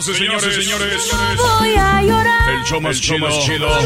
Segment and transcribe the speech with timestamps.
[0.00, 3.28] Señoras y señores, señores, voy a llorar, el show más chido,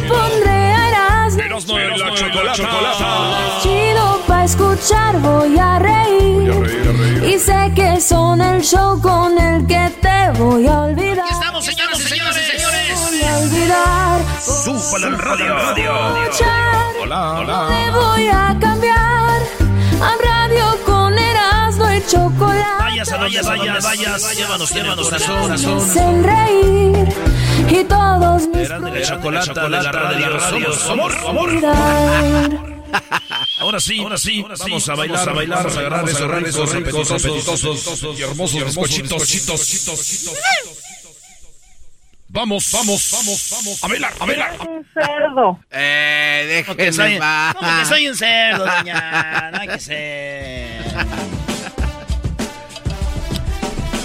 [0.06, 1.42] pondré a Erasmo.
[1.42, 3.60] Erasmo y la chocolata.
[3.60, 7.24] Chido pa' escuchar, voy a reír.
[7.24, 11.24] Y sé que son el show con el que te voy a olvidar.
[11.26, 13.00] Aquí estamos, señoras y señores, señores.
[13.00, 14.20] Voy a olvidar.
[14.40, 16.22] Súbale al radio.
[16.22, 16.84] Escuchar.
[17.02, 19.42] Hola, Te voy a cambiar
[20.00, 20.16] a
[22.08, 22.64] chocolate.
[22.84, 25.52] Vayas a donde vayas, vayas, llévanos, llévanos, corazón.
[25.52, 27.08] hacen reír
[27.68, 32.76] y todos mis Eran de la chocolata, de la radio, somos amor, amor.
[33.58, 37.24] Ahora sí, ahora sí, vamos a bailar, a bailar, vamos a agarrar esos ricos, apetitosos,
[37.24, 40.36] apetitosos y hermosos bizcochitos.
[42.28, 44.56] Vamos, vamos, vamos, vamos a bailar, a bailar.
[44.94, 45.58] cerdo.
[45.70, 49.50] Eh, Que déjenme soy, no, que soy un cerdo, doña.
[49.52, 50.84] No hay que ser.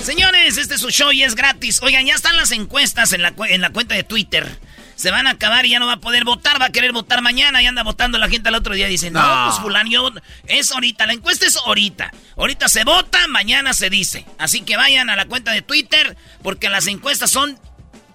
[0.03, 1.79] Señores, este es su show y es gratis.
[1.84, 4.47] Oigan, ya están las encuestas en la, en la cuenta de Twitter.
[4.95, 7.22] Se van a acabar y ya no va a poder votar, va a querer votar
[7.22, 8.88] mañana y anda votando la gente al otro día.
[8.88, 9.50] Dicen, no, No.
[9.50, 10.11] pues fulano, yo-
[10.47, 12.11] es ahorita, la encuesta es ahorita.
[12.38, 14.25] Ahorita se vota, mañana se dice.
[14.38, 17.57] Así que vayan a la cuenta de Twitter porque las encuestas son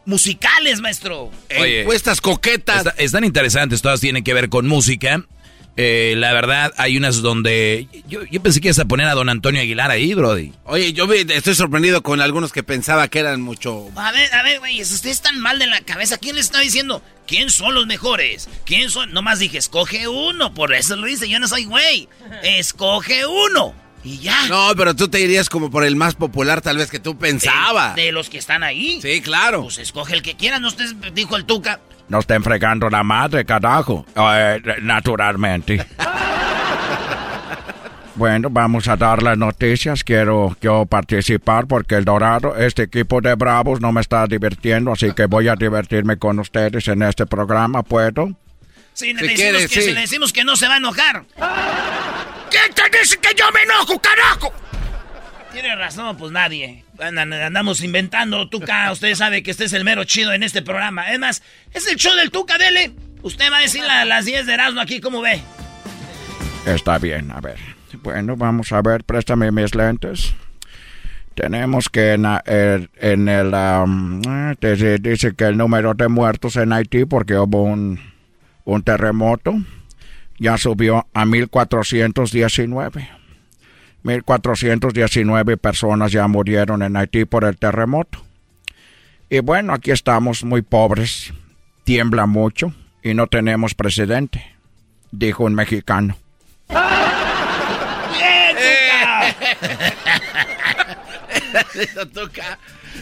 [0.05, 1.31] musicales, maestro.
[1.59, 2.79] Oye, Encuestas coquetas.
[2.87, 5.25] Está- están interesantes, todas tienen que ver con música.
[5.79, 7.87] Eh, la verdad, hay unas donde.
[8.09, 10.53] Yo, yo pensé que ibas a poner a don Antonio Aguilar ahí, Brody.
[10.65, 13.89] Oye, yo estoy sorprendido con algunos que pensaba que eran mucho.
[13.95, 16.17] A ver, a ver, güey, ustedes están mal de la cabeza.
[16.17, 17.03] ¿Quién les está diciendo?
[17.27, 18.49] ¿Quién son los mejores?
[18.65, 19.13] ¿Quién son?
[19.13, 20.55] Nomás dije, escoge uno.
[20.55, 22.09] Por eso lo dice, yo no soy güey.
[22.43, 23.75] Escoge uno.
[24.03, 24.47] Y ya.
[24.49, 27.97] No, pero tú te irías como por el más popular, tal vez que tú pensabas.
[27.97, 29.01] De, de los que están ahí.
[29.03, 29.65] Sí, claro.
[29.65, 30.61] Pues escoge el que quieras.
[30.61, 31.81] No usted dijo el Tuca.
[32.09, 34.07] No estén fregando la madre, carajo.
[34.17, 35.85] Eh, naturalmente.
[38.17, 40.03] Bueno, vamos a dar las noticias.
[40.03, 45.13] Quiero yo participar porque el Dorado, este equipo de Bravos, no me está divirtiendo, así
[45.13, 47.83] que voy a divertirme con ustedes en este programa.
[47.83, 48.31] ¿Puedo?
[48.95, 49.83] Sí, le Si decimos que, sí.
[49.83, 51.25] si le decimos que no se va a enojar.
[52.49, 54.51] ¿Quién te dice que yo me enojo, carajo?
[55.57, 56.85] Tiene razón, pues nadie.
[56.99, 58.93] Andamos inventando, Tuca.
[58.93, 61.05] Usted sabe que este es el mero chido en este programa.
[61.07, 62.93] Además, es el show del Tuca, dele.
[63.23, 65.41] Usted va a decir la- las 10 de Erasmo aquí, ¿cómo ve?
[66.67, 67.57] Está bien, a ver.
[68.03, 70.35] Bueno, vamos a ver, préstame mis lentes.
[71.35, 72.91] Tenemos que en, la- el-
[74.61, 77.99] te- dice que el número de muertos en Haití porque hubo un,
[78.67, 79.55] un terremoto
[80.39, 83.09] ya subió a 1419.
[84.07, 88.25] 1419 personas ya murieron en Haití por el terremoto.
[89.29, 91.35] Y bueno, aquí estamos muy pobres,
[91.83, 92.73] tiembla mucho
[93.03, 94.55] y no tenemos presidente,
[95.11, 96.17] dijo un mexicano.
[96.69, 98.57] ¡Bien,
[101.75, 102.59] Eso toca.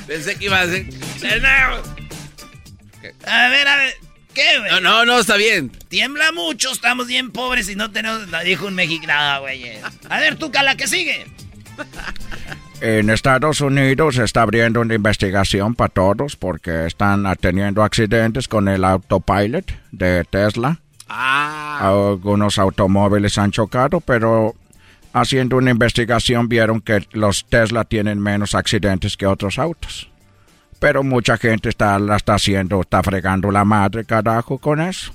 [0.07, 0.87] Pensé que iba a ser.
[3.27, 3.95] A ver, a ver.
[4.35, 4.71] ¿Qué, güey?
[4.71, 5.71] No, no, no, está bien.
[5.89, 8.29] Tiembla mucho, estamos bien pobres y no tenemos...
[8.29, 9.65] la Dijo un mexicano, güey.
[10.09, 11.27] A ver, Tuca, la que sigue.
[12.81, 18.69] En Estados Unidos se está abriendo una investigación para todos porque están teniendo accidentes con
[18.69, 20.81] el autopilot de Tesla.
[21.09, 21.79] Ah.
[21.81, 24.55] Algunos automóviles han chocado, pero
[25.13, 30.11] haciendo una investigación vieron que los Tesla tienen menos accidentes que otros autos.
[30.85, 35.15] Pero mucha gente está, la está haciendo, está fregando la madre, carajo, con eso.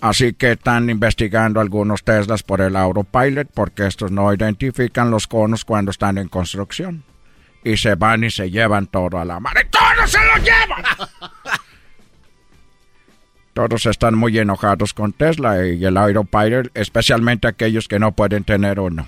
[0.00, 5.64] Así que están investigando algunos Teslas por el autopilot porque estos no identifican los conos
[5.64, 7.04] cuando están en construcción.
[7.62, 9.54] y se van y se llevan todo a la mar.
[9.64, 10.82] ¡Y todos se lo llevan!
[13.52, 18.80] Todos están muy enojados con Tesla y el Aeropilot, especialmente aquellos que no pueden tener
[18.80, 19.06] uno.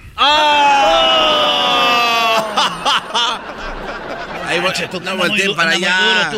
[4.68, 6.32] Ahí voy, no volteen para allá.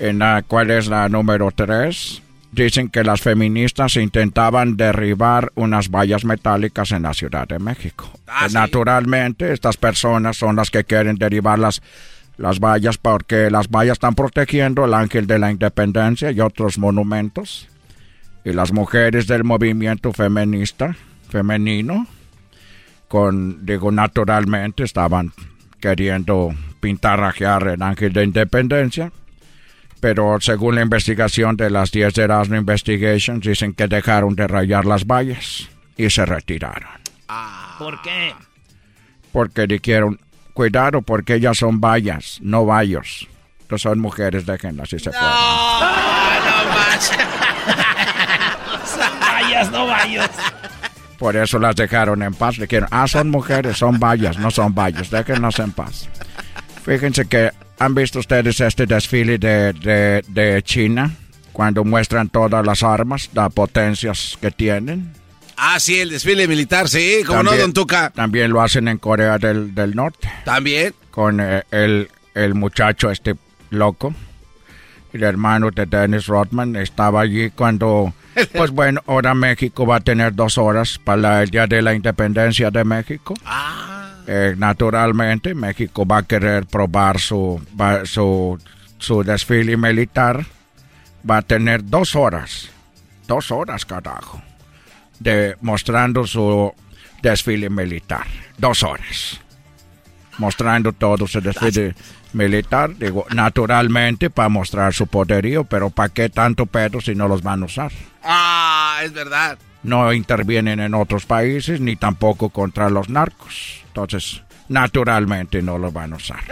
[0.00, 2.22] En la, ¿Cuál es la número 3?
[2.52, 8.10] Dicen que las feministas intentaban derribar unas vallas metálicas en la Ciudad de México.
[8.26, 8.54] Ah, sí.
[8.54, 11.82] Naturalmente, estas personas son las que quieren derribar las,
[12.36, 17.68] las vallas porque las vallas están protegiendo el ángel de la independencia y otros monumentos.
[18.44, 20.96] Y las mujeres del movimiento feminista,
[21.28, 22.06] femenino,
[23.08, 25.32] con, digo, naturalmente estaban
[25.80, 29.12] queriendo pintarrajear el ángel de independencia.
[30.00, 34.84] Pero según la investigación de las 10 de Erasmo Investigations, dicen que dejaron de rayar
[34.84, 36.88] las vallas y se retiraron.
[37.78, 38.32] ¿Por qué?
[39.32, 40.20] Porque dijeron,
[40.52, 43.26] cuidado porque ellas son vallas, no vallos.
[43.70, 45.26] No son mujeres, déjenlas si se pueden.
[45.26, 47.12] no más.
[49.20, 50.30] Vayas, no vayas.
[51.18, 52.56] Por eso las dejaron en paz.
[52.56, 56.08] Dijeron, ah, son mujeres, son vallas, no son vallos, déjenlas en paz.
[56.88, 61.14] Fíjense que han visto ustedes este desfile de, de, de China,
[61.52, 65.12] cuando muestran todas las armas, las potencias que tienen.
[65.58, 68.08] Ah, sí, el desfile militar, sí, como no, don Tuca.
[68.08, 70.30] También lo hacen en Corea del, del Norte.
[70.46, 70.94] También.
[71.10, 73.34] Con eh, el, el muchacho este
[73.68, 74.14] loco.
[75.12, 78.14] El hermano de Dennis Rodman estaba allí cuando...
[78.54, 82.70] Pues bueno, ahora México va a tener dos horas para el Día de la Independencia
[82.70, 83.34] de México.
[84.30, 87.58] Eh, naturalmente, México va a querer probar su,
[88.04, 88.58] su,
[88.98, 90.44] su desfile militar.
[91.28, 92.68] Va a tener dos horas.
[93.26, 94.42] Dos horas, carajo.
[95.62, 96.74] Mostrando su
[97.22, 98.26] desfile militar.
[98.58, 99.40] Dos horas.
[100.36, 101.94] Mostrando todo su desfile
[102.34, 102.94] militar.
[102.98, 107.62] Digo, naturalmente para mostrar su poderío, pero ¿para qué tanto pedo si no los van
[107.62, 107.92] a usar?
[108.22, 109.58] Ah, es verdad.
[109.82, 113.82] No intervienen en otros países ni tampoco contra los narcos.
[113.88, 116.40] Entonces, naturalmente no lo van a usar.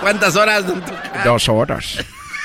[0.00, 0.64] ¿Cuántas horas?
[1.24, 2.04] Dos horas.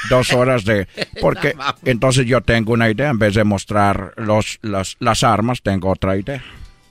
[0.10, 0.88] Dos horas de...
[1.22, 3.10] Porque entonces yo tengo una idea.
[3.10, 6.42] En vez de mostrar los, las, las armas, tengo otra idea.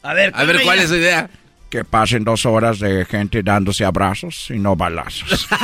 [0.02, 1.30] A ver, A ver, ¿cuál es su idea?
[1.70, 5.48] Que pasen dos horas de gente dándose abrazos y no balazos.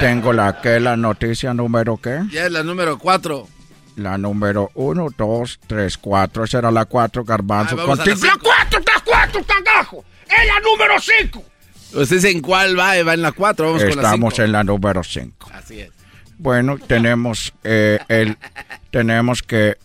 [0.00, 2.20] tengo la que la noticia número qué?
[2.30, 3.48] Ya es la número cuatro.
[3.96, 6.44] La número uno, dos, tres, cuatro.
[6.44, 7.74] Esa era la cuatro, garbanzo.
[7.74, 8.26] Ah, vamos a Contigo.
[8.26, 10.04] la ¡La cuatro, la cuatro, cagajo!
[10.26, 11.44] ¡Es la número cinco!
[11.92, 13.02] ¿Usted en cuál va?
[13.02, 14.44] Va en la cuatro, vamos con la Estamos cinco.
[14.44, 15.50] en la número cinco.
[15.52, 15.90] Así es.
[16.38, 18.38] Bueno, tenemos eh, el,
[18.90, 19.76] tenemos que,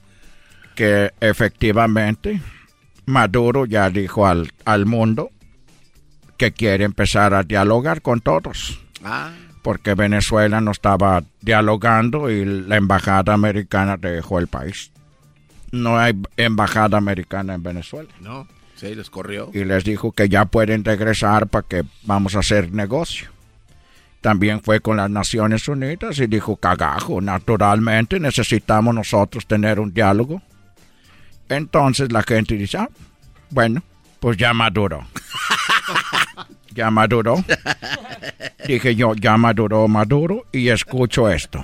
[0.75, 2.39] que efectivamente
[3.06, 5.31] Maduro ya dijo al, al mundo
[6.38, 8.79] que quiere empezar a dialogar con todos.
[9.03, 9.31] Ah,
[9.65, 14.91] Porque Venezuela no estaba dialogando y la embajada americana dejó el país.
[15.71, 18.09] No hay embajada americana en Venezuela.
[18.21, 18.47] no.
[18.75, 19.50] Sí, los corrió.
[19.53, 23.29] y les dijo que ya pueden regresar para que vamos a hacer negocio.
[24.21, 30.44] También fue con las Naciones Unidas y dijo, cagajo, naturalmente necesitamos nosotros tener un diálogo.
[31.50, 32.89] Entonces la gente dice, ah,
[33.50, 33.81] bueno,
[34.25, 35.07] pues ya maduró.
[36.74, 37.46] ya maduró.
[38.67, 41.63] Dije yo, ya maduró Maduro y escucho esto.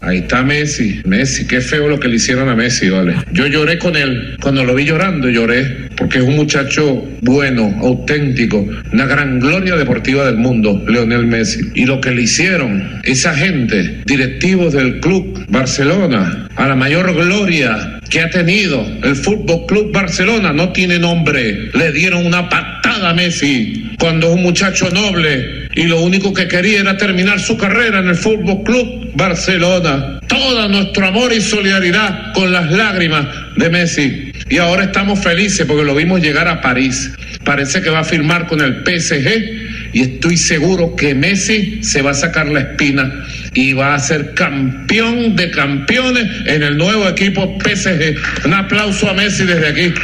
[0.00, 1.02] Ahí está Messi.
[1.04, 3.14] Messi, qué feo lo que le hicieron a Messi, vale.
[3.30, 4.36] Yo lloré con él.
[4.42, 5.88] Cuando lo vi llorando, lloré.
[5.96, 8.66] Porque es un muchacho bueno, auténtico.
[8.92, 11.60] Una gran gloria deportiva del mundo, Leonel Messi.
[11.76, 17.95] Y lo que le hicieron, esa gente, directivos del club Barcelona, a la mayor gloria
[18.10, 21.70] que ha tenido el Fútbol Club Barcelona, no tiene nombre.
[21.72, 26.48] Le dieron una patada a Messi cuando es un muchacho noble y lo único que
[26.48, 30.20] quería era terminar su carrera en el Fútbol Club Barcelona.
[30.26, 34.32] Todo nuestro amor y solidaridad con las lágrimas de Messi.
[34.48, 37.12] Y ahora estamos felices porque lo vimos llegar a París.
[37.44, 39.65] Parece que va a firmar con el PSG
[39.96, 43.10] y estoy seguro que Messi se va a sacar la espina
[43.54, 48.44] y va a ser campeón de campeones en el nuevo equipo PSG.
[48.44, 49.94] Un aplauso a Messi desde aquí.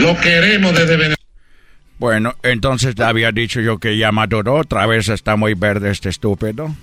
[0.00, 1.16] Lo queremos desde Venezuela.
[2.00, 6.74] Bueno, entonces había dicho yo que ya maduró, otra vez está muy verde este estúpido.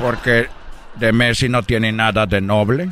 [0.00, 0.48] Porque
[0.96, 2.88] de Messi no tiene nada de noble.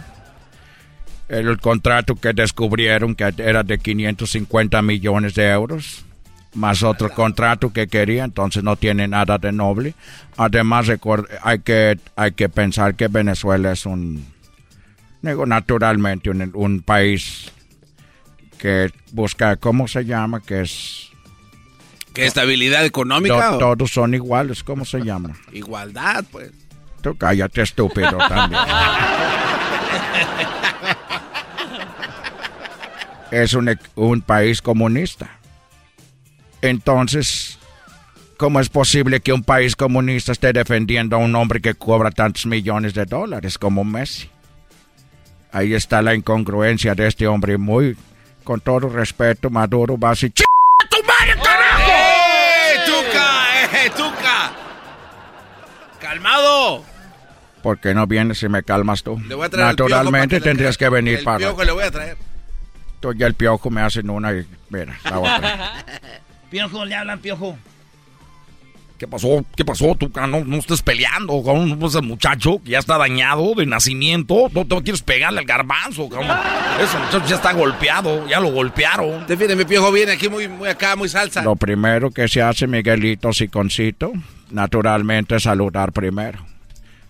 [1.28, 6.04] El contrato que descubrieron que era de 550 millones de euros,
[6.54, 9.94] más otro contrato que quería, entonces no tiene nada de noble.
[10.36, 10.86] Además,
[11.42, 14.32] hay que, hay que pensar que Venezuela es un
[15.22, 17.50] Digo, naturalmente, un, un país
[18.58, 20.40] que busca, ¿cómo se llama?
[20.40, 21.08] Que es...
[22.12, 23.52] ¿Qué estabilidad económica?
[23.52, 25.34] To- todos son iguales, ¿cómo se llama?
[25.52, 26.50] Igualdad, pues.
[27.00, 28.60] Tú cállate, estúpido, también.
[33.30, 35.38] es un, un país comunista.
[36.68, 37.58] Entonces,
[38.38, 42.46] ¿cómo es posible que un país comunista esté defendiendo a un hombre que cobra tantos
[42.46, 44.30] millones de dólares como Messi?
[45.52, 47.98] Ahí está la incongruencia de este hombre muy,
[48.44, 50.44] con todo respeto, Maduro va a decir, "Ch-
[50.88, 51.92] tu madre, carajo!
[51.92, 53.84] ¡Eh, Tuca!
[53.84, 54.52] ¡Eh, Tuca!
[56.00, 56.82] ¡Calmado!
[57.62, 59.18] ¿Por qué no vienes y me calmas tú?
[59.28, 61.38] Le voy a traer el Naturalmente tendrías que venir el para...
[61.38, 62.16] piojo le voy a traer.
[63.00, 65.84] Tú y el piojo me hacen una y mira, la otra.
[66.54, 67.58] Piojo, le hablan, piojo.
[68.96, 69.44] ¿Qué pasó?
[69.56, 69.92] ¿Qué pasó?
[69.96, 74.48] Tú no, no estés peleando con ese muchacho que ya está dañado de nacimiento.
[74.52, 76.30] No te quieres pegarle al garbanzo, cabrón.
[76.80, 79.26] Ese muchacho ya está golpeado, ya lo golpearon.
[79.26, 81.42] Defiende, mi piojo viene aquí muy, muy acá, muy salsa.
[81.42, 84.12] Lo primero que se hace, Miguelito Siconcito,
[84.50, 86.38] naturalmente es saludar primero.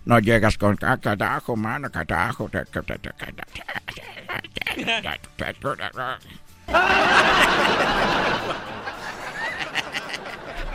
[0.05, 2.49] No llegas con "Ah, carajo, mano, carajo.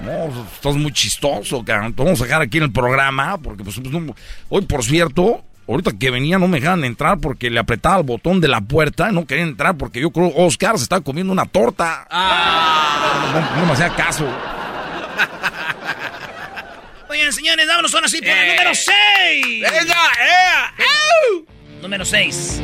[0.02, 1.92] No, estás muy chistoso, cabrón.
[1.94, 4.14] Te vamos a dejar aquí en el programa porque, pues, no-
[4.48, 8.40] hoy, por cierto, ahorita que venía no me dejaban entrar porque le apretaba el botón
[8.40, 11.46] de la puerta y no querían entrar porque yo creo Oscar se estaba comiendo una
[11.46, 12.06] torta.
[12.10, 14.26] No, no me hacía caso.
[17.08, 18.52] Oigan, señores, vámonos ahora sí por el Eh.
[18.56, 19.46] número 6.
[19.62, 19.94] ¡Venga!
[20.78, 21.44] ¡Eh!
[21.82, 22.62] Número 6.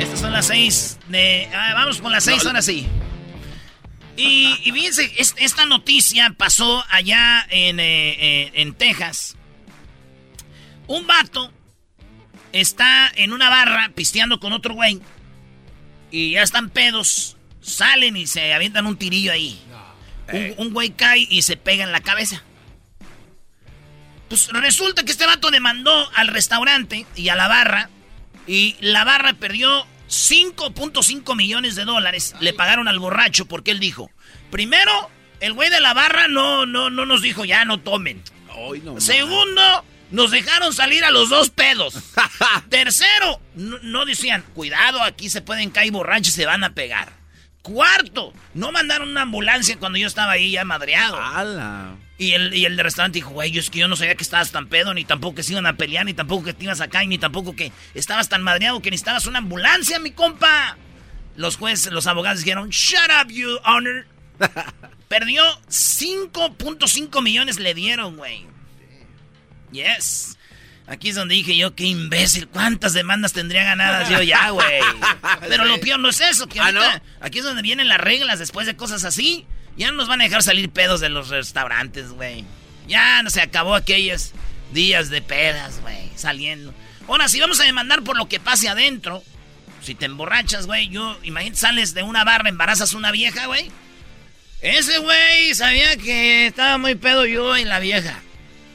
[0.00, 1.48] Estas son las 6 de...
[1.54, 2.88] Ah, vamos con las 6 ahora sí.
[4.16, 9.36] Y, y fíjense, es- esta noticia pasó allá en, eh, eh, en Texas.
[10.86, 11.52] Un vato
[12.52, 15.00] está en una barra pisteando con otro güey.
[16.10, 17.36] Y ya están pedos.
[17.62, 19.58] Salen y se avientan un tirillo ahí.
[20.32, 22.42] Un, un güey cae y se pega en la cabeza.
[24.28, 27.88] Pues resulta que este vato demandó al restaurante y a la barra.
[28.46, 32.34] Y la barra perdió 5.5 millones de dólares.
[32.40, 34.10] Le pagaron al borracho porque él dijo:
[34.50, 38.22] Primero, el güey de la barra no, no, no nos dijo ya no tomen.
[38.50, 41.94] Ay, no, Segundo, nos dejaron salir a los dos pedos.
[42.68, 47.12] Tercero, no, no decían, cuidado, aquí se pueden caer borrachos y se van a pegar.
[47.62, 51.16] Cuarto, no mandaron una ambulancia cuando yo estaba ahí ya madreado.
[51.16, 51.96] ¡Hala!
[52.22, 54.22] Y el, y el de restaurante dijo, güey, yo es que yo no sabía que
[54.22, 56.80] estabas tan pedo, ni tampoco que se iban a pelear, ni tampoco que te ibas
[56.80, 60.76] a caer, ni tampoco que estabas tan madreado que necesitabas una ambulancia, mi compa.
[61.34, 64.06] Los jueces, los abogados dijeron, shut up, you honor.
[65.08, 68.46] Perdió 5.5 millones le dieron, güey.
[69.72, 70.38] Yes.
[70.86, 74.80] Aquí es donde dije yo, qué imbécil, ¿cuántas demandas tendría ganadas yo ya, güey?
[75.48, 77.02] Pero lo peor no es eso, que Ah, ahorita, ¿no?
[77.26, 79.44] aquí es donde vienen las reglas después de cosas así.
[79.76, 82.44] Ya no nos van a dejar salir pedos de los restaurantes, güey.
[82.86, 84.32] Ya no se acabó aquellos
[84.72, 86.74] días de pedas, güey, saliendo.
[87.08, 89.22] Ahora, si vamos a demandar por lo que pase adentro,
[89.82, 93.70] si te emborrachas, güey, yo, imagínate, sales de una barra, embarazas a una vieja, güey.
[94.60, 98.20] Ese güey sabía que estaba muy pedo yo y la vieja.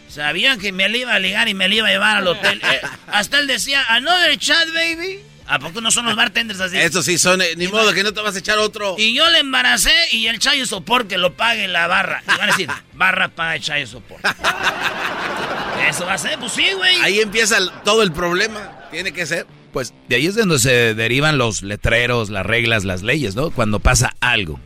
[0.10, 2.62] Sabía que me la iba a ligar y me la iba a llevar al hotel.
[2.72, 5.20] Eh, hasta él decía, another chat, baby.
[5.50, 6.78] ¿A poco no son los bartenders así?
[6.78, 8.96] Estos sí son, eh, ni modo que no te vas a echar otro.
[8.98, 12.22] Y yo le embaracé y el chayo sopor que lo pague la barra.
[12.26, 14.20] Y van a decir, barra paga el chayo sopor.
[15.90, 16.96] Eso va a ser, pues sí, güey.
[17.02, 18.72] Ahí empieza el- todo el problema.
[18.92, 19.46] Tiene que ser.
[19.72, 23.52] Pues de ahí es de donde se derivan los letreros, las reglas, las leyes, ¿no?
[23.52, 24.60] Cuando pasa algo.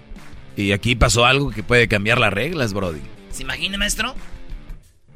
[0.55, 3.01] Y aquí pasó algo que puede cambiar las reglas, Brody.
[3.31, 4.15] ¿Se imagina, maestro?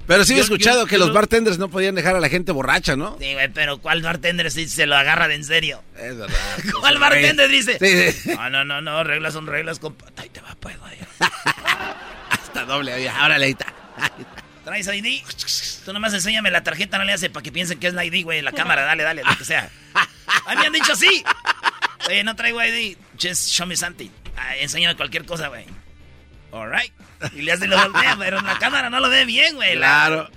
[0.08, 2.52] Pero sí he Yo- escuchado yo- que los bartenders no podían dejar a la gente
[2.52, 3.18] borracha, ¿no?
[3.20, 5.82] Sí, güey, pero ¿cuál bartender sí se lo agarra de en serio?
[5.98, 6.36] Es verdad.
[6.80, 7.78] ¿Cuál bartender dice?
[7.80, 8.30] Sí, sí.
[8.36, 10.06] No, no, no, no, reglas son reglas, compa.
[10.18, 10.96] Ahí te va, pues, güey.
[12.30, 13.74] Hasta doble, órale, ahí está.
[14.64, 15.24] ¿Traes ID?
[15.86, 18.24] Tú nomás enséñame la tarjeta, no le hace para que piensen que es la ID,
[18.24, 18.42] güey.
[18.42, 19.70] La cámara, dale, dale, lo que sea.
[20.48, 21.24] A mí me han dicho así.
[22.08, 22.98] Oye, no traigo ID.
[23.22, 24.10] Just show me something.
[24.38, 25.66] Ah, enséñame cualquier cosa, güey.
[26.52, 26.92] Alright.
[27.36, 29.76] Y le hace lo voltea, pero la cámara no lo ve bien, güey.
[29.76, 30.30] La- Claro.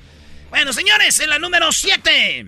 [0.51, 2.47] Bueno, señores, en la número 7.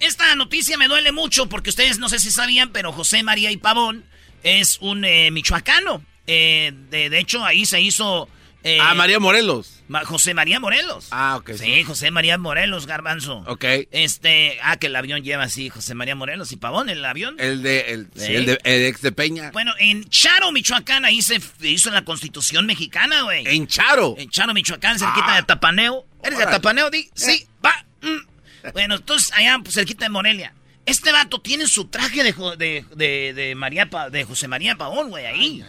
[0.00, 3.56] Esta noticia me duele mucho porque ustedes no sé si sabían, pero José María y
[3.58, 4.04] Pavón
[4.42, 6.02] es un eh, michoacano.
[6.26, 8.28] Eh, de, de hecho, ahí se hizo...
[8.64, 9.79] eh, Ah, María Morelos.
[9.90, 11.08] Ma- José María Morelos.
[11.10, 11.50] Ah, ok.
[11.58, 13.38] Sí, José María Morelos, Garbanzo.
[13.48, 13.64] Ok.
[13.90, 17.34] Este, ah, que el avión lleva así, José María Morelos y Pavón, el avión.
[17.38, 18.34] El de, el, sí, Sí.
[18.36, 19.50] el de, el ex de Peña.
[19.50, 23.44] Bueno, en Charo, Michoacán, ahí se hizo la constitución mexicana, güey.
[23.48, 24.14] En Charo.
[24.16, 26.06] En Charo, Michoacán, cerquita de Tapaneo.
[26.22, 26.44] ¿Eres de.
[26.46, 27.10] Tapaneo, Di?
[27.14, 27.72] Sí, va.
[28.02, 28.70] mm.
[28.72, 30.54] Bueno, entonces allá pues, cerquita de Morelia.
[30.86, 35.26] Este vato tiene su traje de, de, de, de, María de José María Pavón, güey,
[35.26, 35.64] ahí.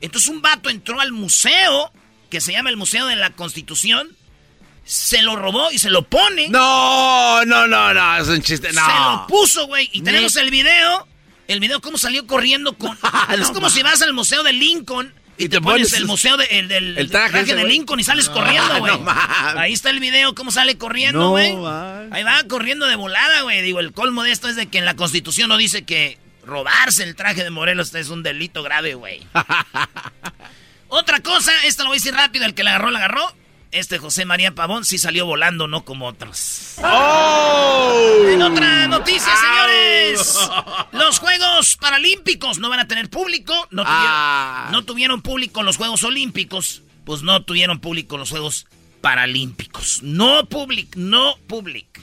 [0.00, 1.90] Entonces un vato entró al museo,
[2.36, 4.14] que se llama el Museo de la Constitución,
[4.84, 6.50] se lo robó y se lo pone.
[6.50, 8.84] No, no, no, no, es un chiste, no.
[8.84, 11.08] Se lo puso, güey, y tenemos el video,
[11.48, 12.94] el video cómo salió corriendo con...
[13.40, 16.68] es como si vas al Museo de Lincoln y, te, pones el museo de, el,
[16.68, 18.92] del traje, de Lincoln y sales corriendo, güey.
[19.56, 21.52] Ahí está el video, cómo sale corriendo, güey.
[22.10, 23.62] Ahí va corriendo de volada, güey.
[23.62, 27.02] Digo, el colmo de esto es de que en la Constitución no dice que robarse
[27.02, 29.26] el traje de Morelos es un delito grave, güey.
[30.88, 33.34] Otra cosa, esta lo voy a decir rápido, el que la agarró, la agarró.
[33.72, 36.74] Este José María Pavón sí salió volando, no como otros.
[36.82, 38.24] ¡Oh!
[38.28, 40.38] En otra noticia, señores.
[40.92, 43.52] Los Juegos Paralímpicos no van a tener público.
[43.70, 44.68] No tuvieron, ah.
[44.72, 46.82] no tuvieron público los Juegos Olímpicos.
[47.04, 48.66] Pues no tuvieron público los Juegos
[49.00, 50.02] Paralímpicos.
[50.02, 52.00] No public, no public.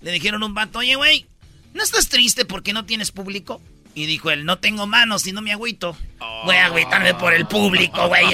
[0.00, 1.26] Le dijeron un vato, oye, güey,
[1.74, 3.60] ¿no estás triste porque no tienes público?
[3.94, 5.96] Y dijo él, no tengo manos y no me agüito.
[6.44, 8.24] Voy a agüitarme por el público, güey.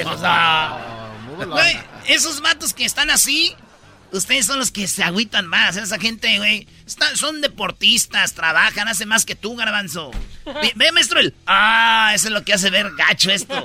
[1.46, 3.54] Güey, esos vatos que están así,
[4.12, 5.76] ustedes son los que se agüitan más.
[5.76, 6.66] Esa gente, güey,
[7.14, 10.10] son deportistas, trabajan, hacen más que tú, garbanzo.
[10.76, 11.34] Ve, maestro, el...
[11.46, 13.64] Ah, eso es lo que hace ver gacho esto.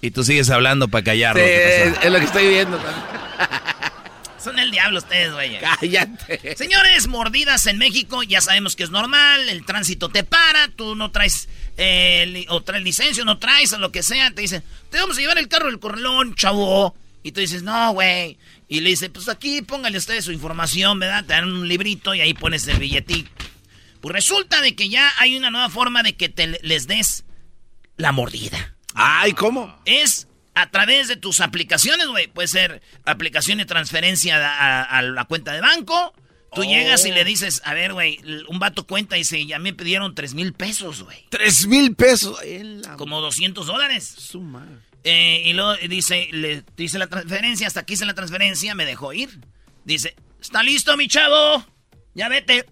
[0.00, 1.42] Y tú sigues hablando para callarlo.
[1.42, 2.78] es lo que estoy viendo.
[4.42, 5.58] Son el diablo ustedes, güey.
[5.60, 6.56] Cállate.
[6.56, 11.10] Señores, mordidas en México, ya sabemos que es normal, el tránsito te para, tú no
[11.10, 15.16] traes eh, o traes licencia, no traes o lo que sea, te dicen, te vamos
[15.16, 16.96] a llevar el carro del corralón, chavo.
[17.22, 18.36] Y tú dices, no, güey.
[18.68, 21.24] Y le dice, pues aquí póngale ustedes su información, ¿verdad?
[21.24, 23.30] Te dan un librito y ahí pones el billetito.
[24.00, 27.24] Pues resulta de que ya hay una nueva forma de que te les des
[27.96, 28.74] la mordida.
[28.94, 29.80] Ay, ¿cómo?
[29.84, 32.26] Es a través de tus aplicaciones, güey.
[32.28, 34.36] Puede ser aplicación de transferencia
[34.84, 36.12] a, la cuenta de banco.
[36.54, 37.24] Tú llegas y le oh.
[37.24, 41.02] dices, a ver, güey, un vato cuenta y dice, ya me pidieron tres mil pesos,
[41.02, 41.24] güey.
[41.30, 42.38] ¿Tres mil pesos?
[42.98, 44.04] Como 200 dólares.
[44.04, 44.66] Suma.
[45.04, 49.14] Eh, y luego dice, le dice la transferencia, hasta aquí hice la transferencia, me dejó
[49.14, 49.30] ir.
[49.84, 51.64] Dice, ¿está listo, mi chavo?
[52.14, 52.66] Ya vete.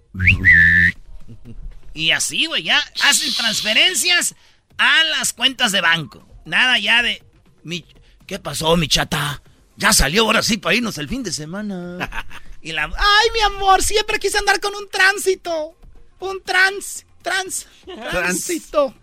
[1.95, 4.37] Y así, güey, ya hacen transferencias
[4.79, 6.27] a las cuentas de banco.
[6.45, 7.23] Nada ya de,
[7.65, 7.85] mi,
[8.27, 9.43] ¿Qué pasó, mi chata?
[9.77, 11.99] Ya salió ahora sí para irnos el fin de semana.
[12.63, 12.85] y la...
[12.85, 13.83] ¡Ay, mi amor!
[13.83, 15.77] Siempre quise andar con un tránsito.
[16.21, 17.07] Un trans...
[17.23, 17.67] Trans...
[17.85, 18.95] Tránsito.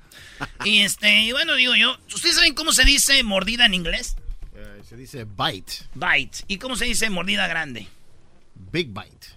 [0.63, 4.15] y este, y bueno, digo yo, ¿ustedes saben cómo se dice mordida en inglés?
[4.55, 5.73] Eh, se dice bite.
[5.93, 6.45] Bite.
[6.47, 7.87] ¿Y cómo se dice mordida grande?
[8.71, 9.27] Big bite.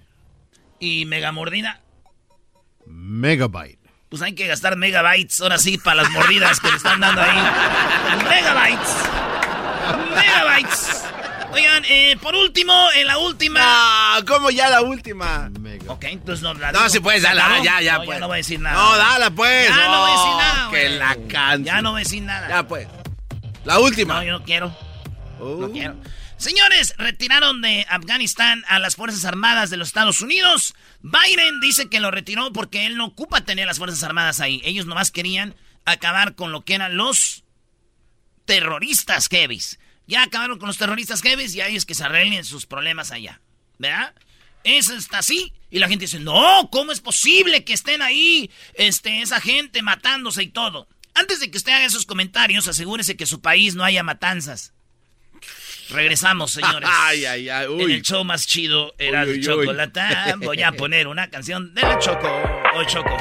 [0.79, 1.83] ¿Y mega mordida?
[2.87, 3.80] Megabyte.
[4.11, 7.39] Pues hay que gastar megabytes ahora sí para las mordidas que le están dando ahí.
[8.29, 8.97] Megabytes.
[10.17, 11.05] Megabytes.
[11.53, 13.61] Oigan, eh, por último, en la última.
[13.63, 15.49] Ah, ¿cómo ya la última?
[15.87, 18.17] Ok, entonces no la No, si puedes, dala, ya, ya, no, pues.
[18.17, 18.77] Ya no voy a decir nada.
[18.77, 19.69] No, dala, pues.
[19.69, 21.65] Ya no voy a decir nada, Que la canción.
[21.65, 22.49] Ya no voy a decir nada.
[22.49, 22.89] Ya, pues.
[23.65, 24.15] La última.
[24.15, 24.77] No, yo no quiero.
[25.39, 25.73] No uh.
[25.73, 25.95] quiero.
[26.41, 30.75] Señores, retiraron de Afganistán a las Fuerzas Armadas de los Estados Unidos.
[31.03, 34.63] Biden dice que lo retiró porque él no ocupa tener las Fuerzas Armadas ahí.
[34.65, 37.45] Ellos nomás querían acabar con lo que eran los
[38.47, 39.79] terroristas heavies.
[40.07, 43.43] Ya acabaron con los terroristas heavies y ahí es que se arreglen sus problemas allá.
[43.79, 44.15] ¿Verdad?
[44.65, 45.53] Eso está así.
[45.71, 50.43] Y la gente dice, no, ¿cómo es posible que estén ahí este, esa gente matándose
[50.43, 50.89] y todo?
[51.13, 54.73] Antes de que usted haga esos comentarios, asegúrese que su país no haya matanzas.
[55.91, 56.89] Regresamos, señores.
[56.93, 57.67] Ay, ay, ay.
[57.67, 57.83] Uy.
[57.85, 60.01] En el show más chido era el chocolate.
[60.39, 62.29] Voy a poner una canción de la Choco.
[62.75, 63.17] O Choco.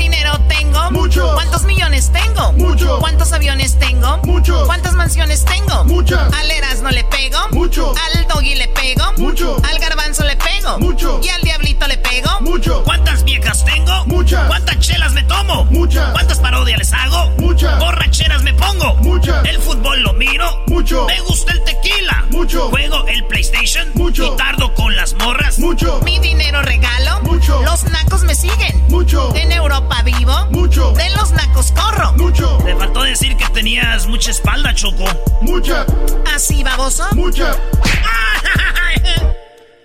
[0.00, 0.90] ¿Cuánto dinero tengo?
[0.92, 1.34] Mucho.
[1.34, 2.52] ¿Cuántos millones tengo?
[2.54, 2.98] Mucho.
[3.00, 4.16] ¿Cuántos aviones tengo?
[4.24, 4.64] Mucho.
[4.64, 5.84] ¿Cuántas mansiones tengo?
[5.84, 6.32] Muchas.
[6.32, 7.38] ¿Al Erasmo le pego?
[7.50, 7.92] Mucho.
[8.06, 9.12] ¿Al Doggy le pego?
[9.18, 9.60] Mucho.
[9.62, 10.78] ¿Al Garbanzo le pego?
[10.78, 11.20] Mucho.
[11.22, 12.40] ¿Y al Diablito le pego?
[12.40, 12.82] Mucho.
[12.84, 14.06] ¿Cuántas viejas tengo?
[14.06, 14.46] Muchas.
[14.46, 15.66] ¿Cuántas chelas me tomo?
[15.66, 16.12] Muchas.
[16.12, 17.30] ¿Cuántas parodias les hago?
[17.36, 17.78] Muchas.
[17.78, 18.94] ¿Borracheras me pongo?
[19.02, 19.44] Muchas.
[19.44, 20.64] ¿El fútbol lo miro?
[20.68, 21.04] Mucho.
[21.08, 22.24] ¿Me gusta el tequila?
[22.30, 22.70] Mucho.
[22.70, 23.90] ¿Juego el PlayStation?
[23.94, 24.24] Mucho.
[24.24, 25.58] ¿Y tardo con las morras?
[25.58, 26.00] Mucho.
[26.04, 27.20] ¿Mi dinero regalo?
[27.22, 27.62] Mucho.
[27.62, 28.82] ¿Los nacos me siguen?
[28.88, 29.34] Mucho.
[29.36, 29.49] ¿En
[33.80, 35.04] tenías mucha espalda, Choco.
[35.42, 35.86] Mucha.
[36.34, 37.04] ¿Así, baboso?
[37.14, 37.56] Mucha.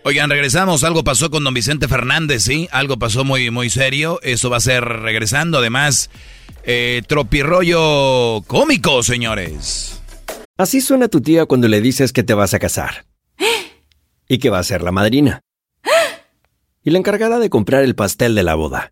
[0.03, 0.83] Oigan, regresamos.
[0.83, 2.67] Algo pasó con don Vicente Fernández, ¿sí?
[2.71, 4.19] Algo pasó muy, muy serio.
[4.21, 5.57] Eso va a ser regresando.
[5.59, 6.09] Además,
[6.63, 10.01] eh, tropirollo cómico, señores.
[10.57, 13.05] Así suena tu tía cuando le dices que te vas a casar.
[14.27, 15.41] Y que va a ser la madrina.
[16.83, 18.91] Y la encargada de comprar el pastel de la boda.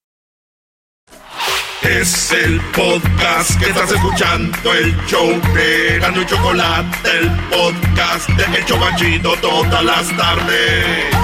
[1.83, 8.57] Es el podcast que estás escuchando, el show de Gano y Chocolate, el podcast de
[8.57, 11.15] El Chobachito todas las tardes.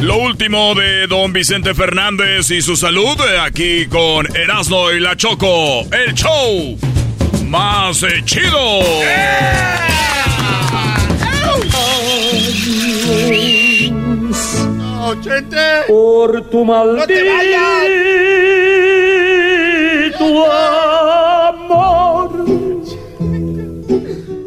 [0.00, 5.16] Lo último de don Vicente Fernández y su salud eh, aquí con Erasmo y la
[5.16, 6.78] Choco, el show
[7.46, 8.22] más eh,
[15.06, 17.14] Por tu maldito
[20.50, 22.44] amor,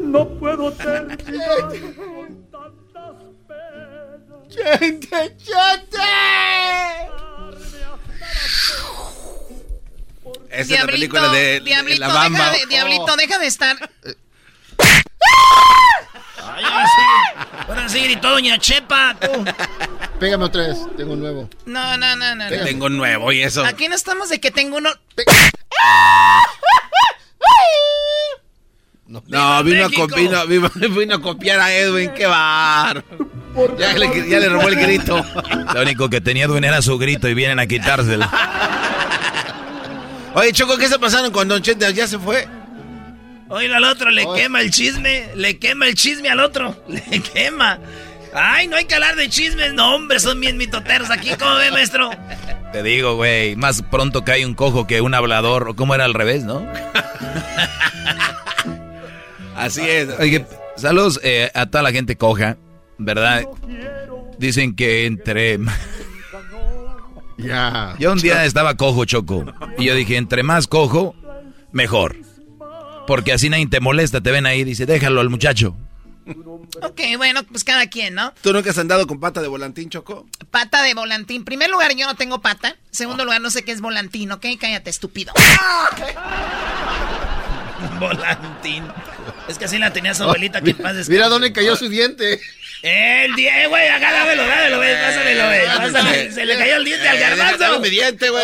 [0.04, 3.16] no puedo terminar con tantas
[3.48, 4.20] penas.
[4.50, 5.98] ¡Chente, chente!
[10.50, 12.52] Esa es la película de, de Diablito, la Bamba.
[12.52, 13.90] deja de, Diablito, deja de estar.
[16.42, 17.02] Ay, ahora sí,
[17.68, 19.46] ahora sí gritó Doña Chepa, tú.
[20.20, 21.50] Pégame otra vez, tengo un nuevo.
[21.66, 22.50] No, no, no, no.
[22.50, 22.64] no.
[22.64, 23.64] Tengo un nuevo y eso.
[23.66, 24.90] Aquí no estamos de que tengo uno.
[29.08, 29.90] No, vino a, vino,
[30.46, 33.04] vino- vino a copiar a Edwin, qué bar.
[33.80, 35.26] Ya le, ya le robó el grito.
[35.74, 38.30] Lo único que tenía Edwin era su grito y vienen a quitárselo.
[40.36, 41.92] Oye, Choco, ¿qué está pasando con Don Chente?
[41.92, 42.48] ¿Ya se fue?
[43.50, 47.80] Oye, al otro le quema el chisme, le quema el chisme al otro, le quema.
[48.34, 51.72] Ay, no hay que hablar de chismes, no, hombre, son bien mitoteros aquí, ¿cómo ve,
[51.72, 52.12] maestro?
[52.72, 55.70] Te digo, güey, más pronto cae un cojo que un hablador.
[55.70, 56.64] ¿O cómo era al revés, no?
[59.56, 60.10] Así es.
[60.20, 62.58] Oye, saludos eh, a toda la gente coja,
[63.00, 63.44] ¿verdad?
[64.38, 65.60] Dicen que entre...
[67.38, 67.96] Ya.
[67.98, 69.46] Yo un día estaba cojo, Choco.
[69.78, 71.16] Y yo dije, entre más cojo,
[71.72, 72.18] mejor.
[73.10, 75.76] Porque así nadie te molesta, te ven ahí, dice, déjalo al muchacho.
[76.84, 78.36] Ok, bueno, pues cada quien, ¿no?
[78.44, 80.28] ¿Tú nunca has andado con pata de volantín, Choco?
[80.52, 81.38] Pata de volantín.
[81.38, 82.76] En primer lugar, yo no tengo pata.
[82.92, 84.46] Segundo lugar, no sé qué es volantín, ¿ok?
[84.62, 85.34] Cállate, estúpido.
[88.00, 88.84] Volantín.
[89.48, 91.12] Es que así la tenía su abuelita que en paz descanse.
[91.12, 92.40] Mira dónde cayó su diente.
[92.82, 96.32] El diente, güey, acá dámelo, dámelo, güey, pásamelo, güey, pásame.
[96.32, 97.80] Se le cayó el diente al Eh, garbanzo.
[97.82, 98.44] mi diente, güey.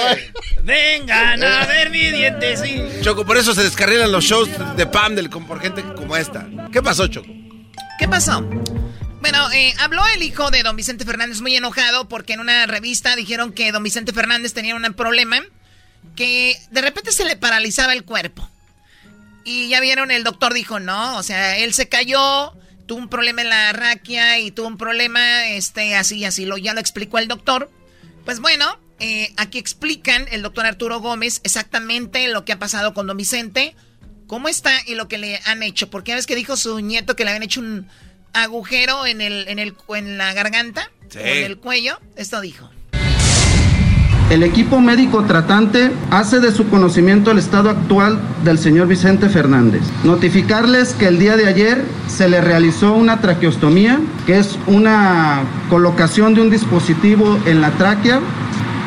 [0.63, 2.83] Vengan a ver mi diente, sí.
[3.01, 6.45] Choco, por eso se descarrilan los shows de Pam del, con- por gente como esta.
[6.73, 7.27] ¿Qué pasó, Choco?
[7.97, 8.41] ¿Qué pasó?
[9.21, 13.15] Bueno, eh, habló el hijo de don Vicente Fernández muy enojado porque en una revista
[13.15, 15.39] dijeron que don Vicente Fernández tenía un problema
[16.15, 18.47] que de repente se le paralizaba el cuerpo.
[19.45, 22.53] Y ya vieron, el doctor dijo, no, o sea, él se cayó,
[22.85, 26.73] tuvo un problema en la raquia y tuvo un problema, este, así, así, lo, ya
[26.73, 27.71] lo explicó el doctor.
[28.25, 33.07] Pues bueno, eh, aquí explican el doctor Arturo Gómez exactamente lo que ha pasado con
[33.07, 33.75] don Vicente,
[34.27, 35.89] cómo está y lo que le han hecho.
[35.89, 37.87] Porque ya ves que dijo su nieto que le habían hecho un
[38.33, 41.19] agujero en, el, en, el, en la garganta, Sí.
[41.19, 41.99] o en el cuello.
[42.15, 42.71] Esto dijo.
[44.31, 49.83] El equipo médico tratante hace de su conocimiento el estado actual del señor Vicente Fernández.
[50.03, 56.33] Notificarles que el día de ayer se le realizó una traqueostomía, que es una colocación
[56.33, 58.19] de un dispositivo en la tráquea,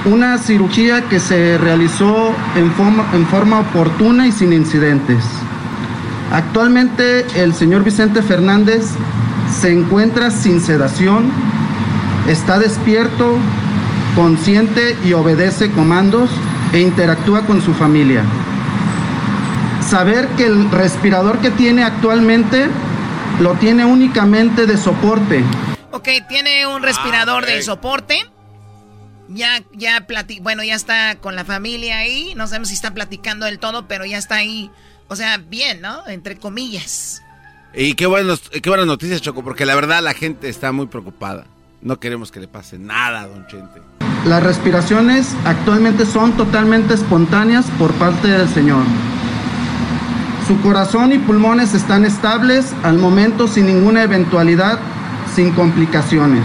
[0.07, 5.23] una cirugía que se realizó en forma, en forma oportuna y sin incidentes.
[6.33, 8.87] Actualmente el señor Vicente Fernández
[9.61, 11.31] se encuentra sin sedación,
[12.27, 13.39] está despierto,
[14.19, 16.29] consciente y obedece comandos
[16.73, 18.25] e interactúa con su familia.
[19.81, 22.67] Saber que el respirador que tiene actualmente
[23.39, 25.45] lo tiene únicamente de soporte.
[25.93, 28.29] Ok, tiene un respirador de soporte.
[29.29, 32.35] Ya, ya plati bueno, ya está con la familia ahí.
[32.35, 34.69] No sabemos si está platicando del todo, pero ya está ahí.
[35.07, 36.09] O sea, bien, ¿no?
[36.09, 37.23] Entre comillas.
[37.73, 41.47] Y qué, buenos, qué buenas noticias, Choco, porque la verdad la gente está muy preocupada.
[41.83, 43.81] No queremos que le pase nada a don Chente.
[44.27, 48.83] Las respiraciones actualmente son totalmente espontáneas por parte del Señor.
[50.47, 54.79] Su corazón y pulmones están estables al momento sin ninguna eventualidad,
[55.35, 56.43] sin complicaciones.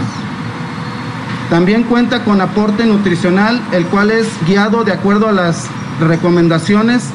[1.50, 5.66] También cuenta con aporte nutricional, el cual es guiado de acuerdo a las
[6.00, 7.10] recomendaciones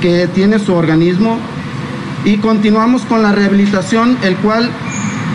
[0.00, 1.38] que tiene su organismo.
[2.24, 4.70] Y continuamos con la rehabilitación, el cual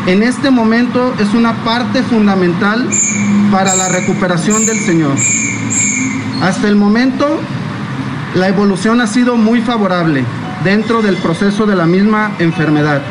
[0.07, 2.89] en este momento es una parte fundamental
[3.51, 5.15] para la recuperación del Señor.
[6.41, 7.39] Hasta el momento,
[8.35, 10.25] la evolución ha sido muy favorable
[10.63, 13.01] dentro del proceso de la misma enfermedad.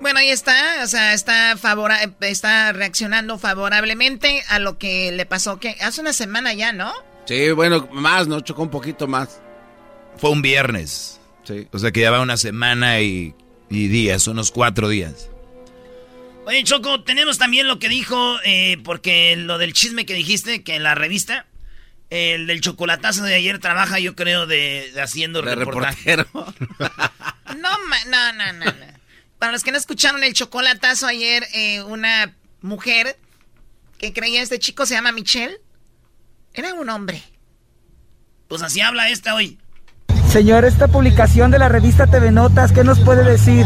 [0.00, 1.56] Bueno, ahí está, o sea, está,
[2.20, 6.92] está reaccionando favorablemente a lo que le pasó, que hace una semana ya, ¿no?
[7.24, 8.40] Sí, bueno, más, ¿no?
[8.40, 9.40] Chocó un poquito más.
[10.16, 11.20] Fue un viernes.
[11.44, 11.68] Sí.
[11.72, 13.34] O sea que ya va una semana y,
[13.70, 15.28] y días, unos cuatro días.
[16.44, 20.74] Oye, Choco, tenemos también lo que dijo, eh, porque lo del chisme que dijiste, que
[20.74, 21.46] en la revista,
[22.10, 26.26] el del chocolatazo de ayer trabaja, yo creo, de, haciendo de reportero.
[26.34, 27.78] no,
[28.08, 28.72] no, no, no,
[29.38, 33.16] Para los que no escucharon el chocolatazo ayer, eh, una mujer
[33.98, 35.58] que creía este chico se llama Michelle,
[36.54, 37.22] era un hombre.
[38.48, 39.58] Pues así habla esta hoy.
[40.32, 43.64] Señor, esta publicación de la revista TV Notas, ¿qué nos puede decir?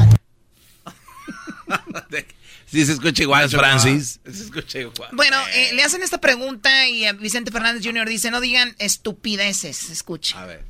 [2.77, 4.21] Sí, se escucha igual, Francis.
[4.31, 5.09] Se escucha igual.
[5.13, 8.07] Bueno, eh, le hacen esta pregunta y Vicente Fernández Jr.
[8.07, 10.43] dice, no digan estupideces, escucha.
[10.43, 10.63] A ver.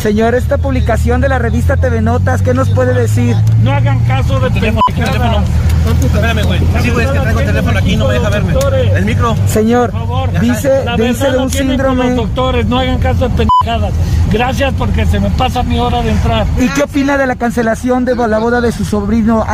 [0.00, 3.36] Señor, esta publicación de la revista TV Notas, ¿qué nos puede decir?
[3.62, 4.80] No hagan caso de teléfono.
[6.02, 6.60] Espérame, güey.
[6.82, 8.54] Sí, güey, es que traigo el teléfono aquí, no me deja verme.
[8.94, 9.36] El micro.
[9.46, 9.92] Señor,
[10.40, 12.06] dice, dice de un síndrome.
[12.06, 13.92] Los doctores, no hagan caso de pendejadas.
[14.32, 16.46] Gracias porque se me pasa mi hora de entrar.
[16.58, 19.44] ¿Y qué opina de la cancelación de la boda de su sobrino?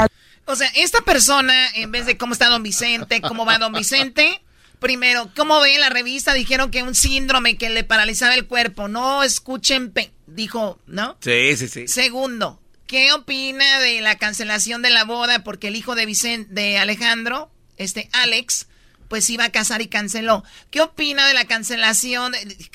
[0.46, 4.40] O sea, esta persona, en vez de cómo está don Vicente, cómo va don Vicente,
[4.78, 6.34] primero, ¿cómo ve la revista?
[6.34, 8.88] Dijeron que un síndrome que le paralizaba el cuerpo.
[8.88, 9.92] No escuchen,
[10.26, 11.16] dijo, ¿no?
[11.20, 11.88] Sí, sí, sí.
[11.88, 15.42] Segundo, ¿qué opina de la cancelación de la boda?
[15.42, 18.68] Porque el hijo de Vicente, de Alejandro, este Alex,
[19.08, 20.44] pues iba a casar y canceló.
[20.70, 22.34] ¿Qué opina de la cancelación?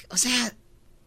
[0.09, 0.53] O sea,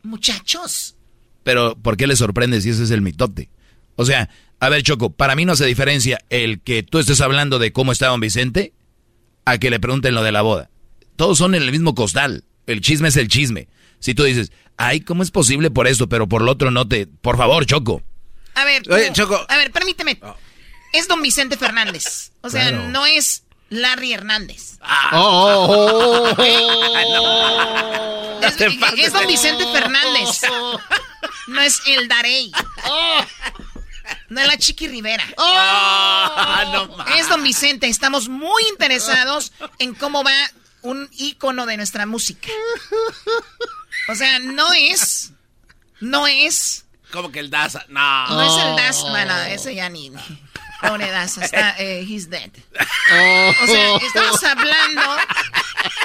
[0.03, 0.96] muchachos.
[1.42, 3.50] Pero, ¿por qué le sorprende si ese es el mitote?
[3.96, 7.59] O sea, a ver, Choco, para mí no hace diferencia el que tú estés hablando
[7.59, 8.73] de cómo está don Vicente
[9.45, 10.71] a que le pregunten lo de la boda.
[11.17, 12.45] Todos son en el mismo costal.
[12.67, 13.69] El chisme es el chisme.
[13.99, 17.07] Si tú dices, ay, ¿cómo es posible por esto, pero por lo otro no te...
[17.07, 18.03] Por favor, Choco.
[18.55, 19.45] A ver, Oye, Choco.
[19.49, 20.19] A ver, permíteme.
[20.23, 20.37] Oh.
[20.93, 22.33] Es don Vicente Fernández.
[22.40, 24.79] O sea, no es Larry Hernández.
[24.81, 25.11] Ah.
[25.12, 26.40] Oh, oh, oh
[28.43, 30.40] es, es, don Vicente Fernández.
[31.49, 32.53] No es el Darey.
[34.29, 35.24] No es la Chiqui Rivera.
[35.37, 37.88] Oh, es Don Vicente.
[37.88, 40.33] Estamos muy interesados en cómo va
[40.83, 42.48] un ícono de nuestra música.
[44.09, 45.33] O sea, no es.
[46.00, 46.85] No es.
[47.11, 47.85] ¿Cómo que el Daza?
[47.88, 48.27] No.
[48.29, 49.11] No es el Daza.
[49.11, 50.12] Bueno, ese ya ni.
[50.81, 51.44] Pobre Daza.
[51.44, 51.77] Está.
[51.79, 52.50] Eh, he's dead.
[53.12, 53.53] Oh.
[53.62, 55.03] O sea, estamos hablando.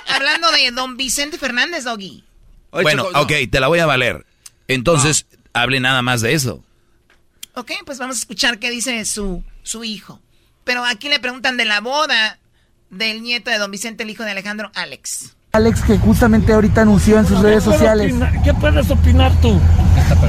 [0.08, 2.24] Hablando de Don Vicente Fernández, Doggy.
[2.72, 4.26] Bueno, ok, te la voy a valer.
[4.68, 6.64] Entonces, hable nada más de eso.
[7.60, 10.22] Ok, pues vamos a escuchar qué dice su, su hijo.
[10.64, 12.40] Pero aquí le preguntan de la boda
[12.90, 15.36] del nieto de don Vicente, el hijo de Alejandro, Alex.
[15.52, 18.16] Alex, que justamente ahorita anunció en sus redes sociales.
[18.46, 19.60] ¿Qué puedes opinar tú?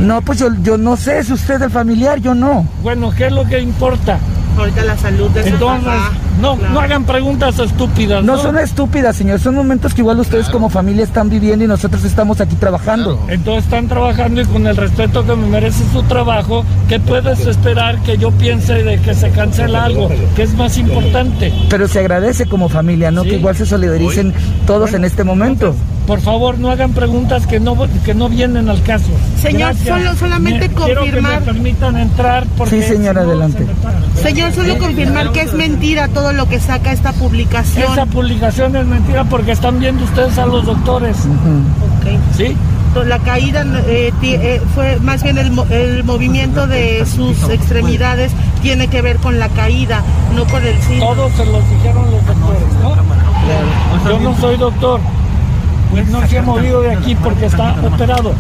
[0.01, 2.69] No, pues yo, yo no sé, si usted es el familiar, yo no.
[2.83, 4.19] Bueno, ¿qué es lo que importa?
[4.59, 5.93] Ahorita la salud de Entonces,
[6.41, 8.25] no, no hagan preguntas estúpidas.
[8.25, 8.39] ¿no?
[8.39, 9.41] son estúpidas, señor.
[9.41, 13.25] Son momentos que igual ustedes como familia están viviendo y nosotros estamos aquí trabajando.
[13.29, 17.99] Entonces están trabajando y con el respeto que me merece su trabajo, ¿qué puedes esperar
[18.03, 20.09] que yo piense de que se cancela algo?
[20.35, 21.53] que es más importante?
[21.69, 23.23] Pero se agradece como familia, ¿no?
[23.23, 24.33] Que igual se solidaricen
[24.67, 25.75] todos en este momento.
[26.07, 29.11] por favor, no hagan preguntas que no, que no vienen al caso.
[29.41, 30.97] Señor, solo, solamente confirmar.
[30.97, 33.67] Quiero que me permitan entrar porque Sí, señor, adelante.
[34.41, 37.93] Señor, solo confirmar que es mentira todo lo que saca esta publicación.
[37.93, 41.17] Esa publicación es mentira porque están viendo ustedes a los doctores.
[42.37, 42.45] ¿Sí?
[42.45, 48.33] exacto, la caída eh, eh, fue más bien el, mo- el movimiento de sus extremidades
[48.63, 50.03] tiene que ver con la caída,
[50.35, 50.99] no con el sí.
[50.99, 54.09] Todos se los dijeron los doctores, ¿no?
[54.09, 55.01] Yo no soy doctor.
[55.91, 58.33] Pues no se ha movido de aquí porque está operado.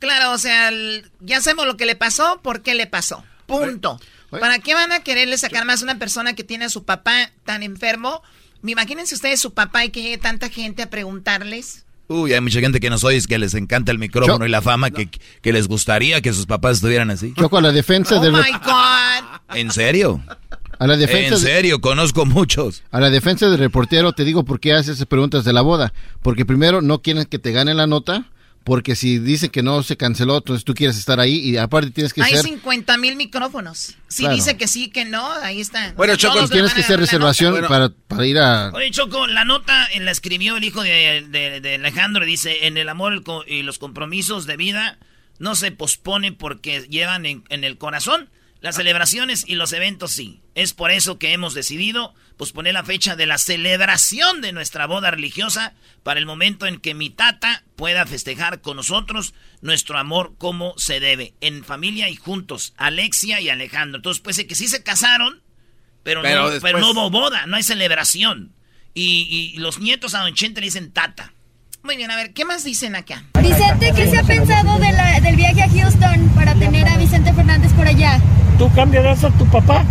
[0.00, 3.22] Claro, o sea, el- ya sabemos lo que le pasó, por qué le pasó.
[3.46, 3.98] Punto.
[4.30, 7.30] ¿Para qué van a quererle sacar más a una persona que tiene a su papá
[7.44, 8.22] tan enfermo?
[8.64, 11.84] Imagínense ustedes su papá y que llegue tanta gente a preguntarles.
[12.08, 14.90] Uy, hay mucha gente que nos oye que les encanta el micrófono y la fama,
[14.90, 15.08] que,
[15.42, 17.34] que les gustaría que sus papás estuvieran así.
[17.36, 18.32] Choco, a la defensa Oh del...
[18.32, 19.40] my God.
[19.56, 20.22] ¿En serio?
[20.78, 22.82] A la defensa En de- serio, conozco muchos.
[22.90, 25.92] A la defensa del reportero te digo por qué haces esas preguntas de la boda.
[26.22, 28.24] Porque primero no quieren que te gane la nota,
[28.64, 32.12] porque si dicen que no se canceló, entonces tú quieres estar ahí y aparte tienes
[32.12, 32.42] que Hay ser...
[32.44, 33.96] 50 mil micrófonos.
[34.08, 34.36] Si Claro.
[34.36, 35.94] dice que sí, que no, ahí está.
[35.96, 38.70] Bueno, Choco, tienes que hacer reservación para, para ir a...
[38.74, 42.24] Oye, Choco, la nota la escribió el hijo de, de- de Alejandro.
[42.26, 44.98] Dice, en el amor y los compromisos de vida
[45.38, 48.28] no se posponen porque llevan en, en el corazón.
[48.60, 50.40] Las celebraciones y los eventos sí.
[50.56, 55.10] Es por eso que hemos decidido posponer la fecha de la celebración de nuestra boda
[55.12, 60.74] religiosa para el momento en que mi tata pueda festejar con nosotros nuestro amor como
[60.76, 63.98] se debe, en familia y juntos, Alexia y Alejandro.
[63.98, 65.40] Entonces, pues que sí se casaron,
[66.02, 68.52] pero, Pero no, después- pero no hubo boda, no hay celebración.
[68.94, 71.32] Y, y los nietos a Don Chente le dicen tata.
[71.82, 73.22] Muy bien, a ver, ¿qué más dicen acá?
[73.40, 77.32] Vicente, ¿qué se ha pensado de la- del viaje a Houston para tener a Vicente
[77.32, 78.20] Fernández por allá?
[78.58, 79.84] ¿Tú cambiarás a tu papá?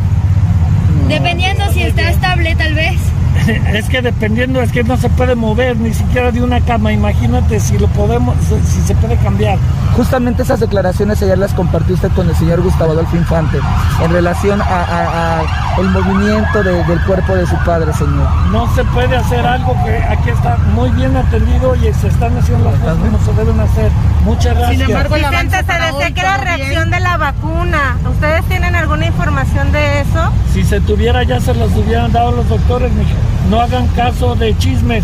[1.08, 2.98] Dependiendo si está estable, tal vez.
[3.74, 6.92] Es que dependiendo, es que no se puede mover ni siquiera de una cama.
[6.92, 9.58] Imagínate si lo podemos, si se puede cambiar.
[9.96, 13.58] Justamente esas declaraciones ayer las compartió usted con el señor Gustavo Adolfo Infante
[14.04, 18.28] en relación a, a- a el movimiento de- del cuerpo de su padre, señor.
[18.52, 22.70] No se puede hacer algo que aquí está muy bien atendido y se están haciendo
[22.72, 23.92] las cosas como se deben hacer.
[24.24, 24.88] Muchas gracias.
[25.32, 27.98] Vicente, se decía que la reacción de la vacuna.
[28.10, 30.32] ¿Ustedes tienen alguna información de eso?
[30.54, 33.14] Si se tuviera ya se los hubieran dado los doctores, mija.
[33.50, 35.04] No hagan caso de chismes.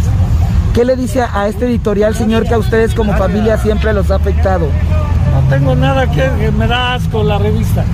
[0.73, 4.15] ¿Qué le dice a este editorial, señor, que a ustedes como familia siempre los ha
[4.15, 4.67] afectado?
[5.31, 7.85] No tengo nada que, que me da asco la revista.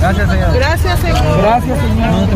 [0.00, 0.54] Gracias, señor.
[0.54, 1.38] Gracias, señor.
[1.40, 2.28] Gracias, señor.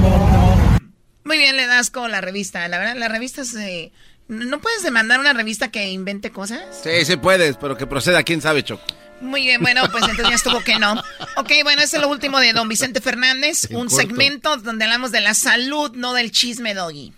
[1.24, 2.66] Muy bien, le das con la revista.
[2.68, 3.92] La verdad, la revista se...
[4.28, 6.60] ¿No puedes demandar una revista que invente cosas?
[6.82, 8.82] Sí, sí puedes, pero que proceda, quién sabe, Choco.
[9.20, 10.92] Muy bien, bueno, pues entonces ya estuvo que no.
[11.36, 13.64] Ok, bueno, este es lo último de don Vicente Fernández.
[13.70, 13.96] En un corto.
[13.96, 17.12] segmento donde hablamos de la salud, no del chisme, Doggy.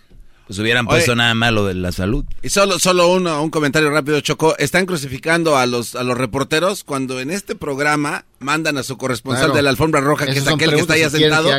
[0.47, 0.95] Pues hubieran Oye.
[0.97, 2.25] puesto nada malo de la salud.
[2.41, 4.57] Y solo, solo un, un comentario rápido, Choco.
[4.57, 9.43] Están crucificando a los, a los reporteros cuando en este programa mandan a su corresponsal
[9.45, 9.55] Claro.
[9.55, 11.49] de la alfombra roja, que es aquel que está ahí sentado,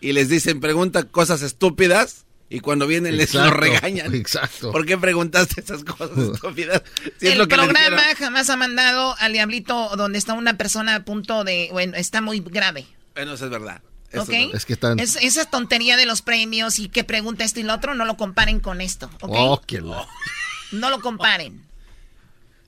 [0.00, 4.14] y les dicen, pregunta cosas estúpidas, y cuando vienen les lo regañan.
[4.14, 4.70] exacto.
[4.72, 6.82] ¿Por qué preguntaste esas cosas estúpidas?
[7.18, 10.56] Si es el lo que les programa jamás ha mandado al diablito donde está una
[10.56, 11.68] persona a punto de...
[11.72, 12.86] Bueno, está muy grave.
[13.14, 13.80] Bueno, eso es verdad.
[14.12, 14.30] Eso ¿Ok?
[14.54, 14.98] es que están...
[15.00, 18.16] Es- esa tontería de los premios y que pregunta esto y lo otro, no lo
[18.16, 19.32] comparen con esto, ¿ok?
[19.36, 20.06] Oh, qué la-
[20.72, 21.62] No lo comparen.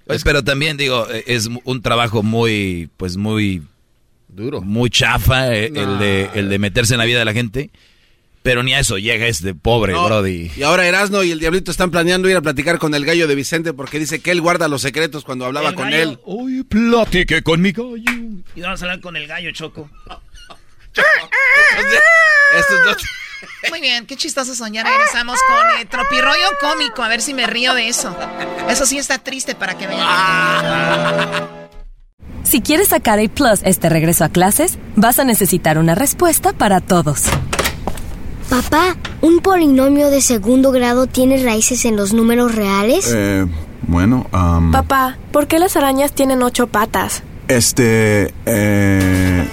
[0.07, 3.63] Pues, pero también digo, eh, es un trabajo muy, pues muy
[4.29, 7.71] duro, muy chafa eh, el de el de meterse en la vida de la gente.
[8.47, 10.53] Pero ni a eso llega este pobre No, Brody.
[10.57, 13.35] Y ahora Erasno y el Diablito están planeando ir a platicar con el gallo de
[13.35, 16.21] Vicente porque dice que él guarda los secretos cuando hablaba con él.
[16.25, 17.99] Oye, platique con mi gallo.
[18.55, 19.91] Y vamos a hablar con el gallo, Choco.
[22.57, 23.03] Estos dos-
[23.69, 24.87] Muy bien, qué chistoso soñar.
[24.87, 28.17] Regresamos con eh, tropirroyo cómico, a ver si me río de eso.
[28.71, 31.49] Eso sí está triste para que vean.
[32.45, 36.81] Si quieres sacar A Plus este regreso a clases, vas a necesitar una respuesta para
[36.81, 37.25] todos.
[38.49, 43.11] Papá, ¿un polinomio de segundo grado tiene raíces en los números reales?
[43.13, 43.47] Eh,
[43.83, 47.23] bueno, am, Papá, ¿por qué las arañas tienen ocho patas?
[47.49, 49.49] este, eh,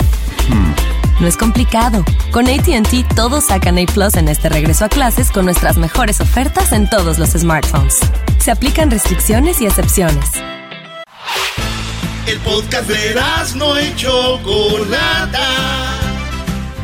[1.19, 2.03] No es complicado.
[2.31, 6.71] Con ATT todos sacan A Plus en este regreso a clases con nuestras mejores ofertas
[6.71, 7.99] en todos los smartphones.
[8.39, 10.25] Se aplican restricciones y excepciones.
[12.25, 13.15] El podcast de
[13.55, 16.02] no y Chocolata.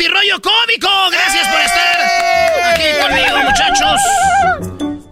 [0.00, 0.88] Tropirroyo Cómico.
[1.10, 2.00] Gracias por estar
[2.72, 4.00] aquí conmigo, muchachos.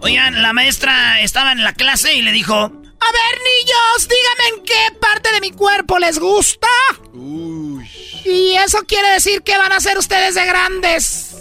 [0.01, 4.57] Oigan, la maestra maestra estaba en la clase y le dijo, a ver niños, díganme
[4.57, 6.67] en qué parte de mi cuerpo les gusta.
[8.25, 11.35] Y eso quiere decir que van a ser ustedes de grandes.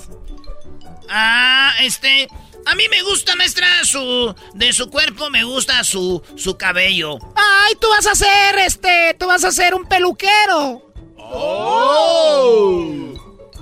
[1.09, 2.28] Ah, este,
[2.66, 4.34] a mí me gusta, maestra, su.
[4.53, 6.22] De su cuerpo me gusta su.
[6.36, 7.16] su cabello.
[7.34, 9.16] Ay, tú vas a ser, este.
[9.18, 10.82] Tú vas a ser un peluquero.
[11.16, 13.07] Oh.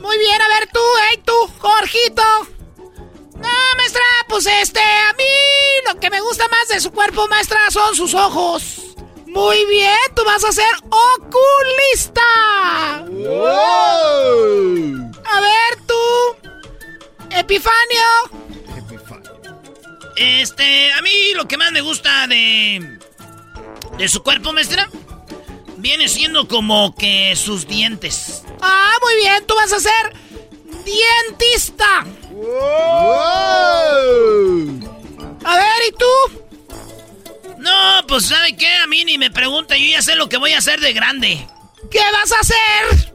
[0.07, 0.81] Muy bien, a ver tú,
[1.11, 2.23] hey tú, Jorgito.
[3.35, 5.25] No, maestra, pues este, a mí
[5.85, 8.95] lo que me gusta más de su cuerpo, maestra, son sus ojos.
[9.27, 10.73] Muy bien, tú vas a ser
[11.17, 12.23] oculista.
[15.25, 16.53] A ver tú,
[17.31, 18.07] Epifanio.
[20.15, 23.01] Este, a mí lo que más me gusta de.
[23.99, 24.89] de su cuerpo, maestra,
[25.79, 28.43] viene siendo como que sus dientes.
[28.61, 30.13] Ah, muy bien, tú vas a ser
[30.85, 32.07] dientista.
[35.45, 36.07] A ver, ¿y tú?
[37.59, 38.69] No, pues ¿sabe qué?
[38.79, 41.47] A mí ni me pregunta, yo ya sé lo que voy a hacer de grande.
[41.91, 43.13] ¿Qué vas a hacer?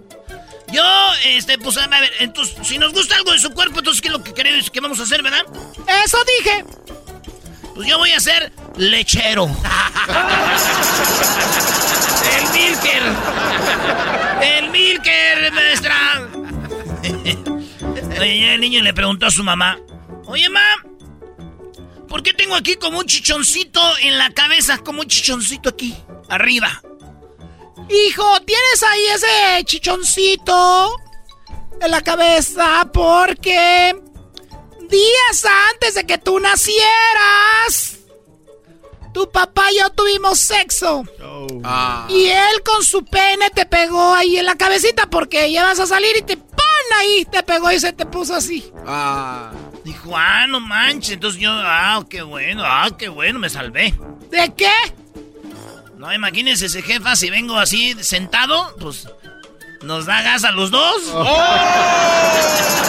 [0.72, 0.84] Yo,
[1.26, 4.14] este, pues a ver, entonces, si nos gusta algo de su cuerpo, entonces, ¿qué es
[4.14, 5.46] lo que queremos que vamos a hacer, verdad?
[6.06, 6.66] Eso dije.
[7.76, 9.46] Pues yo voy a ser lechero.
[12.38, 13.04] El Milker.
[14.42, 16.30] El Milker, maestra.
[18.20, 19.80] Oye, el niño le preguntó a su mamá.
[20.26, 20.86] Oye, mamá,
[22.08, 24.78] ¿por qué tengo aquí como un chichoncito en la cabeza?
[24.78, 25.96] Como un chichoncito aquí,
[26.30, 26.82] arriba.
[27.90, 30.96] Hijo, ¿tienes ahí ese chichoncito
[31.82, 32.88] en la cabeza?
[32.94, 33.96] Porque
[34.92, 37.98] días antes de que tú nacieras,
[39.14, 41.04] tu papá y yo tuvimos sexo.
[41.64, 42.06] Ah.
[42.10, 45.88] Y él con su pene te pegó ahí en la cabecita porque ya vas a
[45.88, 46.62] salir y te ¡pon!
[47.00, 48.72] ahí, te pegó y se te puso así.
[48.86, 49.52] Ah.
[49.84, 51.12] Dijo, ah, no manches.
[51.12, 53.94] Entonces yo, ah, qué bueno, ah, qué bueno, me salvé.
[54.30, 54.72] ¿De qué?
[55.98, 59.08] No, imagínense ese jefa, si vengo así sentado, pues
[59.84, 61.02] nos da gas a los dos.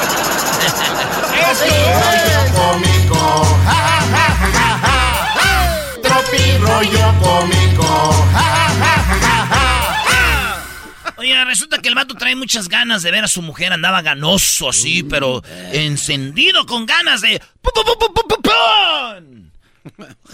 [1.62, 3.44] rollo cómico.
[3.64, 3.78] Ja,
[4.12, 4.98] ja, ja, ja,
[5.36, 6.00] ja.
[6.02, 7.88] Tropi rollo cómico.
[8.32, 9.66] Ja, ja, ja, ja, ja,
[10.04, 11.12] ja.
[11.16, 13.72] Oye, resulta que el vato trae muchas ganas de ver a su mujer.
[13.72, 17.40] Andaba ganoso así, pero encendido con ganas de...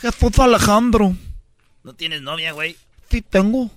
[0.00, 1.14] Jesús Alejandro.
[1.82, 2.76] ¿No tienes novia, güey?
[3.10, 3.70] Sí tengo.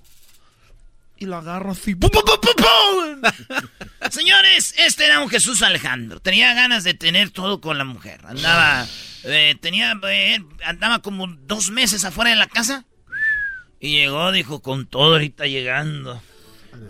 [1.22, 1.94] Y la agarro así.
[1.94, 3.70] ¡pum, pum, pum, pum, pum!
[4.10, 6.20] Señores, este era un Jesús Alejandro.
[6.20, 8.22] Tenía ganas de tener todo con la mujer.
[8.26, 8.88] Andaba,
[9.26, 12.86] eh, tenía, eh, andaba como dos meses afuera de la casa.
[13.80, 16.24] Y llegó, dijo, con todo ahorita llegando.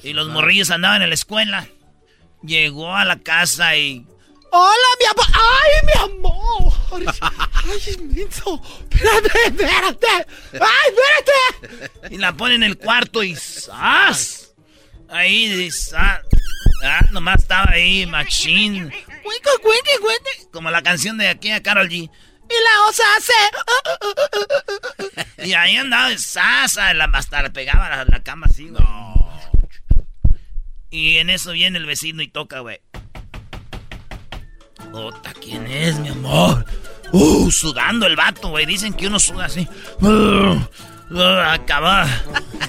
[0.01, 1.67] Y los morrillos andaban en la escuela.
[2.41, 4.05] Llegó a la casa y...
[4.53, 5.25] ¡Hola, mi amor!
[5.33, 6.73] ¡Ay, mi amor!
[7.53, 8.61] ¡Ay, inmenso!
[8.91, 10.07] ¡Espérate, espérate!
[10.53, 12.13] ¡Ay, espérate!
[12.13, 14.53] Y la pone en el cuarto y ¡zas!
[15.09, 16.21] Ahí, dice, ah,
[17.11, 18.89] nomás estaba ahí, machine.
[19.23, 20.49] Cuico, cuique, cuique.
[20.51, 21.93] Como la canción de aquí a Carol G.
[21.93, 22.09] Y
[22.53, 23.33] la osa hace...
[25.47, 26.93] Y ahí andaba, ¡zasa!
[26.93, 28.83] La, hasta le pegaba la, la cama así, güey.
[30.89, 32.81] Y en eso viene el vecino y toca, güey.
[34.93, 36.65] Ota, ¿quién es, mi amor?
[37.11, 38.65] Uh, sudando el vato, güey.
[38.65, 39.67] Dicen que uno suda así.
[40.01, 40.57] Uh,
[41.13, 42.07] uh, acaba.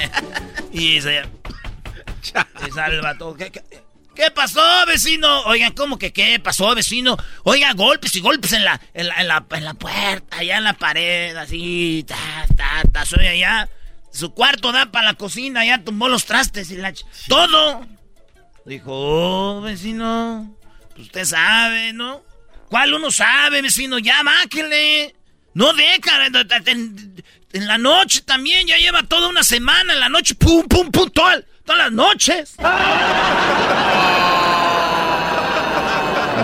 [0.73, 1.23] y se.
[2.67, 3.35] Y sale el vato.
[3.35, 3.63] ¿Qué, qué,
[4.15, 5.43] qué pasó, vecino?
[5.43, 7.17] Oigan, ¿cómo que qué pasó, vecino?
[7.45, 10.65] Oiga, golpes y golpes en la, en la, en la, en la puerta, allá en
[10.65, 12.05] la pared, así.
[12.07, 12.17] Ta,
[12.57, 13.05] ta, ta.
[13.05, 13.69] Soy allá.
[14.13, 16.93] Su cuarto da para la cocina, ya tumbó los trastes y la...
[16.93, 17.87] ch- Todo.
[18.67, 20.55] Dijo, oh, vecino.
[20.95, 22.23] Pues usted sabe, ¿no?
[22.69, 23.99] ¿Cuál uno sabe, vecino?
[23.99, 25.15] Ya, máquele.
[25.55, 26.27] No deja.
[26.67, 27.23] En,
[27.53, 29.93] en la noche también, ya lleva toda una semana.
[29.93, 32.55] En la noche, pum, pum, pum, toda- todas las noches.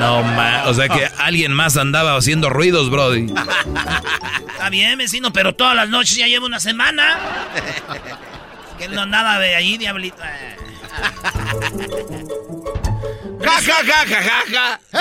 [0.00, 3.26] No, ma, o sea que alguien más andaba haciendo ruidos, Brody.
[4.52, 7.18] Está bien, vecino, pero todas las noches ya lleva una semana.
[8.78, 10.22] Que él no andaba de allí, diablito.
[13.40, 14.80] Ja, ja, ja, ja, ja, ja.
[14.92, 15.00] Ja,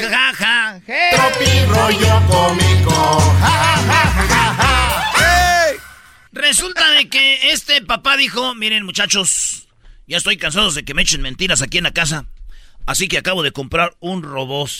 [0.00, 1.10] ja, ja, ja.
[1.10, 3.20] Tropi rollo cómico.
[3.40, 5.24] Ja, ja, ja, ja, ja, ja.
[6.32, 9.66] Resulta de que este papá dijo, miren muchachos,
[10.06, 12.26] ya estoy cansado de que me echen mentiras aquí en la casa.
[12.86, 14.70] Así que acabo de comprar un robot.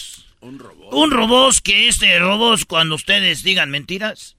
[0.40, 0.92] Un robot.
[0.92, 4.36] Un robot que este robot cuando ustedes digan mentiras,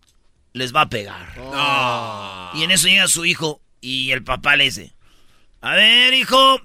[0.54, 1.38] les va a pegar.
[1.38, 2.52] No.
[2.54, 4.94] Y en eso llega su hijo y el papá le dice,
[5.62, 6.62] a ver hijo,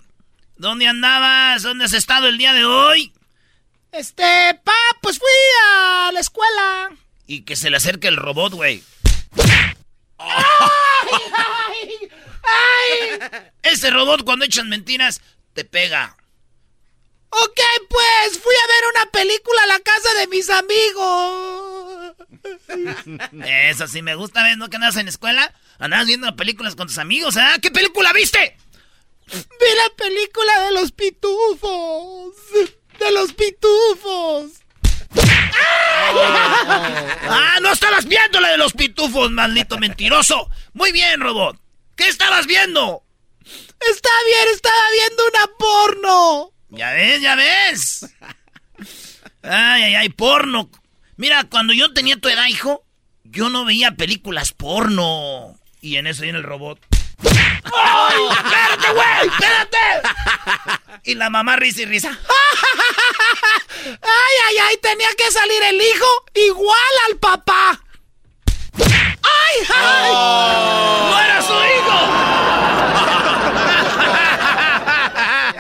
[0.60, 1.62] ¿dónde andabas?
[1.62, 3.12] ¿Dónde has estado el día de hoy?
[3.92, 5.28] Este, pa, pues fui
[5.66, 6.90] a la escuela.
[7.26, 8.82] y que se le acerque el robot, güey.
[13.62, 15.20] Ese robot cuando echan mentiras
[15.54, 16.16] te pega.
[17.30, 22.14] Ok, pues fui a ver una película a la casa de mis amigos.
[23.44, 24.56] Eso sí me gusta, ¿ves?
[24.56, 25.54] ¿No que andas en escuela?
[25.78, 27.56] Andabas viendo películas con tus amigos, ¿ah?
[27.62, 28.56] ¿Qué película viste?
[29.32, 32.34] Vi la película de los pitufos.
[32.98, 34.52] De los pitufos.
[37.28, 37.58] ¡Ah!
[37.60, 40.48] ¡No estabas viendo la de los pitufos, maldito mentiroso!
[40.72, 41.56] Muy bien, robot.
[41.96, 43.02] ¿Qué estabas viendo?
[43.44, 46.52] Está bien, estaba viendo una porno.
[46.70, 48.06] Ya ves, ya ves.
[49.42, 50.70] Ay, ay, ay, porno.
[51.16, 52.84] Mira, cuando yo tenía tu edad, hijo,
[53.24, 55.58] yo no veía películas porno.
[55.80, 56.78] Y en eso viene el robot.
[57.64, 59.28] ¡Ay, espérate, güey!
[59.28, 59.78] ¡Espérate!
[61.04, 62.10] Y la mamá risa y risa.
[63.84, 64.76] ¡Ay, ay, ay!
[64.82, 66.76] Tenía que salir el hijo igual
[67.08, 67.80] al papá.
[68.78, 70.12] ¡Ay, ay!
[70.12, 71.98] ¡No era su hijo!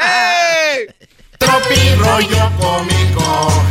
[0.02, 0.86] ¡Ey!
[1.38, 3.64] Tropi rollo cómico.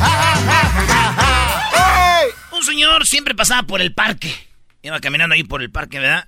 [2.51, 4.47] Un señor siempre pasaba por el parque.
[4.81, 6.27] Iba caminando ahí por el parque, ¿verdad?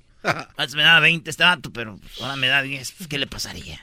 [0.23, 2.93] Antes me daba 20 este vato, pero ahora me da 10.
[3.09, 3.79] ¿Qué le pasaría?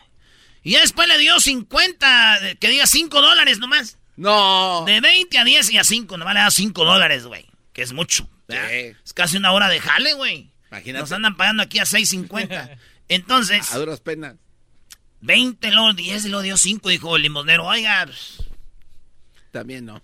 [0.63, 3.99] Y ya después le dio 50, que diga 5 dólares nomás.
[4.17, 4.85] No.
[4.87, 7.47] De 20 a 10 y a 5, nomás le da 5 dólares, güey.
[7.73, 8.29] Que es mucho.
[8.49, 8.73] ¿verdad?
[8.73, 10.51] Es casi una hora de jale, güey.
[10.71, 11.01] Imagínate.
[11.03, 12.77] Nos andan pagando aquí a 6.50.
[13.09, 14.35] Entonces, A duras penas.
[15.21, 17.65] 20, luego 10 y luego dio 5, dijo el limosnero.
[17.67, 18.43] Oiga, pues,
[19.51, 20.03] También no.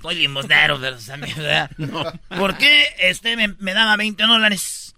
[0.00, 1.70] soy limosnero, pero también, ¿verdad?
[1.78, 2.04] No.
[2.36, 4.81] ¿Por qué este me, me daba 20 dólares?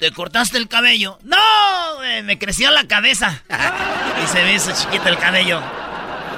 [0.00, 1.18] ¿te cortaste el cabello?
[1.22, 1.36] No,
[2.24, 3.42] me creció la cabeza.
[4.24, 5.62] y se ve ese chiquito el cabello.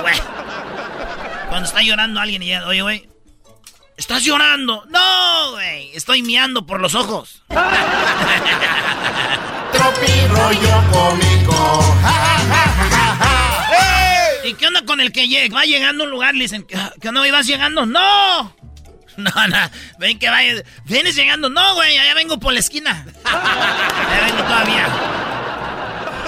[0.00, 0.20] Güey.
[1.48, 3.08] Cuando está llorando alguien y llega, oye, güey,
[3.96, 4.84] ¿estás llorando?
[4.88, 7.44] No, güey, estoy miando por los ojos.
[9.72, 11.96] Tropi rollo cómico.
[14.44, 15.54] ¿Y qué onda con el que llega?
[15.54, 16.34] va llegando a un lugar?
[16.34, 17.22] Le dicen, ¿qué qué onda?
[17.30, 17.86] ¿Vas llegando?
[17.86, 18.56] ¡No!
[19.16, 20.62] No, no, ven que vaya.
[20.84, 21.48] ¿Vienes llegando?
[21.48, 23.04] No, güey, allá vengo por la esquina.
[23.24, 24.88] Allá vengo todavía.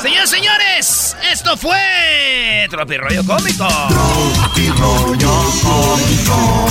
[0.00, 3.66] Señores, señores, esto fue Tropi Rollo Cómico.
[3.88, 6.66] Tropi rollo cómico.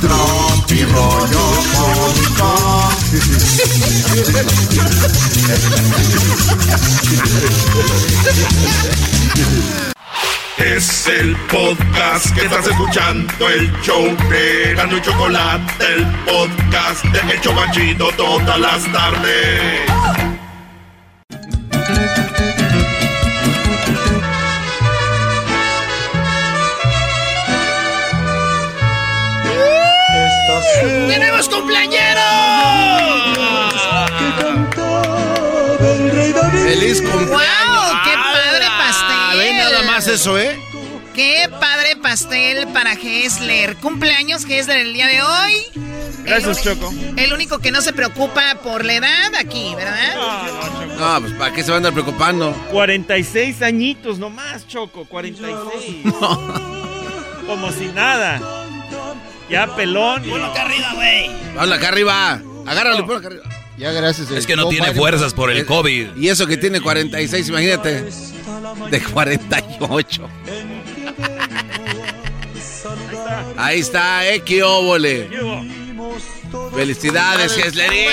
[0.00, 2.92] Tropi rollo cómico.
[10.58, 17.32] Es el podcast que estás escuchando, el show de Gano y Chocolate, el podcast de
[17.32, 19.88] El Chobachito todas las tardes.
[31.08, 32.20] ¡Tenemos cumpleañero!
[36.64, 37.30] ¡Feliz cumpleaños!
[37.30, 37.98] ¡Wow!
[38.04, 38.17] ¡Qué
[40.18, 40.58] eso, ¿eh?
[41.14, 43.76] ¡Qué padre pastel para Hessler!
[43.76, 45.54] Cumpleaños Hessler el día de hoy.
[46.24, 46.92] Gracias, Choco.
[47.16, 50.16] El único que no se preocupa por la edad aquí, ¿verdad?
[50.98, 52.52] No, pues ¿para qué se van a andar preocupando?
[52.72, 55.04] 46 añitos nomás, Choco.
[55.04, 55.54] 46.
[57.46, 58.40] Como si nada.
[59.48, 60.24] Ya pelón.
[60.24, 61.30] Ponlo acá arriba, güey.
[61.56, 62.42] Habla acá arriba.
[62.66, 63.44] Agárralo, ponlo acá arriba.
[63.78, 64.32] Ya gracias.
[64.32, 66.16] Es que no tiene fuerzas por el COVID.
[66.16, 68.08] Y eso que tiene 46, imagínate.
[68.90, 70.28] De 48.
[73.56, 75.28] Ahí está, eh, qué óvole.
[76.74, 78.08] Felicidades, Heslerín.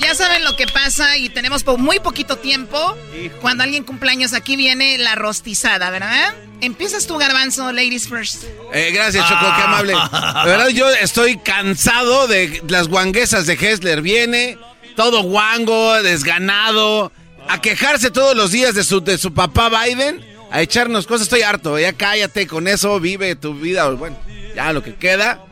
[0.00, 2.96] Ya saben lo que pasa y tenemos po- muy poquito tiempo.
[3.40, 6.34] Cuando alguien cumpleaños aquí viene la rostizada, ¿verdad?
[6.60, 8.44] Empiezas tú, Garbanzo, ladies first.
[8.72, 9.92] Eh, gracias, Choco, qué amable.
[9.92, 14.02] De verdad, yo estoy cansado de las guanguesas de Hessler.
[14.02, 14.58] Viene
[14.96, 17.12] todo guango, desganado,
[17.48, 21.22] a quejarse todos los días de su, de su papá Biden, a echarnos cosas.
[21.22, 23.88] Estoy harto, ya cállate con eso, vive tu vida.
[23.90, 24.16] Bueno,
[24.54, 25.42] ya lo que queda,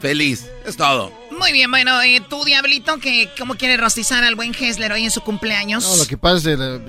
[0.00, 0.46] feliz.
[0.64, 1.12] Es todo.
[1.38, 5.10] Muy bien, bueno, eh, tú, Diablito, que ¿cómo quieres rostizar al buen Hessler hoy en
[5.10, 5.84] su cumpleaños?
[5.84, 6.80] No, lo que pasa es que eh,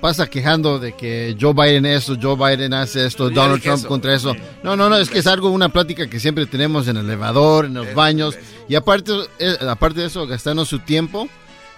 [0.00, 3.88] pasa quejando de que Joe Biden esto, Joe Biden hace esto, Donald Trump eso.
[3.88, 4.34] contra eso.
[4.64, 7.66] No, no, no, es que es algo, una plática que siempre tenemos en el elevador,
[7.66, 8.36] en los baños.
[8.68, 11.28] Y aparte, eh, aparte de eso, gastando su tiempo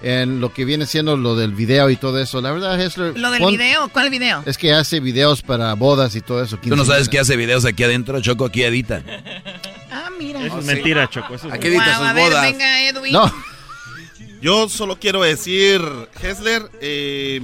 [0.04, 2.40] en lo que viene siendo lo del video y todo eso.
[2.42, 3.18] La verdad, Hessler...
[3.18, 3.88] ¿Lo del pon- video?
[3.88, 4.42] ¿Cuál video?
[4.44, 6.58] Es que hace videos para bodas y todo eso.
[6.58, 9.02] Tú no sabes que hace videos aquí adentro, Choco, aquí edita.
[9.90, 10.44] Ah, mira.
[10.44, 11.34] Eso es mentira, Choco.
[11.34, 12.42] Eso es Aquí edita Guau, sus a ver, bodas.
[12.52, 13.12] venga, Edwin.
[13.14, 13.32] No.
[14.42, 15.80] Yo solo quiero decir,
[16.22, 17.40] Hessler, eh,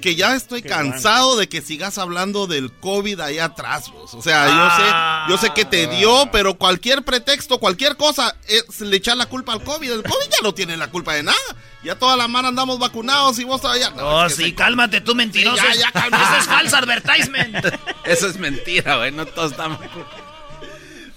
[0.00, 3.90] que ya estoy cansado de que sigas hablando del COVID allá atrás.
[3.90, 4.14] vos.
[4.14, 8.80] O sea, yo sé, yo sé que te dio, pero cualquier pretexto, cualquier cosa, es
[8.80, 9.90] le echar la culpa al COVID.
[9.90, 11.36] El COVID ya no tiene la culpa de nada.
[11.82, 13.90] Ya toda la mano andamos vacunados y vos todavía.
[13.90, 15.56] No, Oh, sí, cálmate tú, mentiroso.
[15.56, 16.24] Sí, ya, ya, cálmate.
[16.24, 17.56] Eso es falso advertisement.
[18.04, 19.12] Eso es mentira, güey.
[19.12, 19.78] No todos estamos.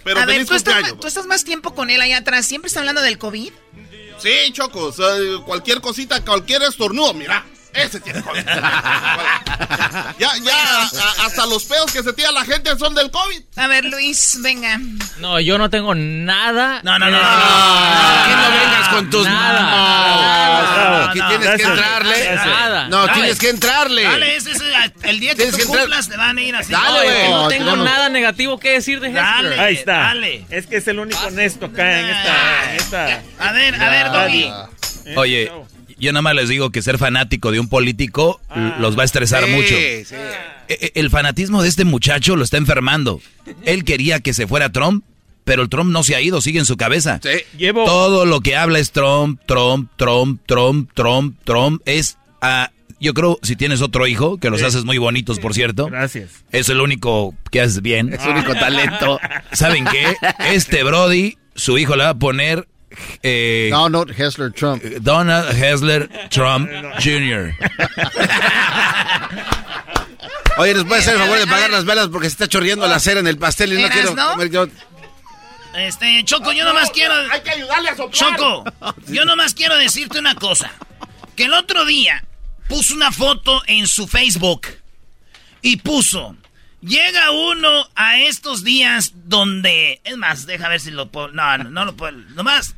[0.04, 1.02] Pero a ver, feliz ¿tú estás, cumpleaños.
[1.02, 2.46] tú estás más tiempo con él allá atrás.
[2.46, 3.52] ¿Siempre está hablando del COVID?
[4.20, 5.06] Sí, Choco, o sea,
[5.46, 8.46] cualquier cosita, cualquier estornudo, mira, ese tiene COVID.
[10.18, 13.42] ya, ya, a- hasta los pedos que se tira la gente son del COVID.
[13.58, 14.80] A ver, Luis, venga.
[15.20, 16.82] No, yo no tengo nada.
[16.84, 17.18] No, no, no.
[17.18, 19.62] Aquí no vengas con tus Nada.
[20.90, 22.36] No, aquí no, tienes que entrarle.
[22.36, 22.88] Nada.
[22.88, 23.14] No, Dale.
[23.14, 24.04] tienes que entrarle.
[24.04, 24.62] Dale, ese es
[25.04, 26.72] el día que tú que entrar- cumplas, te van a ir así.
[26.72, 27.30] Dale, No, que güey.
[27.30, 29.60] no No, tengo nada negativo que decir de Dale.
[29.60, 29.94] Ahí está.
[30.00, 30.46] Dale.
[30.50, 32.72] Es que es el único honesto acá en esta.
[32.72, 34.52] En esta A ver, a ver, Doggy.
[35.16, 35.52] Oye.
[36.00, 39.06] Yo nada más les digo que ser fanático de un político l- los va a
[39.06, 39.68] estresar Sí, mucho.
[39.70, 39.76] sí.
[39.76, 40.06] E-
[40.68, 43.22] e- El fanatismo de este muchacho lo está enfermando.
[43.66, 45.04] Él quería que se fuera Trump,
[45.44, 47.20] pero el Trump no se ha ido, sigue en su cabeza.
[47.24, 47.30] Sí.
[47.58, 47.86] Llevo.
[47.86, 51.82] Todo lo que habla es Trump, Trump, Trump, Trump, Trump, Trump.
[51.86, 52.70] Es, ah,
[53.00, 54.66] yo creo, si tienes otro hijo, que los Sí.
[54.68, 56.30] haces muy bonitos, por cierto, Gracias.
[56.52, 58.14] es el único que haces bien.
[58.14, 59.20] Es su único talento.
[59.54, 60.16] ¿Saben qué?
[60.54, 62.68] Este Brody, su hijo le va a poner
[63.24, 64.84] eh, No, no, Hessler, Trump.
[65.02, 66.70] Donald Hessler Trump
[67.04, 67.54] Jr.
[70.58, 73.00] Oye, ¿nos puede hacer el favor de pagar las velas porque se está chorreando la
[73.00, 74.32] cera en el pastel y no ¿Eras, quiero no?
[74.32, 74.68] comer yo?
[75.78, 77.14] Este, Choco, yo nomás quiero.
[77.32, 78.36] Hay que ayudarle a soplar.
[78.36, 78.64] Choco,
[79.08, 80.72] yo nomás quiero decirte una cosa.
[81.36, 82.24] Que el otro día
[82.68, 84.68] puso una foto en su Facebook
[85.62, 86.36] y puso.
[86.82, 90.02] Llega uno a estos días donde.
[90.04, 91.30] Es más, deja ver si lo puedo.
[91.30, 92.18] No, no, no lo puedo.
[92.36, 92.76] Nomás.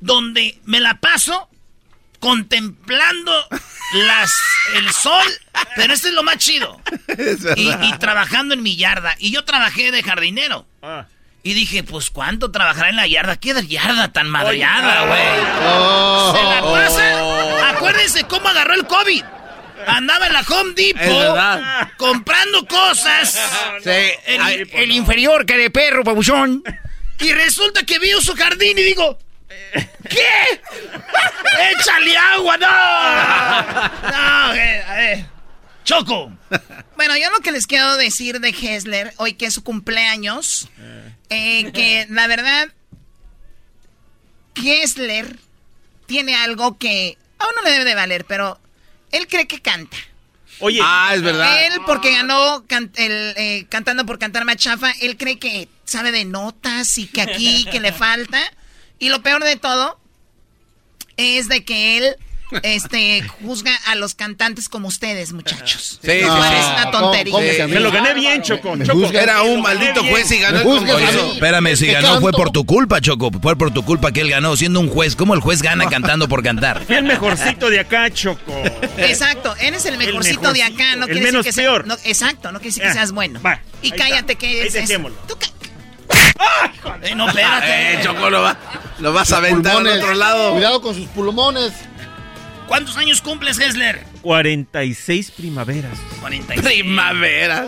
[0.00, 1.48] Donde me la paso
[2.18, 3.32] contemplando
[3.94, 4.32] las,
[4.76, 5.26] el sol.
[5.76, 6.80] Pero este es lo más chido.
[7.06, 9.14] Es Y, y trabajando en mi yarda.
[9.18, 10.66] Y yo trabajé de jardinero.
[10.82, 11.06] Ah.
[11.44, 13.36] Y dije, pues, ¿cuánto trabajará en la yarda?
[13.36, 15.22] ¿Qué yarda tan madreada, güey?
[15.66, 16.34] Oh.
[16.36, 17.70] Se la pasa.
[17.70, 19.24] Acuérdense cómo agarró el COVID.
[19.86, 23.38] Andaba en la Home Depot comprando cosas.
[23.82, 23.90] Sí.
[24.26, 26.62] El, Ay, el inferior que de perro, pabuchón.
[27.18, 29.18] Y resulta que vio su jardín y digo,
[30.08, 30.60] ¿qué?
[31.72, 32.66] ¡Échale agua, no!
[34.10, 35.24] No, eh, a ver.
[35.84, 36.32] Choco.
[36.96, 40.68] Bueno, yo lo que les quiero decir de Hessler, hoy que es su cumpleaños,
[41.28, 42.68] eh, que la verdad,
[44.54, 45.36] Hessler
[46.06, 48.60] tiene algo que a uno le debe de valer, pero
[49.12, 49.96] él cree que canta.
[50.58, 50.80] Oye.
[50.82, 51.66] Ah, es verdad.
[51.66, 56.24] Él, porque ganó can- el, eh, cantando por cantar machafa, él cree que sabe de
[56.24, 58.40] notas y que aquí, que le falta.
[58.98, 59.98] Y lo peor de todo
[61.16, 62.16] es de que él
[62.62, 65.98] este, juzga a los cantantes como ustedes, muchachos.
[66.02, 66.54] Sí, cual sí.
[66.58, 67.32] es una ¿Cómo- tontería.
[67.32, 67.68] cómo?
[67.74, 68.76] Me lo gané bien, Choco.
[68.76, 69.00] Me Choco.
[69.00, 69.22] juzga.
[69.22, 71.32] Era un maldito juez y ganó el concurso.
[71.34, 73.30] espérame, si ganó fue por tu culpa, Choco.
[73.40, 75.16] Fue por tu culpa que él ganó, siendo un juez.
[75.16, 76.84] ¿Cómo el juez gana cantando por cantar?
[76.84, 78.52] Fui el mejorcito de acá, Choco.
[78.98, 81.86] Exacto, eres el mejorcito de acá, no el quiere menos decir que peor.
[81.86, 83.40] sea- no, exacto, no quiere decir que Ah, seas bueno.
[83.44, 84.34] va, y cállate está.
[84.34, 84.78] que Ahí es eso.
[84.86, 85.16] dejémoslo.
[85.26, 85.46] Tú ca-
[87.02, 87.94] Eh, no, espérate.
[87.94, 88.56] Eh, Choco, lo, va-
[88.98, 90.52] lo vas a aventar al otro lado.
[90.52, 91.72] Cuidado con sus pulmones.
[92.72, 94.02] ¿Cuántos años cumples, Hessler?
[94.22, 95.98] 46 primaveras.
[96.20, 96.62] 46.
[96.62, 97.66] Primavera.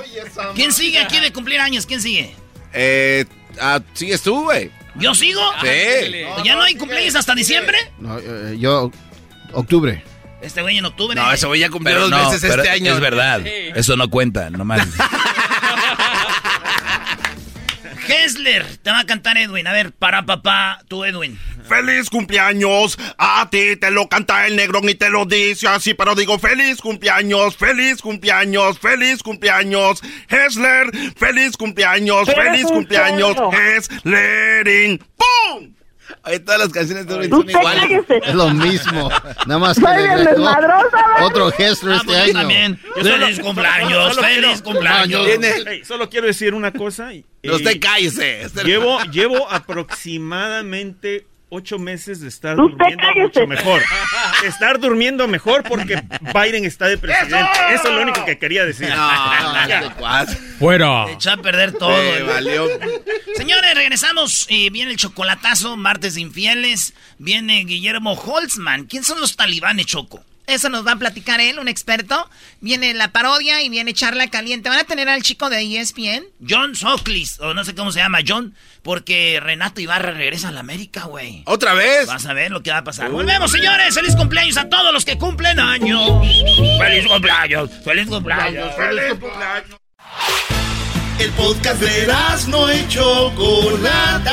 [0.55, 1.85] ¿Quién sigue aquí de cumplir años?
[1.85, 2.35] ¿Quién sigue?
[2.73, 3.27] Eh,
[3.61, 4.71] ah, sigues tú, güey.
[4.95, 5.43] ¿Yo sigo?
[5.61, 6.23] Sí.
[6.43, 7.77] ¿Ya no hay cumpleaños hasta diciembre?
[7.99, 8.91] No, eh, yo,
[9.53, 10.03] octubre.
[10.41, 11.15] Este güey en octubre.
[11.15, 12.95] No, ese güey ya cumplió dos no, veces pero este año.
[12.95, 13.47] Es verdad.
[13.47, 14.89] Eso no cuenta, nomás.
[18.09, 19.67] Hessler, te va a cantar Edwin.
[19.67, 21.39] A ver, para papá, tú Edwin.
[21.69, 26.15] Feliz cumpleaños, a ti te lo canta el negro y te lo dice así, pero
[26.15, 35.74] digo feliz cumpleaños, feliz cumpleaños, feliz cumpleaños, Hessler, feliz cumpleaños, feliz cumpleaños, Hesslering, ¡pum!
[36.23, 38.05] Ahí todas las canciones de son iguales.
[38.23, 39.11] Es lo mismo.
[39.47, 39.85] Nada más que
[41.23, 42.33] otro gesto Ah, este pues año.
[42.33, 42.81] también.
[42.97, 45.27] Yo solo- feliz cumpleaños, solo feliz quiero- cumpleaños.
[45.67, 47.13] Ey, solo quiero decir una cosa.
[47.13, 48.47] y- No, usted y- cállese.
[48.65, 53.23] Llevo, llevo aproximadamente ocho meses de estar Usted durmiendo cállese.
[53.23, 53.83] mucho mejor.
[54.45, 56.03] Estar durmiendo mejor porque
[56.35, 57.51] Biden está de presidente.
[57.73, 58.89] Eso es lo único que quería decir.
[58.89, 59.11] No.
[60.59, 61.11] Fuera.
[61.11, 61.95] Echó a perder todo.
[61.97, 62.69] Sí, valió.
[63.37, 64.47] Señores, regresamos.
[64.51, 66.95] y viene el chocolatazo, martes de infieles.
[67.19, 68.85] Viene Guillermo Holtzman.
[68.87, 70.23] ¿Quién son los talibanes, Choco?
[70.47, 72.29] Eso nos va a platicar él, un experto.
[72.61, 74.69] Viene la parodia y viene charla caliente.
[74.69, 76.25] Van a tener al chico de ESPN.
[76.47, 80.61] John Soclis, o no sé cómo se llama, John, porque Renato Ibarra regresa a la
[80.61, 81.43] América, güey.
[81.47, 82.07] ¿Otra vez?
[82.07, 83.11] Vas a ver lo que va a pasar.
[83.11, 83.95] Volvemos, señores.
[83.95, 86.27] Feliz cumpleaños a todos los que cumplen años.
[86.79, 89.79] Feliz cumpleaños, feliz cumpleaños, feliz cumpleaños.
[91.19, 92.07] El podcast de
[92.49, 94.33] no y Chocolata.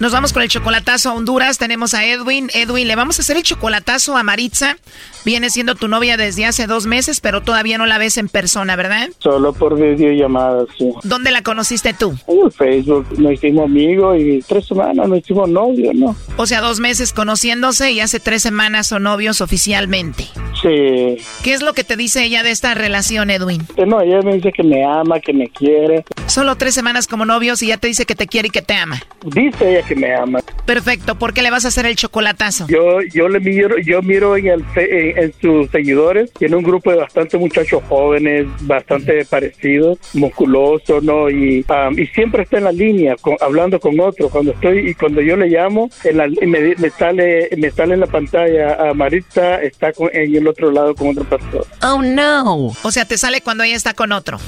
[0.00, 1.58] Nos vamos con el chocolatazo a Honduras.
[1.58, 2.48] Tenemos a Edwin.
[2.54, 4.78] Edwin, le vamos a hacer el chocolatazo a Maritza.
[5.26, 8.76] Viene siendo tu novia desde hace dos meses, pero todavía no la ves en persona,
[8.76, 9.10] ¿verdad?
[9.18, 10.90] Solo por videollamada, sí.
[11.02, 12.14] ¿Dónde la conociste tú?
[12.28, 16.16] En Facebook nos hicimos amigos y tres semanas nos hicimos novios, ¿no?
[16.38, 20.24] O sea, dos meses conociéndose y hace tres semanas son novios oficialmente.
[20.62, 21.18] Sí.
[21.42, 23.66] ¿Qué es lo que te dice ella de esta relación, Edwin?
[23.76, 26.06] Eh, No, ella me dice que me ama, que me quiere.
[26.26, 28.72] Solo tres semanas como novios y ya te dice que te quiere y que te
[28.74, 28.98] ama.
[29.26, 30.40] Dice ella que me ama.
[30.64, 32.66] Perfecto, ¿por qué le vas a hacer el chocolatazo?
[32.68, 36.92] Yo yo le miro, yo miro en, el, en, en sus seguidores, tiene un grupo
[36.92, 41.28] de bastantes muchachos jóvenes, bastante parecidos, musculosos, ¿no?
[41.28, 44.28] Y, um, y siempre está en la línea, con- hablando con otro.
[44.28, 48.00] Cuando estoy y cuando yo le llamo, en la- me, me sale me sale en
[48.00, 51.64] la pantalla a Maritza está con- en el otro lado con otra persona.
[51.82, 52.66] Oh no.
[52.82, 54.38] O sea, te sale cuando ella está con otro.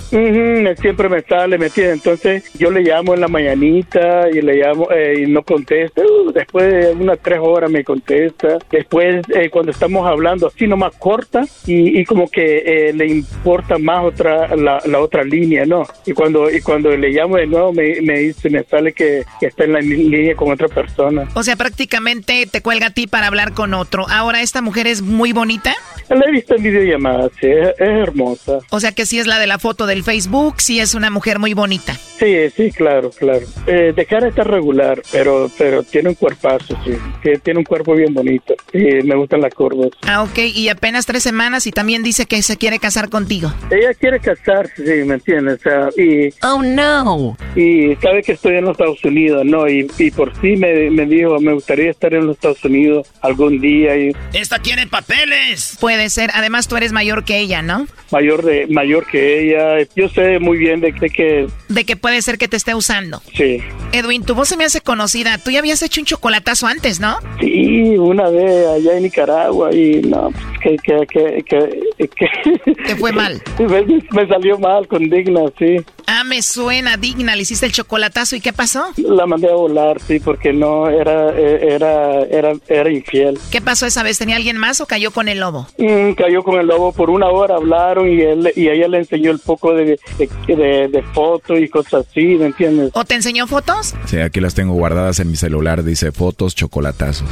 [0.80, 1.94] Siempre me sale, ¿me entiendes?
[1.96, 6.02] Entonces yo le llamo en la mañanita y le llamo eh, y no contesta.
[6.02, 8.58] Uh, después de unas tres horas me contesta.
[8.70, 13.78] Después eh, cuando estamos hablando así nomás corta y, y como que eh, le importa
[13.78, 15.84] más otra la, la otra línea, ¿no?
[16.06, 19.46] Y cuando y cuando le llamo de nuevo me, me dice, me sale que, que
[19.46, 21.28] está en la línea con otra persona.
[21.34, 24.06] O sea, prácticamente te cuelga a ti para hablar con otro.
[24.08, 25.74] Ahora, ¿esta mujer es muy bonita?
[26.08, 28.58] La he visto en videollamadas, sí, es, es hermosa.
[28.70, 31.38] O sea, que sí es la de la foto del Facebook, sí es una mujer
[31.38, 31.94] muy bonita.
[31.94, 33.46] Sí, sí, claro, claro.
[33.66, 35.21] Eh, de cara está regular, pero
[35.58, 36.92] pero tiene un cuerpazo, sí.
[37.22, 38.54] Que tiene un cuerpo bien bonito.
[38.72, 39.90] Sí, me gustan las curvas.
[40.02, 43.52] Ah, ok, y apenas tres semanas y también dice que se quiere casar contigo.
[43.70, 45.60] Ella quiere casarse, sí, ¿me entiendes?
[45.60, 46.30] O sea, y...
[46.42, 47.36] Oh, no.
[47.54, 49.68] Y sabe que estoy en los Estados Unidos, ¿no?
[49.68, 53.60] Y, y por sí me, me dijo, me gustaría estar en los Estados Unidos algún
[53.60, 55.76] día y Esta tiene papeles.
[55.80, 57.86] Puede ser, además tú eres mayor que ella, ¿no?
[58.12, 59.88] mayor de mayor que ella.
[59.96, 61.46] Yo sé muy bien de, de que...
[61.68, 63.22] De que puede ser que te esté usando.
[63.34, 63.58] Sí.
[63.92, 64.80] Edwin, tu voz se me hace
[65.12, 65.38] conocida.
[65.38, 67.18] Tú ya habías hecho un chocolatazo antes, ¿no?
[67.40, 72.74] Sí, una vez allá en Nicaragua y no, pues, que, que, que, que, que...
[72.86, 73.42] Te fue mal.
[73.58, 75.76] me, me salió mal con Digna, sí.
[76.06, 77.36] Ah, me suena digna.
[77.36, 78.84] Le hiciste el chocolatazo y ¿qué pasó?
[78.96, 83.38] La mandé a volar, sí, porque no, era, eh, era, era, era infiel.
[83.50, 84.18] ¿Qué pasó esa vez?
[84.18, 85.66] ¿Tenía alguien más o cayó con el lobo?
[85.78, 89.30] Mm, cayó con el lobo por una hora, hablaron y él y ella le enseñó
[89.30, 92.90] el poco de, de, de, de fotos y cosas así, ¿me entiendes?
[92.94, 93.94] ¿O te enseñó fotos?
[94.06, 97.28] Sí, aquí las tengo guardadas en mi celular, dice fotos, chocolatazos.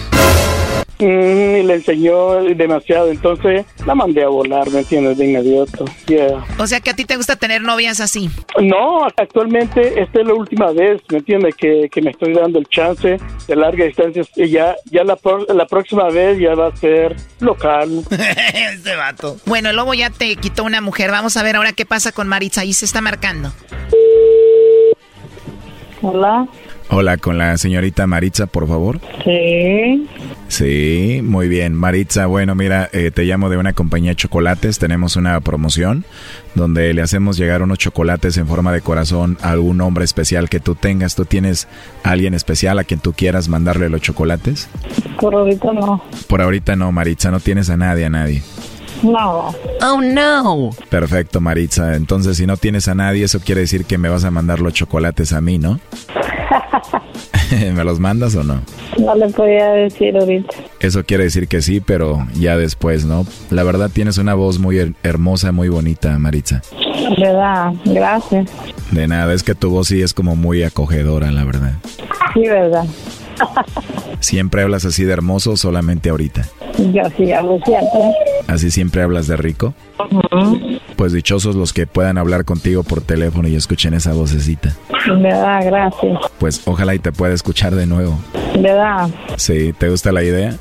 [0.99, 5.17] Mm, y le enseñó demasiado, entonces la mandé a volar, ¿me entiendes?
[5.17, 5.85] De inmediato.
[6.07, 6.45] Yeah.
[6.59, 8.31] O sea que a ti te gusta tener novias así.
[8.61, 11.55] No, actualmente esta es la última vez, ¿me entiendes?
[11.55, 14.25] Que, que me estoy dando el chance de larga distancia.
[14.37, 15.19] Y ya, ya la,
[15.55, 18.05] la próxima vez ya va a ser local.
[18.55, 19.37] este vato.
[19.47, 21.11] Bueno, el lobo ya te quitó una mujer.
[21.11, 22.61] Vamos a ver ahora qué pasa con Maritza.
[22.63, 23.53] Ahí se está marcando.
[26.03, 26.47] Hola.
[26.93, 29.01] Hola, con la señorita Maritza, por favor.
[29.24, 30.09] Sí.
[30.49, 31.72] Sí, muy bien.
[31.72, 34.80] Maritza, bueno, mira, eh, te llamo de una compañía de chocolates.
[34.80, 36.05] Tenemos una promoción
[36.57, 40.59] donde le hacemos llegar unos chocolates en forma de corazón a algún hombre especial que
[40.59, 41.14] tú tengas.
[41.14, 41.68] ¿Tú tienes
[42.03, 44.68] a alguien especial a quien tú quieras mandarle los chocolates?
[45.20, 46.03] Por ahorita no.
[46.26, 48.43] Por ahorita no, Maritza, no tienes a nadie, a nadie.
[49.03, 49.55] No.
[49.82, 50.70] Oh, no.
[50.88, 51.94] Perfecto, Maritza.
[51.96, 54.72] Entonces, si no tienes a nadie, eso quiere decir que me vas a mandar los
[54.74, 55.80] chocolates a mí, ¿no?
[57.74, 58.61] ¿Me los mandas o no?
[58.98, 60.51] No le podía decir ahorita.
[60.80, 63.26] Eso quiere decir que sí, pero ya después, ¿no?
[63.51, 66.62] La verdad tienes una voz muy her- hermosa, muy bonita, Maritza.
[67.18, 67.72] ¿Verdad?
[67.84, 68.48] Gracias.
[68.92, 71.72] De nada, es que tu voz sí es como muy acogedora, la verdad.
[72.34, 72.84] Sí, ¿verdad?
[74.20, 76.47] ¿Siempre hablas así de hermoso solamente ahorita?
[76.78, 78.01] Yo sí hablo siempre.
[78.47, 79.74] ¿Así siempre hablas de rico?
[80.97, 84.74] Pues dichosos los que puedan hablar contigo por teléfono y escuchen esa vocecita.
[85.07, 85.61] ¿Verdad?
[85.64, 86.18] Gracias.
[86.38, 88.18] Pues ojalá y te pueda escuchar de nuevo.
[88.59, 89.09] ¿Verdad?
[89.36, 90.57] Sí, ¿te gusta la idea?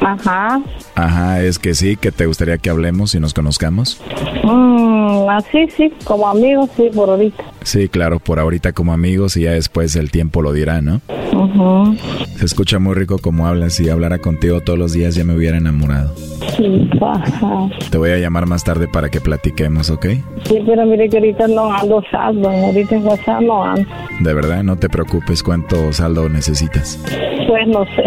[0.00, 0.60] Ajá.
[0.94, 4.00] Ajá, es que sí, que te gustaría que hablemos y nos conozcamos.
[4.42, 4.85] Mm,
[5.30, 7.44] así sí, como amigos, sí, por ahorita.
[7.62, 11.00] Sí, claro, por ahorita como amigos y ya después el tiempo lo dirá, ¿no?
[11.32, 11.96] Ujú.
[12.36, 13.74] Se escucha muy rico como hablas.
[13.74, 16.14] Si hablara contigo todos los días ya me hubiera enamorado.
[16.56, 17.68] Sí, ajá.
[17.90, 20.06] Te voy a llamar más tarde para que platiquemos, ¿ok?
[20.44, 22.48] Sí, pero mire que ahorita no ando saldo.
[22.48, 23.88] Ahorita en WhatsApp no ando.
[24.20, 26.98] De verdad, no te preocupes cuánto saldo necesitas.
[27.46, 28.04] Pues no sé.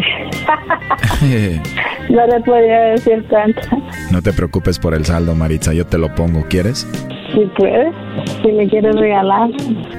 [2.10, 3.62] no le podía decir tanto.
[4.12, 6.88] no te preocupes por el saldo, Maritza, yo te lo pongo, ¿quieres?
[7.34, 7.94] Si puedes,
[8.42, 9.50] si me quieres regalar.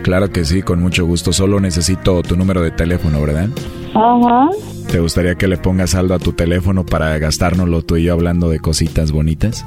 [0.02, 1.32] Claro que sí, con mucho gusto.
[1.32, 3.48] Solo necesito tu número de teléfono, ¿verdad?
[3.95, 4.49] Ajá.
[4.91, 8.51] ¿Te gustaría que le pongas saldo a tu teléfono para gastárnoslo tú y yo hablando
[8.51, 9.64] de cositas bonitas?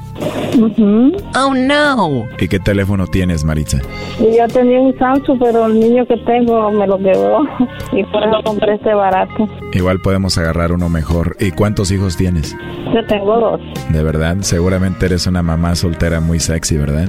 [1.34, 2.26] Oh, no.
[2.38, 3.80] ¿Y qué teléfono tienes, Maritza?
[4.18, 7.40] Yo tenía un Samsung, pero el niño que tengo me lo quedó.
[7.92, 9.48] Y por eso compré este barato.
[9.72, 11.36] Igual podemos agarrar uno mejor.
[11.38, 12.56] ¿Y cuántos hijos tienes?
[12.92, 13.60] Yo tengo dos.
[13.90, 17.08] De verdad, seguramente eres una mamá soltera muy sexy, ¿verdad?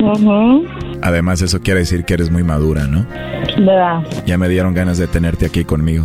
[0.00, 0.66] Ujú.
[1.06, 3.06] Además, eso quiere decir que eres muy madura, ¿no?
[3.58, 4.02] ¿Verdad?
[4.26, 6.04] Ya me dieron ganas de tenerte aquí conmigo.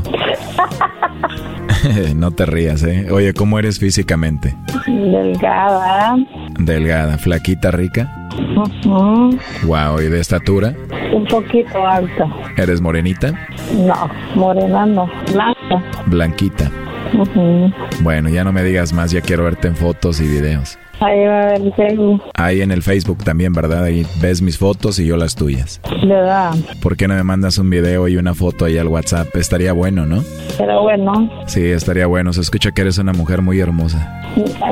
[2.16, 3.08] no te rías, ¿eh?
[3.10, 4.56] Oye, ¿cómo eres físicamente?
[4.86, 6.16] Delgada.
[6.60, 8.30] Delgada, flaquita, rica.
[8.56, 9.40] Ujú.
[9.64, 10.76] Wow, ¿y de estatura?
[11.12, 12.28] Un poquito alta.
[12.56, 13.34] ¿Eres morenita?
[13.76, 15.10] No, morena no.
[15.34, 15.84] Blanca.
[16.06, 16.70] Blanquita.
[17.18, 17.74] Ujú.
[18.02, 20.78] Bueno, ya no me digas más, ya quiero verte en fotos y videos.
[21.02, 22.22] Ahí va a ver Facebook.
[22.36, 23.84] Ahí en el Facebook también, ¿verdad?
[23.86, 25.82] Ahí ves mis fotos y yo las tuyas.
[26.06, 26.54] ¿Verdad?
[26.82, 29.36] ¿Por qué no me mandas un video y una foto ahí al WhatsApp?
[29.36, 30.24] Estaría bueno, ¿no?
[30.60, 32.34] Pero bueno, Sí, estaría bueno.
[32.34, 34.22] Se escucha que eres una mujer muy hermosa.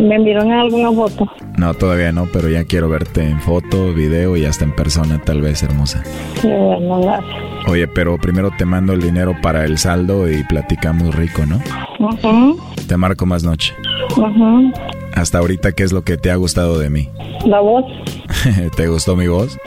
[0.01, 1.27] me enviaron alguna foto.
[1.57, 5.41] No, todavía no, pero ya quiero verte en foto, video y hasta en persona, tal
[5.41, 6.03] vez hermosa.
[6.41, 7.35] Qué bueno, gracias.
[7.67, 11.59] Oye, pero primero te mando el dinero para el saldo y platicamos rico, ¿no?
[11.99, 12.59] Ujú.
[12.87, 13.73] Te marco más noche.
[14.15, 14.71] Ujú.
[15.13, 17.09] Hasta ahorita, ¿qué es lo que te ha gustado de mí?
[17.45, 17.85] La voz.
[18.75, 19.57] ¿Te gustó mi voz?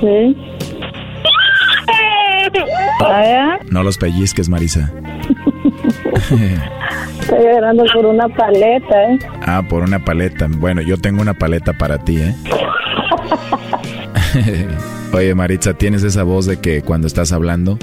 [0.00, 0.36] Sí.
[3.70, 4.90] No los pellizques, Marisa.
[7.20, 9.18] estoy llorando por una paleta, ¿eh?
[9.46, 10.48] ah, por una paleta.
[10.48, 12.34] Bueno, yo tengo una paleta para ti, ¿eh?
[15.12, 17.78] Oye, Maritza, tienes esa voz de que cuando estás hablando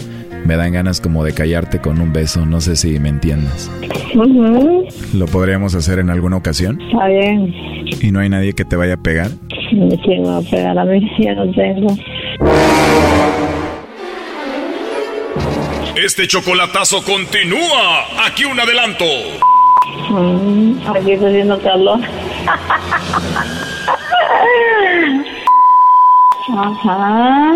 [0.45, 2.45] me dan ganas como de callarte con un beso.
[2.45, 3.69] No sé si me entiendas.
[4.13, 4.85] Ujú.
[5.13, 6.79] ¿Lo podríamos hacer en alguna ocasión?
[6.81, 7.53] Está bien.
[8.01, 9.31] ¿Y no hay nadie que te vaya a pegar?
[9.69, 11.11] ¿Quién me va a pegar a mí?
[11.19, 11.97] Ya no tengo.
[15.95, 18.25] Este chocolatazo continúa.
[18.27, 19.05] Aquí un adelanto.
[20.09, 21.99] Mm, aquí está haciendo calor.
[26.57, 27.55] Ajá.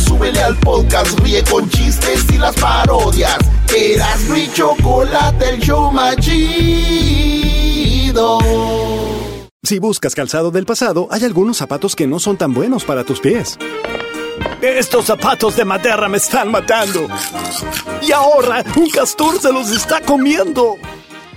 [0.00, 3.38] súbele al podcast, ríe con chistes y las parodias.
[3.74, 7.60] Eras mi chocolate, el show más chido.
[9.62, 13.20] Si buscas calzado del pasado, hay algunos zapatos que no son tan buenos para tus
[13.20, 13.58] pies.
[14.62, 17.06] Estos zapatos de madera me están matando.
[18.02, 20.76] Y ahora un castor se los está comiendo.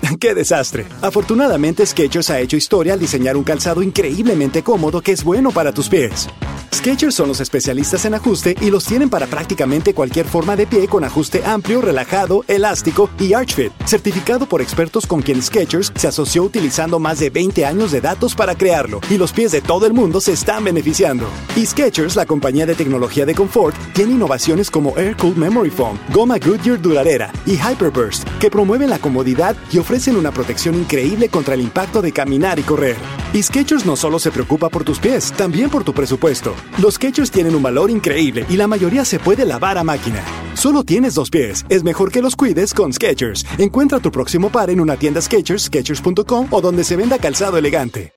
[0.19, 0.85] ¡Qué desastre!
[1.01, 5.73] Afortunadamente, Skechers ha hecho historia al diseñar un calzado increíblemente cómodo que es bueno para
[5.73, 6.27] tus pies.
[6.73, 10.87] Skechers son los especialistas en ajuste y los tienen para prácticamente cualquier forma de pie
[10.87, 16.07] con ajuste amplio, relajado, elástico y Arch Fit, certificado por expertos con quien Skechers se
[16.07, 19.85] asoció utilizando más de 20 años de datos para crearlo y los pies de todo
[19.85, 21.27] el mundo se están beneficiando.
[21.55, 25.97] Y Skechers, la compañía de tecnología de confort, tiene innovaciones como Air Cooled Memory Foam,
[26.11, 31.53] goma Goodyear duradera y Hyperburst que promueven la comodidad y ofrecen una protección increíble contra
[31.53, 32.95] el impacto de caminar y correr.
[33.31, 36.55] Y Skechers no solo se preocupa por tus pies, también por tu presupuesto.
[36.79, 40.23] Los Skechers tienen un valor increíble y la mayoría se puede lavar a máquina.
[40.55, 43.45] Solo tienes dos pies, es mejor que los cuides con Skechers.
[43.59, 48.13] Encuentra tu próximo par en una tienda Skechers, Skechers.com o donde se venda calzado elegante.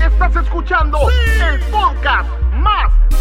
[0.00, 2.92] Estás escuchando el podcast más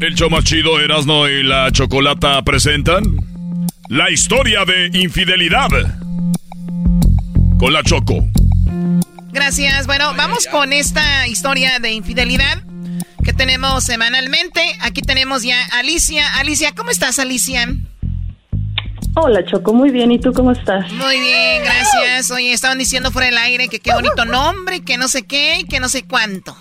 [0.00, 3.02] El show más chido Erasno y la Chocolata presentan
[3.88, 5.70] la historia de infidelidad
[7.58, 8.24] con la Choco.
[9.32, 9.88] Gracias.
[9.88, 12.62] Bueno, vamos con esta historia de infidelidad
[13.24, 14.60] que tenemos semanalmente.
[14.82, 16.32] Aquí tenemos ya a Alicia.
[16.38, 17.66] Alicia, ¿cómo estás, Alicia?
[19.16, 20.12] Hola, Choco, muy bien.
[20.12, 20.92] ¿Y tú cómo estás?
[20.92, 22.30] Muy bien, gracias.
[22.30, 25.64] Oye, estaban diciendo fuera del aire que qué bonito nombre, que no sé qué y
[25.64, 26.56] que no sé cuánto.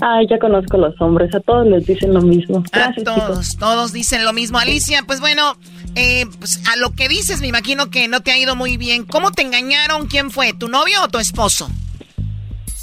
[0.00, 2.64] Ay, ya conozco los hombres, a todos les dicen lo mismo.
[2.72, 4.58] a todos, todos dicen lo mismo.
[4.58, 5.56] Alicia, pues bueno,
[5.94, 9.04] eh, pues a lo que dices, me imagino que no te ha ido muy bien.
[9.04, 10.06] ¿Cómo te engañaron?
[10.06, 10.52] ¿Quién fue?
[10.54, 11.68] ¿Tu novio o tu esposo?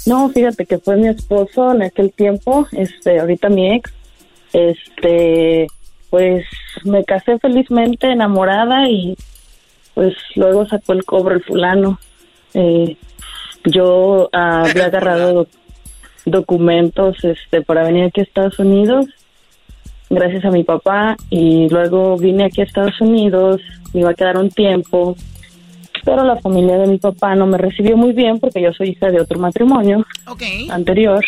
[0.06, 3.92] No, fíjate que fue mi esposo en aquel tiempo, este, ahorita mi ex,
[4.52, 5.66] este,
[6.08, 6.46] pues
[6.84, 9.16] me casé felizmente enamorada y
[9.94, 11.98] pues luego sacó el cobro el fulano.
[12.54, 12.96] Eh,
[13.64, 15.46] yo ah, había agarrado
[16.24, 19.06] documentos este para venir aquí a Estados Unidos.
[20.10, 21.16] Gracias a mi papá.
[21.30, 23.60] Y luego vine aquí a Estados Unidos.
[23.92, 25.16] Me iba a quedar un tiempo.
[26.04, 29.10] Pero la familia de mi papá no me recibió muy bien porque yo soy hija
[29.10, 30.06] de otro matrimonio
[30.70, 31.24] anterior.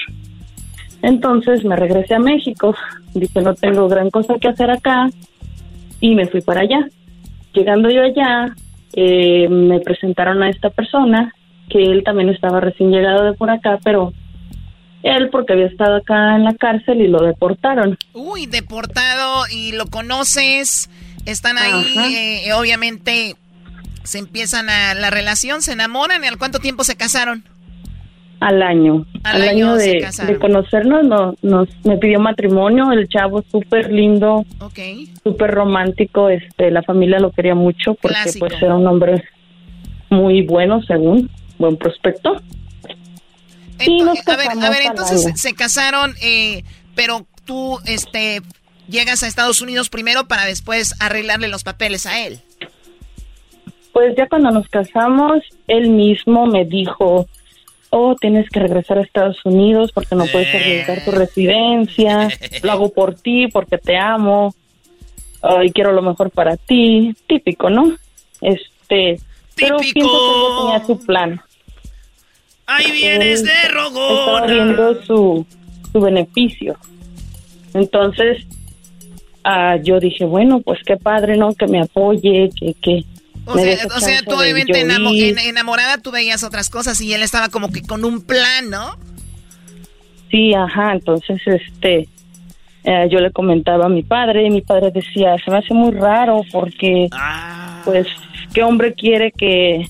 [1.03, 2.75] Entonces me regresé a México.
[3.15, 5.11] Dije no tengo gran cosa que hacer acá
[6.01, 6.89] y me fui para allá.
[7.53, 8.55] Llegando yo allá
[8.95, 11.35] eh, me presentaron a esta persona
[11.69, 14.13] que él también estaba recién llegado de por acá pero
[15.03, 17.97] él porque había estado acá en la cárcel y lo deportaron.
[18.13, 20.91] Uy, deportado y lo conoces,
[21.27, 23.37] están ahí, eh, obviamente
[24.03, 27.45] se empiezan a la relación, se enamoran y al cuánto tiempo se casaron.
[28.41, 33.93] Al año, al, año, de, de, conocernos, no, nos me pidió matrimonio, el chavo súper
[33.93, 35.13] lindo, okay.
[35.23, 39.23] súper romántico, este, la familia lo quería mucho porque pues era un hombre
[40.09, 41.29] muy bueno según,
[41.59, 42.41] buen prospecto.
[43.85, 46.65] Sí, a ver, a ver, entonces se casaron, eh,
[46.95, 48.43] pero tú, este,
[48.89, 52.41] llegas a Estados Unidos primero para después arreglarle los papeles a él.
[53.93, 57.27] Pues ya cuando nos casamos, él mismo me dijo,
[57.91, 62.29] oh, tienes que regresar a Estados Unidos porque no puedes arriesgar tu residencia,
[62.63, 64.55] lo hago por ti porque te amo,
[65.65, 67.97] y quiero lo mejor para ti, típico, ¿no?
[68.41, 69.21] Este,
[69.57, 71.41] pero pienso que él tenía su plan.
[72.71, 74.47] Ahí vienes de rogona.
[74.47, 75.47] Estaba viendo su,
[75.93, 76.77] su beneficio.
[77.75, 78.47] Entonces,
[79.45, 81.55] ah, yo dije, bueno, pues qué padre, ¿no?
[81.55, 82.75] Que me apoye, que...
[82.75, 83.05] que
[83.47, 87.49] o sea, o sea, tú obviamente enamo enamorada tú veías otras cosas y él estaba
[87.49, 88.97] como que con un plan, ¿no?
[90.31, 92.07] Sí, ajá, entonces este
[92.85, 95.91] eh, yo le comentaba a mi padre y mi padre decía, se me hace muy
[95.93, 97.83] raro porque Ah.
[97.85, 98.07] pues
[98.55, 99.89] qué hombre quiere que,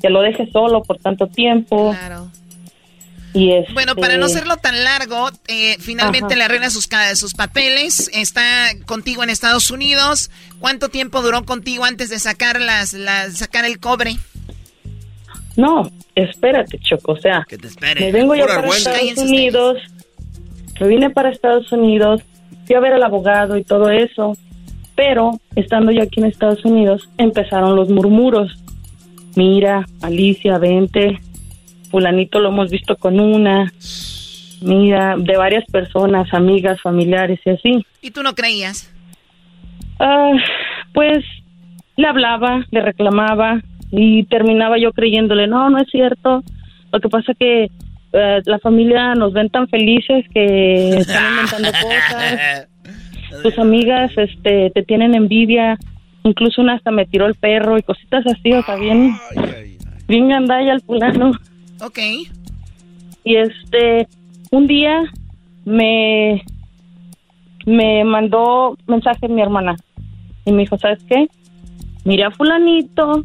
[0.00, 1.90] que lo deje solo por tanto tiempo.
[1.98, 2.30] Claro.
[3.32, 6.36] Y este, Bueno, para no hacerlo tan largo, eh, finalmente Ajá.
[6.36, 8.42] le arregla sus, ca- sus papeles, está
[8.86, 10.30] contigo en Estados Unidos.
[10.58, 14.16] ¿Cuánto tiempo duró contigo antes de sacar las, las sacar el cobre?
[15.56, 18.00] No, espérate, Choco, o sea, Que te espere.
[18.06, 18.66] me vengo yo para.
[18.66, 19.76] Estados Cállense Unidos,
[20.80, 22.22] me vine para Estados Unidos,
[22.66, 24.36] fui a ver al abogado y todo eso,
[24.94, 28.56] pero estando yo aquí en Estados Unidos empezaron los murmuros.
[29.36, 31.18] Mira, Alicia, vente,
[31.90, 33.72] fulanito lo hemos visto con una,
[34.60, 37.86] mira, de varias personas, amigas, familiares y así.
[38.02, 38.92] ¿Y tú no creías?
[39.98, 40.32] Ah,
[40.92, 41.24] pues
[41.96, 43.60] le hablaba, le reclamaba
[43.90, 46.42] y terminaba yo creyéndole, no, no es cierto.
[46.92, 47.70] Lo que pasa que
[48.12, 52.68] eh, la familia nos ven tan felices que están inventando cosas.
[53.42, 55.78] Tus amigas este, te tienen envidia.
[56.22, 59.14] Incluso una hasta me tiró el perro y cositas así, o sea, bien,
[60.06, 61.32] bien gandalla el fulano.
[61.82, 61.98] Ok.
[63.24, 64.06] Y este,
[64.50, 65.02] un día
[65.64, 66.42] me,
[67.66, 69.76] me mandó mensaje mi hermana
[70.44, 71.28] y me dijo, ¿sabes qué?
[72.04, 73.24] Miré a fulanito,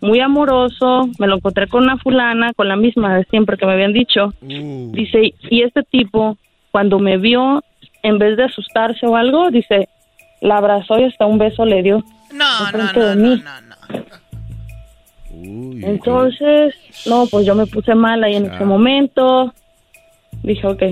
[0.00, 3.72] muy amoroso, me lo encontré con una fulana, con la misma de siempre que me
[3.72, 4.34] habían dicho.
[4.40, 6.36] Dice, y este tipo,
[6.72, 7.62] cuando me vio,
[8.02, 9.88] en vez de asustarse o algo, dice,
[10.42, 12.04] la abrazó y hasta un beso le dio.
[12.32, 13.42] No, no, enfrente no, de no, mí.
[15.82, 16.74] Entonces,
[17.06, 19.52] no, pues yo me puse mal ahí en ese momento.
[20.42, 20.82] Dije, ok,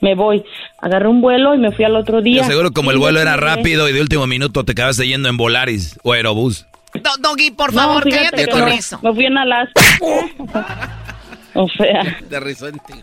[0.00, 0.42] me voy.
[0.80, 2.42] Agarré un vuelo y me fui al otro día.
[2.42, 5.28] Yo seguro como el Y vuelo era rápido y de último minuto te acabaste yendo
[5.28, 6.66] en Volaris o Aerobús.
[6.94, 8.68] Do- Doggy, por No, favor, fíjate cállate que con no.
[8.68, 8.98] eso.
[9.02, 9.82] Me fui en Alaska.
[11.54, 12.94] o sea, De risonte.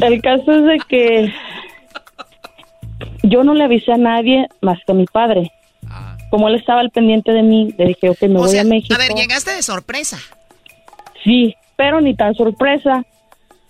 [0.00, 1.32] el caso es de que
[3.22, 5.50] yo no le avisé a nadie más que a mi padre.
[6.30, 8.64] Como él estaba al pendiente de mí, le dije, ok, me O voy sea, a
[8.64, 8.94] México.
[8.94, 10.18] a ver, llegaste de sorpresa.
[11.24, 13.04] Sí, pero ni tan sorpresa,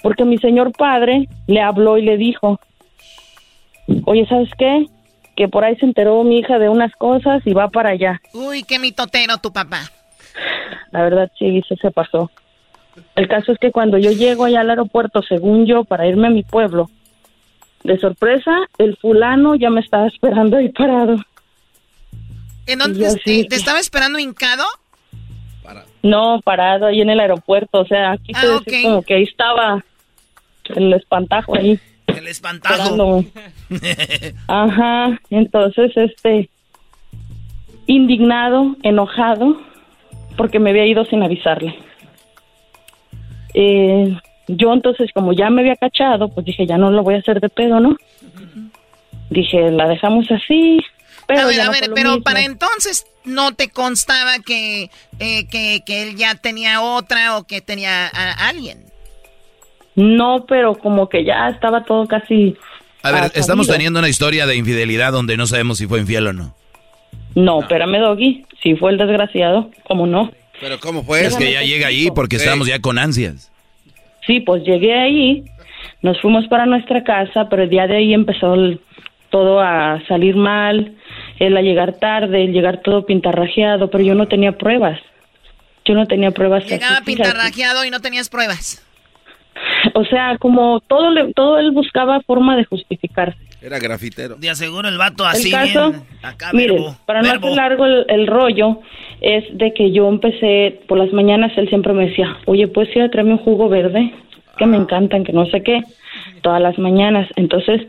[0.02, 2.60] porque mi señor padre le habló y le dijo,
[4.04, 4.86] oye, ¿sabes qué?
[5.36, 8.20] Que por ahí se enteró mi hija de unas cosas y va para allá.
[8.32, 9.80] Uy, qué mitotero tu papá.
[10.92, 12.30] La verdad sí, se se pasó.
[13.16, 16.30] El caso es que cuando yo llego allá al aeropuerto, según yo, para irme a
[16.30, 16.90] mi pueblo,
[17.84, 21.16] de sorpresa, el fulano ya me estaba esperando ahí parado.
[22.66, 24.64] ¿En Y dónde yo te, estaba esperando hincado?
[26.02, 28.82] No, parado ahí en el aeropuerto, o sea, aquí Ah, puede decir ok.
[28.82, 29.84] como que ahí estaba
[30.74, 31.78] el espantajo ahí.
[32.08, 33.24] El espantajo.
[34.48, 36.50] Ajá, entonces, este,
[37.86, 39.60] indignado, enojado,
[40.36, 41.78] porque me había ido sin avisarle.
[43.54, 44.16] Eh,
[44.48, 47.40] yo entonces, como ya me había cachado, pues dije, ya no lo voy a hacer
[47.40, 47.96] de pedo, ¿no?
[49.30, 50.78] Dije, la dejamos así,
[51.26, 52.22] pero a ver, ya a no ver, pero mismo.
[52.24, 54.90] para entonces no te constaba que,
[55.20, 58.84] eh, que, que él ya tenía otra o que tenía a alguien.
[59.94, 62.56] No, pero como que ya estaba todo casi...
[63.02, 66.32] A ver, estamos teniendo una historia de infidelidad donde no sabemos si fue infiel o
[66.32, 66.54] no.
[67.34, 70.30] No, espérame, Doggy, si fue el desgraciado, ¿cómo no?
[70.60, 71.26] Pero ¿cómo fue?
[71.26, 72.44] Es que ya llega ahí porque Sí.
[72.44, 73.50] estamos ya con ansias.
[74.26, 75.44] Sí, pues llegué ahí,
[76.02, 78.80] nos fuimos para nuestra casa, pero el día de ahí empezó el-
[79.30, 80.92] todo a salir mal,
[81.38, 85.00] él a llegar tarde, el llegar todo pintarrajeado, pero yo no tenía pruebas.
[85.84, 86.64] Yo no tenía pruebas.
[86.66, 87.30] Llegaba así, fíjate.
[87.30, 88.86] pintarrajeado y no tenías pruebas.
[89.94, 93.38] O sea, como todo, le- todo él buscaba forma de justificarse.
[93.62, 94.36] Era grafitero.
[94.36, 96.02] De aseguro el vato así el caso, bien.
[96.22, 97.46] Acá, mire, verbo, para no verbo.
[97.46, 98.80] hacer largo el, el rollo,
[99.20, 103.02] es de que yo empecé, por las mañanas él siempre me decía, oye, ¿puedes ir
[103.02, 104.12] a traerme un jugo verde?
[104.58, 105.80] Que me encantan, que no sé qué,
[106.42, 107.28] todas las mañanas.
[107.36, 107.82] Entonces,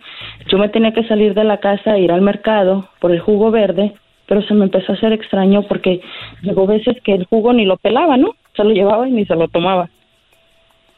[0.48, 3.94] yo me tenía que salir de la casa, ir al mercado por el jugo verde,
[4.28, 6.02] pero se me empezó a hacer extraño porque
[6.42, 8.36] llegó veces que el jugo ni lo pelaba, ¿no?
[8.56, 9.90] Se lo llevaba y ni se lo tomaba.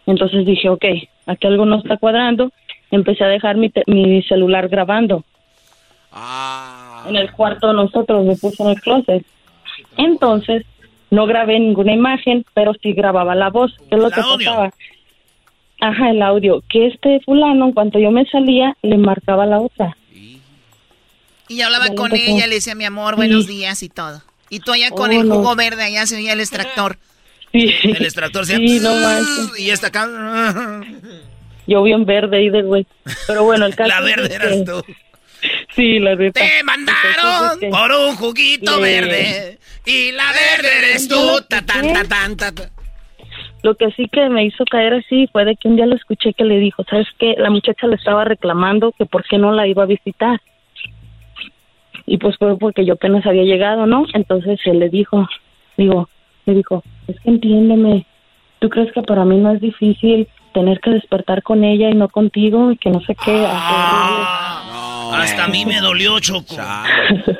[0.05, 0.85] Entonces dije, ok,
[1.25, 2.51] aquí algo no está cuadrando.
[2.95, 5.23] Empecé a dejar mi, te- mi celular grabando.
[7.07, 9.25] En el cuarto de nosotros, me puse en el closet.
[9.97, 10.65] Entonces,
[11.11, 13.73] no grabé ninguna imagen, pero sí grababa la voz.
[13.89, 14.49] ¿Qué es lo El que audio.
[14.49, 14.73] pasaba?
[15.81, 16.63] Ajá, el audio.
[16.69, 19.95] Que este fulano, en cuanto yo me salía, le marcaba la otra.
[21.47, 22.31] Y yo hablaba con empezó.
[22.31, 23.51] ella, le decía mi amor, buenos Sí.
[23.51, 24.21] días y todo.
[24.49, 25.35] Y tú allá con Oh, el no.
[25.35, 26.97] jugo verde, allá se oía el extractor.
[27.51, 27.69] Sí.
[27.83, 29.59] El extractor se Sí, no manches.
[29.59, 30.07] Y esta acá.
[31.67, 32.85] Yo bien verde ahí de güey.
[33.27, 34.83] Pero bueno, el caso La es verde que- eras tú.
[35.75, 36.39] Sí, la neta.
[36.39, 39.57] Te mandaron por un juguito Le- verde.
[39.85, 41.39] Y la verde eres tú.
[41.47, 42.69] Ta, tan, ta, tan, ta, ta.
[43.61, 46.33] Lo que sí que me hizo caer así fue de que un día lo escuché
[46.33, 47.35] que le dijo, ¿sabes qué?
[47.37, 50.39] La muchacha le estaba reclamando que por qué no la iba a visitar.
[52.05, 54.05] Y pues fue porque yo apenas había llegado, ¿no?
[54.13, 55.27] Entonces él le dijo,
[55.77, 56.09] digo,
[56.45, 58.05] le dijo, es que entiéndeme,
[58.59, 62.07] ¿tú crees que para mí no es difícil tener que despertar con ella y no
[62.07, 63.45] contigo y que no sé qué?
[63.45, 66.55] Hasta a mí me dolió, Choco.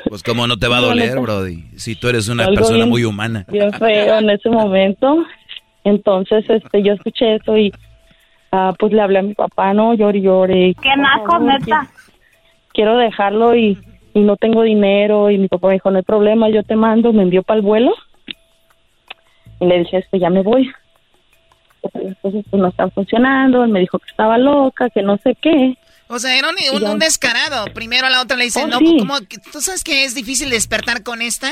[0.08, 2.90] Pues cómo no te va a doler, Brody, si tú eres una Algo persona bien-
[2.90, 3.44] muy humana.
[3.50, 5.24] bien feo en ese momento.
[5.84, 7.72] Entonces, este, yo escuché eso y
[8.52, 10.74] ah, pues le hablé a mi papá, no, llore, y llore.
[10.82, 11.88] Qué naco, neta.
[12.74, 13.78] Quiero dejarlo y,
[14.12, 17.12] y no tengo dinero y mi papá me dijo, no hay problema, yo te mando,
[17.14, 17.94] me envió para el vuelo.
[19.60, 20.70] Y le dije, este, ya me voy.
[21.88, 25.16] Porque las cosas pues no están funcionando, él me dijo que estaba loca, que no
[25.18, 25.76] sé qué.
[26.08, 27.64] O sea, era un, un- un descarado.
[27.74, 28.96] Primero a la otra le dice, Oh, no, sí.
[29.00, 29.18] ¿cómo?
[29.52, 31.48] ¿Tú sabes que es difícil despertar con esta?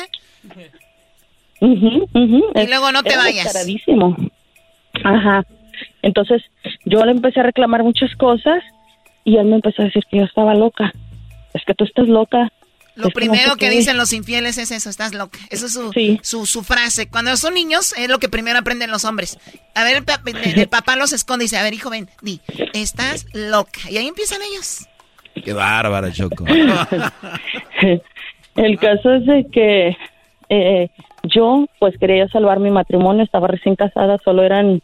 [1.60, 2.44] Ujú, ujú.
[2.54, 3.44] Y luego no te vayas.
[3.44, 4.16] descaradísimo.
[5.02, 5.44] Ajá.
[6.02, 6.42] Entonces,
[6.84, 8.62] yo le empecé a reclamar muchas cosas
[9.24, 10.92] y él me empezó a decir que yo estaba loca.
[11.52, 12.52] Es que tú estás loca.
[12.96, 15.38] Lo Es primero que dicen los infieles es eso, estás loca.
[15.50, 15.90] Eso es su,
[16.22, 17.08] su, su frase.
[17.08, 19.38] Cuando son niños es lo que primero aprenden los hombres.
[19.74, 22.08] A ver, el, pa- el- el papá los esconde y dice, a ver, hijo, ven,
[22.22, 22.40] di,
[22.72, 23.80] estás loca.
[23.90, 24.86] Y ahí empiezan ellos.
[25.44, 26.44] Qué bárbara, Choco.
[28.56, 29.96] El caso es de que
[30.48, 30.88] eh,
[31.24, 34.80] yo pues quería salvar mi matrimonio, estaba recién casada, solo eran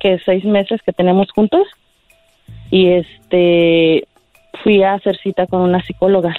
[0.00, 1.66] que seis meses que tenemos juntos
[2.70, 4.06] y este
[4.62, 6.34] fui a hacer cita con una psicóloga.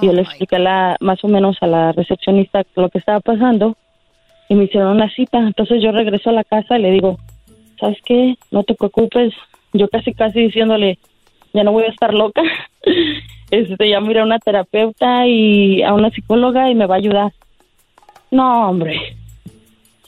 [0.00, 3.76] Yo le expliqué la, más o menos a la recepcionista lo que estaba pasando
[4.48, 5.38] y me hicieron una cita.
[5.38, 7.18] Entonces yo regreso a la casa y le digo,
[7.78, 8.36] ¿sabes qué?
[8.50, 9.34] No te preocupes.
[9.74, 10.98] Yo casi, casi diciéndole,
[11.52, 12.42] ya no voy a estar loca.
[13.50, 17.32] Este, ya miré a una terapeuta y a una psicóloga y me va a ayudar.
[18.30, 18.98] No, hombre.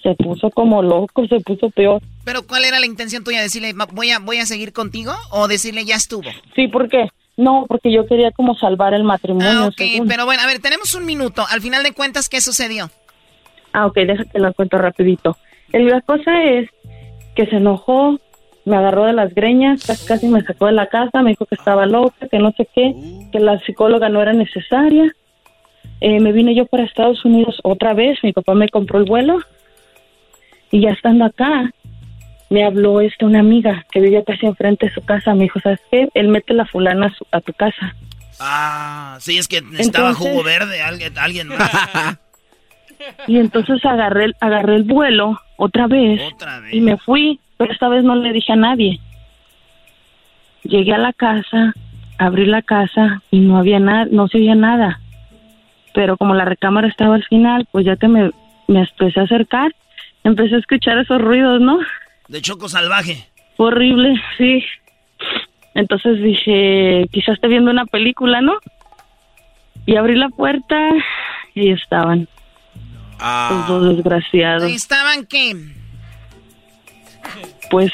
[0.02, 2.00] Se puso como loco, se puso peor.
[2.24, 3.42] Pero ¿cuál era la intención tuya?
[3.42, 5.12] ¿Decirle, "Ma- voy a, voy a seguir contigo?
[5.30, 6.30] ¿O decirle, ya estuvo?
[6.56, 7.06] Sí, ¿por qué?
[7.36, 9.50] No, porque yo quería como salvar el matrimonio.
[9.50, 10.08] Ah, ok, según.
[10.08, 11.44] pero bueno, a ver, tenemos un minuto.
[11.50, 12.90] Al final de cuentas, ¿qué sucedió?
[13.72, 15.36] Ah, ok, déjate lo cuento rapidito.
[15.72, 16.70] La cosa es
[17.34, 18.20] que se enojó,
[18.64, 21.56] me agarró de las greñas, casi, casi me sacó de la casa, me dijo que
[21.56, 22.94] estaba loca, que no sé qué,
[23.32, 25.12] que la psicóloga no era necesaria.
[26.00, 29.38] Eh, me vine yo para Estados Unidos otra vez, mi papá me compró el vuelo
[30.70, 31.70] y ya estando acá,
[32.50, 35.80] me habló este una amiga que vivía casi enfrente de su casa, me dijo, ¿sabes
[35.90, 36.08] qué?
[36.14, 37.94] Él mete la fulana a, su- a tu casa.
[38.40, 42.18] Ah, sí, es que necesitaba Entonces- jugo verde, alguien, alguien más.
[43.26, 46.20] Y entonces agarré, el- agarré el vuelo otra vez,
[46.72, 48.98] y me fui, pero esta vez no le dije a nadie.
[50.62, 51.74] Llegué a la casa,
[52.18, 55.00] abrí la casa y no había nada, no se oía nada.
[55.92, 58.30] Pero como la recámara estaba al final, pues ya que me,
[58.68, 59.74] me empecé a acercar,
[60.24, 61.78] empecé a escuchar esos ruidos, ¿no?
[62.28, 63.28] De choco salvaje.
[63.56, 64.64] Horrible, sí.
[65.74, 68.58] Entonces dije, quizás esté viendo una película, ¿no?
[69.86, 70.76] Y abrí la puerta
[71.54, 72.28] y estaban
[73.20, 74.70] los dos desgraciados.
[74.70, 75.54] Estaban qué?
[77.70, 77.92] pues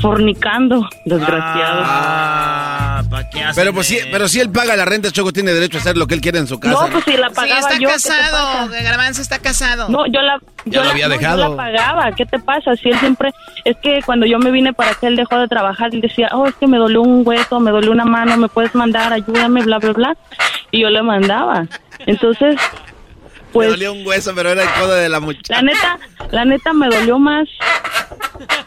[0.00, 1.86] fornicando, desgraciados.
[1.88, 5.52] Ah, ¿para qué hacen Pero pues sí, pero si él paga la renta, Choco tiene
[5.52, 6.86] derecho a hacer lo que él quiere en su casa.
[6.86, 8.68] No, pues si la Sí, pagaba está yo, ¿qué te casado.
[8.82, 9.88] Garbanzo está casado.
[9.88, 11.48] No, yo la, Ya yo la- había no, yo dejado.
[11.50, 12.12] la pagaba.
[12.12, 12.74] ¿Qué te pasa?
[12.76, 13.32] Si él siempre,
[13.64, 16.46] es que cuando yo me vine para acá, él dejó de trabajar y decía, oh,
[16.46, 19.78] es que me dolió un hueso, me dolió una mano, me puedes mandar, ayúdame, bla,
[19.78, 20.16] bla, bla.
[20.70, 21.66] Y yo le mandaba.
[22.06, 22.56] Entonces,
[23.48, 25.54] Me pues, dolía un hueso, pero era el codo de la muchacha.
[25.56, 25.98] la neta,
[26.30, 27.48] la neta me dolió más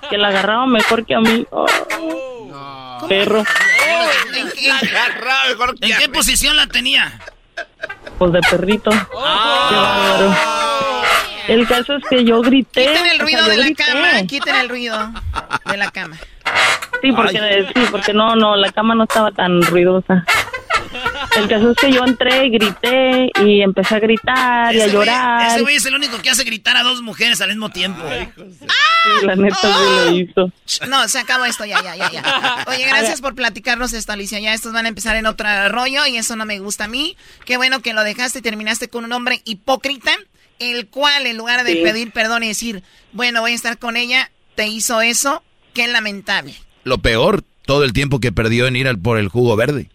[0.10, 1.46] que la agarraba mejor que a mí.
[1.52, 1.66] Oh,
[3.08, 3.40] perro.
[3.40, 4.70] ¿En, qué-
[5.82, 7.12] ¿En qué posición la tenía?
[8.18, 8.90] Pues de perrito.
[8.92, 10.36] Qué bárbaro.
[11.48, 12.88] El caso es que yo grité.
[12.88, 13.84] Quiten el o ruido sea, yo de la grité.
[13.84, 15.12] cama, quiten el ruido
[15.66, 16.18] de la cama.
[17.02, 20.24] Sí, porque, sí, porque no, no, la cama no estaba tan ruidosa.
[21.38, 24.92] El caso es que yo entré y grité y empecé a gritar y a güey-
[24.92, 25.48] llorar.
[25.52, 28.02] Ese güey es el único que hace gritar a dos mujeres al mismo tiempo.
[28.36, 29.58] Sí, la neta
[30.06, 30.52] lo hizo.
[30.90, 32.66] No, se acabó esto, ya, ya, ya, ya.
[32.68, 34.40] Oye, gracias por platicarnos esto, Alicia.
[34.40, 37.16] Ya estos van a empezar en otro rollo y eso no me gusta a mí.
[37.46, 40.12] Qué bueno que lo dejaste y terminaste con un hombre hipócrita,
[40.60, 41.80] el cual en lugar de Sí.
[41.84, 42.84] pedir perdón y decir,
[43.14, 45.44] bueno, voy a estar con ella, te hizo eso.
[45.74, 46.54] Qué lamentable.
[46.84, 49.90] Lo peor, todo el tiempo que perdió en ir al, por el jugo verde.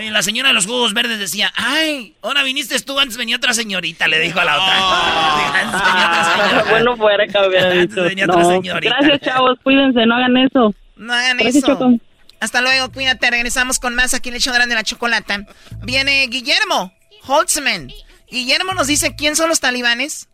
[0.00, 3.52] Oye, la señora de los jugos verdes decía, ay, ahora viniste tú, antes venía otra
[3.52, 5.60] señorita, le dijo a la otra.
[5.60, 6.70] Antes venía otra señora.
[6.70, 8.02] bueno, fuera dicho.
[8.02, 8.96] venía otra señorita.
[8.98, 10.74] Gracias, chavos, cuídense, no hagan eso.
[10.96, 11.66] No hagan Gracias, eso.
[11.66, 11.98] Choco.
[12.40, 13.30] Hasta luego, cuídate.
[13.30, 15.44] Regresamos con más aquí en el show de la chocolata.
[15.82, 16.94] Viene Guillermo
[17.26, 17.92] Holtzman.
[18.30, 20.30] Guillermo nos dice quién son los talibanes,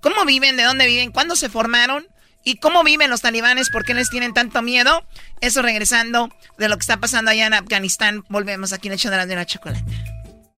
[0.00, 2.04] cómo viven, de dónde viven, cuándo se formaron
[2.44, 5.04] y cómo viven los talibanes, por qué les tienen tanto miedo.
[5.40, 8.24] Eso regresando de lo que está pasando allá en Afganistán.
[8.28, 8.98] Volvemos aquí en el
[9.28, 9.84] de la chocolata.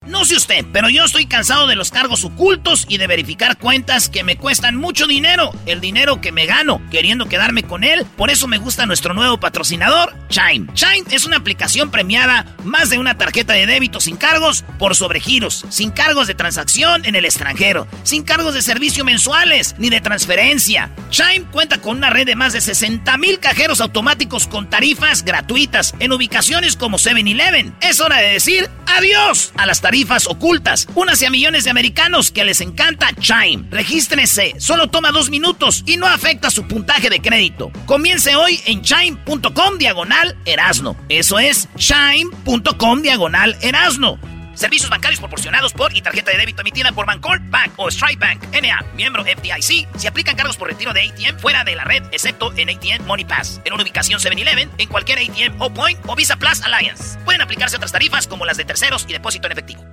[0.09, 4.09] No sé usted, pero yo estoy cansado de los cargos ocultos y de verificar cuentas
[4.09, 5.53] que me cuestan mucho dinero.
[5.67, 8.07] El dinero que me gano queriendo quedarme con él.
[8.17, 10.73] Por eso me gusta nuestro nuevo patrocinador, Chime.
[10.73, 15.67] Chime es una aplicación premiada más de una tarjeta de débito sin cargos por sobregiros,
[15.69, 20.91] sin cargos de transacción en el extranjero, sin cargos de servicio mensuales ni de transferencia.
[21.11, 25.95] Chime cuenta con una red de más de 60 mil cajeros automáticos con tarifas gratuitas
[25.99, 27.75] en ubicaciones como 7-Eleven.
[27.83, 30.89] Es hora de decir adiós a las tarifas ocultas.
[30.95, 33.65] Unas a millones de americanos que les encanta Chime.
[33.71, 37.71] Regístrese, solo toma dos minutos y no afecta su puntaje de crédito.
[37.87, 40.97] Comience hoy en chime.com diagonal erasno.
[41.09, 44.19] Eso es chime.com diagonal erasno.
[44.59, 48.43] Servicios bancarios proporcionados por y tarjeta de débito emitida por Bancorp Bank o Strike Bank,
[48.61, 49.87] NA, miembro FDIC.
[49.97, 53.25] Se aplican cargos por retiro de ATM fuera de la red, excepto en ATM Money
[53.25, 53.61] Pass.
[53.65, 57.21] En una ubicación 7-Eleven, en cualquier ATM o Point o Visa Plus Alliance.
[57.25, 59.85] Pueden aplicarse otras tarifas como las de terceros y depósito en efectivo.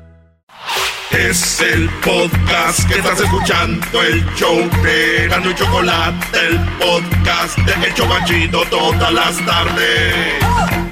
[1.12, 7.88] Es el podcast que estás escuchando, el show de Gano y Chocolate, el podcast de
[7.88, 10.85] Hecho Machito todas las tardes.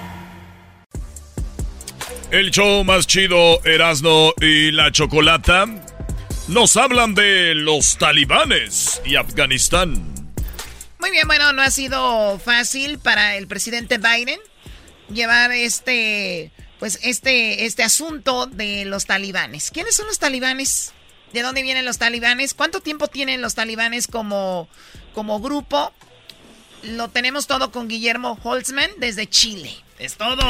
[2.34, 5.68] El show más chido, Erasno y la Chocolata,
[6.48, 10.34] nos hablan de los talibanes y Afganistán.
[10.98, 14.40] Muy bien, bueno, no ha sido fácil para el presidente Biden
[15.10, 19.70] llevar este pues este, este asunto de los talibanes.
[19.70, 20.92] ¿Quiénes son los talibanes?
[21.34, 22.56] ¿De dónde vienen los talibanes?
[22.56, 24.68] ¿Cuánto tiempo tienen los talibanes como,
[25.14, 25.94] como grupo?
[26.82, 29.76] Lo tenemos todo con Guillermo Holtzman desde Chile.
[30.00, 30.42] Es todo.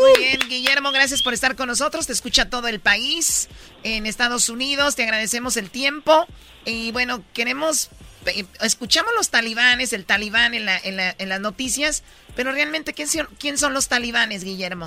[0.00, 2.06] Muy bien, Guillermo, gracias por estar con nosotros.
[2.06, 3.48] Te escucha todo el país
[3.82, 4.96] en Estados Unidos.
[4.96, 6.26] Te agradecemos el tiempo.
[6.64, 7.90] Y bueno, queremos
[8.26, 12.02] eh, escuchamos los talibanes, el talibán en, la, en, la, en las noticias,
[12.34, 13.08] pero realmente, ¿quién,
[13.38, 14.86] ¿quién son los talibanes, Guillermo?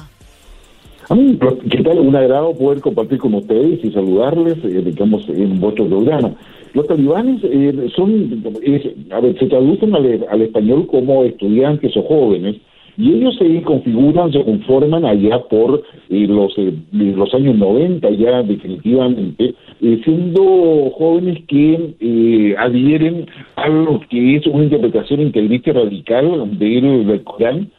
[1.08, 2.00] A mí, pues, ¿qué tal?
[2.00, 6.36] Un agrado poder compartir con ustedes y saludarles, eh, digamos, en vuestro programa.
[6.74, 8.44] Los talibanes eh, son,
[9.12, 12.58] a ver, se traducen al, al, español como estudiantes o jóvenes,
[13.00, 18.44] y ellos se configuran, se conforman allá por eh, los, eh, los años 90 ya
[18.44, 27.08] definitivamente, eh, siendo jóvenes que adhieren a lo que es una interpretación integrista radical del,
[27.08, 27.70] del Corán,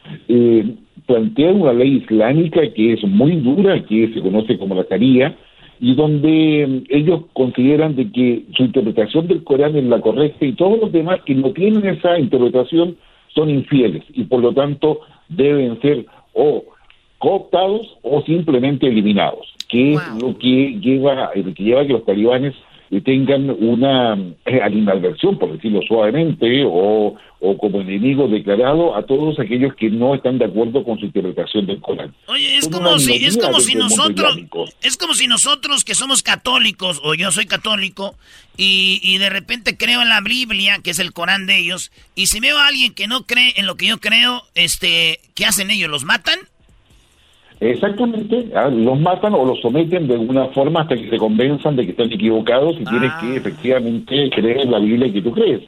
[1.05, 5.37] plantean una ley islámica que es muy dura, que se conoce como la Sharia,
[5.79, 10.79] y donde ellos consideran de que su interpretación del Corán es la correcta y todos
[10.79, 12.95] los demás que no tienen esa interpretación
[13.33, 14.99] son infieles y por lo tanto
[15.29, 16.63] deben ser o
[17.19, 22.55] cooptados o simplemente eliminados, que es lo que lleva, que lleva a que los talibanes
[22.99, 24.15] tengan una
[24.45, 30.13] eh, animadversión, por decirlo suavemente, o, o como enemigo declarado a todos aquellos que no
[30.13, 32.13] están de acuerdo con su interpretación del Corán.
[32.27, 34.37] Oye, es como si, es como si nosotros,
[34.81, 38.15] es como si nosotros que somos católicos, o yo soy católico,
[38.57, 42.25] y, y de repente creo en la Biblia, que es el Corán de ellos, y
[42.25, 45.71] si veo a alguien que no cree en lo que yo creo, este, ¿qué hacen
[45.71, 45.89] ellos?
[45.89, 46.37] ¿Los matan?
[47.61, 51.85] Exactamente, ah, los matan o los someten de alguna forma hasta que se convenzan de
[51.85, 53.35] que están equivocados y tienes que ah.
[53.35, 55.61] efectivamente creer en la Biblia que tú crees.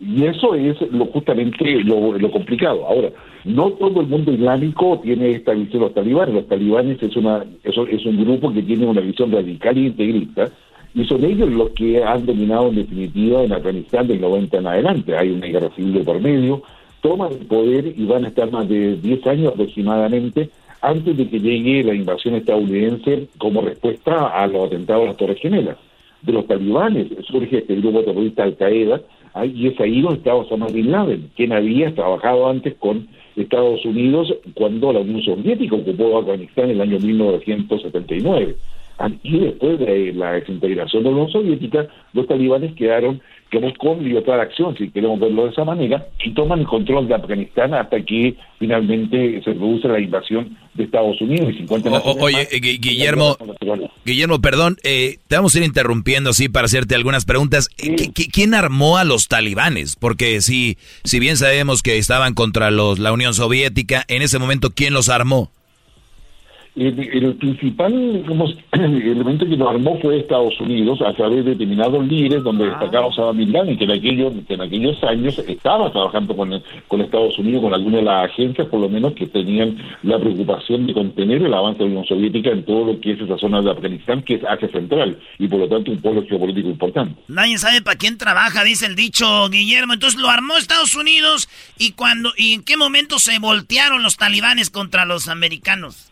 [0.00, 2.84] Y eso es lo justamente lo, complicado.
[2.84, 3.10] Ahora,
[3.44, 6.34] no todo el mundo islámico tiene esta visión de los talibanes.
[6.34, 10.50] Los talibanes es, una, eso es un grupo que tiene una visión radical e integrista
[10.96, 15.16] y son ellos los que han dominado en definitiva en Afganistán del 90 en adelante.
[15.16, 16.62] Hay una guerra civil por medio,
[17.02, 21.40] toman el poder y van a estar más de 10 años aproximadamente antes de que
[21.40, 25.76] llegue la invasión estadounidense como respuesta a los atentados a las Torres Gemelas.
[26.22, 29.00] De los talibanes surge este grupo terrorista Al-Qaeda,
[29.44, 34.34] y es ahí donde estaba Osama Bin Laden, quien había trabajado antes con Estados Unidos
[34.54, 38.56] cuando la Unión Soviética ocupó Afganistán en el año 1979.
[39.22, 43.20] Y después de la desintegración de la Unión Soviética, los talibanes quedaron
[43.78, 47.14] con libertad de acción, si queremos verlo de esa manera, y toman el control de
[47.14, 51.90] Afganistán hasta que finalmente se produce la invasión de Estados Unidos y 50
[52.20, 53.36] Oye, Guillermo,
[54.04, 57.68] Guillermo, perdón, eh, te vamos a ir interrumpiendo así para hacerte algunas preguntas.
[58.32, 59.96] ¿Quién armó a los talibanes?
[59.96, 64.70] Porque si, si bien sabemos que estaban contra los, la Unión Soviética, en ese momento,
[64.74, 65.50] ¿quién los armó?
[66.76, 67.92] El, el principal
[68.22, 73.06] digamos, elemento que lo armó fue Estados Unidos a través de determinados líderes donde destacaba
[73.06, 77.38] Osama Bin Laden, que en aquellos, que en aquellos años estaba trabajando con, con Estados
[77.38, 81.42] Unidos, con algunas de las agencias, por lo menos, que tenían la preocupación de contener
[81.42, 84.22] el avance de la Unión Soviética en todo lo que es esa zona de Afganistán,
[84.22, 87.20] que es Asia Central, y por lo tanto un pueblo geopolítico importante.
[87.28, 89.94] Nadie sabe para quién trabaja, dice el dicho Guillermo.
[89.94, 91.48] Entonces lo armó Estados Unidos
[91.78, 96.10] y cuando y en qué momento se voltearon los talibanes contra los americanos.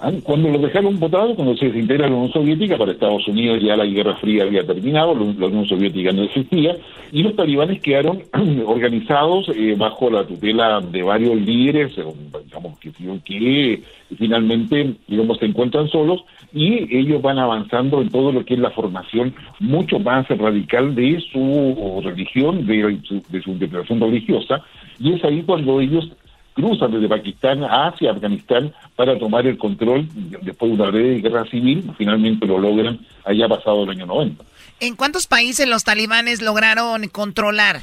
[0.00, 3.76] Ah, Cuando lo dejaron votado, cuando se desintegra la Unión Soviética, para Estados Unidos ya
[3.76, 6.76] la Guerra Fría había terminado, la Unión Soviética no existía,
[7.12, 8.22] y los talibanes quedaron
[8.66, 12.04] organizados eh, bajo la tutela de varios líderes, eh,
[12.44, 13.82] digamos, que, que
[14.18, 18.70] finalmente, digamos, se encuentran solos, y ellos van avanzando en todo lo que es la
[18.70, 24.60] formación mucho más radical de su religión, de su, de su interpretación religiosa,
[24.98, 26.10] y es ahí cuando ellos
[26.54, 30.08] cruzan desde Pakistán hacia Afganistán para tomar el control
[30.42, 34.44] después de una breve guerra civil, finalmente lo logran allá pasado el año 90.
[34.80, 37.80] ¿En cuántos países los talibanes lograron controlar?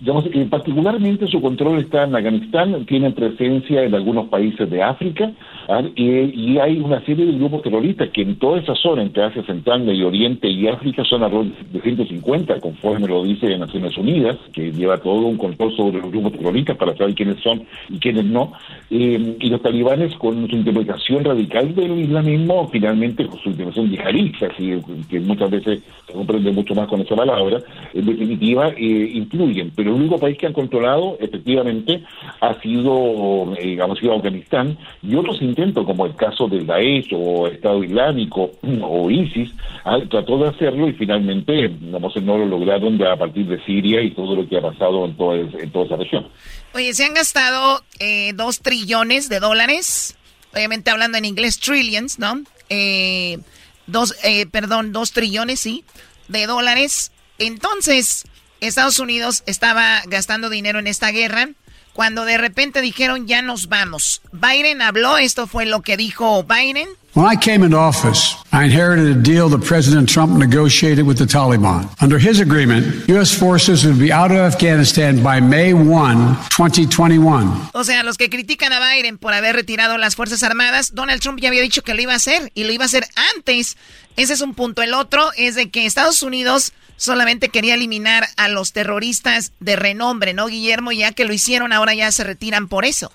[0.00, 5.30] Digamos, eh, particularmente su control está en Afganistán, tienen presencia en algunos países de África
[5.68, 5.82] ¿ah?
[5.94, 9.82] y, hay una serie de grupos terroristas que en toda esa zona, entre Asia Central,
[9.82, 14.96] Medio Oriente y África, son alrededor de 150, conforme lo dice Naciones Unidas, que lleva
[14.96, 18.52] todo un control sobre los grupos terroristas para saber quiénes son y quiénes no.
[18.90, 24.46] Eh, y los talibanes, con su interpretación radical del islamismo, finalmente con su interpretación yihadista,
[24.46, 27.58] así, que muchas veces se comprende mucho más con esa palabra,
[27.92, 29.70] en definitiva, eh, influyen.
[29.76, 32.02] Pero el único país que han controlado, efectivamente,
[32.40, 37.46] ha sido, eh, digamos, sido Afganistán, y otros intentos, como el caso del Daesh o
[37.46, 38.52] Estado Islámico
[38.82, 39.50] o ISIS,
[40.08, 44.12] trató de hacerlo y finalmente, digamos, no lo lograron ya a partir de Siria y
[44.12, 46.26] todo lo que ha pasado en toda, en toda esa región.
[46.74, 50.16] Oye, se han gastado eh, dos trillones de dólares,
[50.52, 52.42] obviamente hablando en inglés, trillions, ¿no?
[52.68, 53.38] Eh,
[53.86, 55.84] dos, eh, perdón, dos trillones, sí,
[56.28, 57.10] de dólares.
[57.38, 58.24] Entonces,
[58.60, 61.48] Estados Unidos estaba gastando dinero en esta guerra
[61.92, 64.22] cuando de repente dijeron ya nos vamos.
[64.32, 66.88] Biden habló, esto fue lo que dijo Biden.
[67.12, 71.26] When I came into office, I inherited a deal that President Trump negotiated with the
[71.26, 71.88] Taliban.
[72.00, 73.34] Under his agreement, U.S.
[73.34, 77.70] forces would be out of Afghanistan by May 1, 2021.
[77.74, 81.40] O sea, los que critican a Biden por haber retirado las Fuerzas Armadas, Donald Trump
[81.40, 83.76] ya había dicho que lo iba a hacer y lo iba a hacer antes.
[84.16, 84.80] Ese es un punto.
[84.80, 90.34] El otro es de que Estados Unidos solamente quería eliminar a los terroristas de renombre,
[90.34, 90.92] ¿no, Guillermo?
[90.92, 93.10] Ya que lo hicieron, ahora ya se retiran por eso.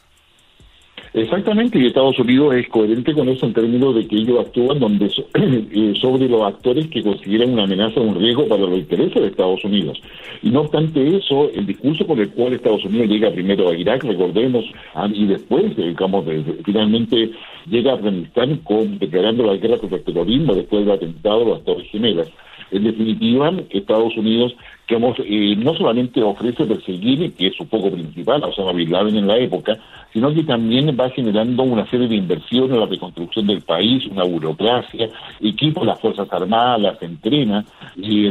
[1.13, 5.09] Exactamente, y Estados Unidos es coherente con eso en términos de que ellos actúan donde
[5.09, 9.21] so- eh, sobre los actores que consideran una amenaza o un riesgo para los intereses
[9.21, 9.97] de Estados Unidos.
[10.41, 14.03] Y no obstante eso, el discurso con el cual Estados Unidos llega primero a Irak,
[14.03, 14.65] recordemos,
[15.13, 16.25] y después, eh, digamos,
[16.65, 17.31] finalmente
[17.69, 21.63] llega a Afganistán con, declarando la guerra contra el terrorismo después del atentado de las
[21.63, 22.27] Torres Gemelas.
[22.71, 24.55] En definitiva, Estados Unidos
[24.87, 29.15] que eh, no solamente ofrece perseguir, que es su foco principal, a Osama Bin Laden
[29.15, 29.77] en la época,
[30.13, 34.23] sino que también va generando una serie de inversiones en la reconstrucción del país, una
[34.23, 35.09] burocracia,
[35.41, 37.65] equipa a las Fuerzas Armadas, las entrena,
[37.95, 38.29] y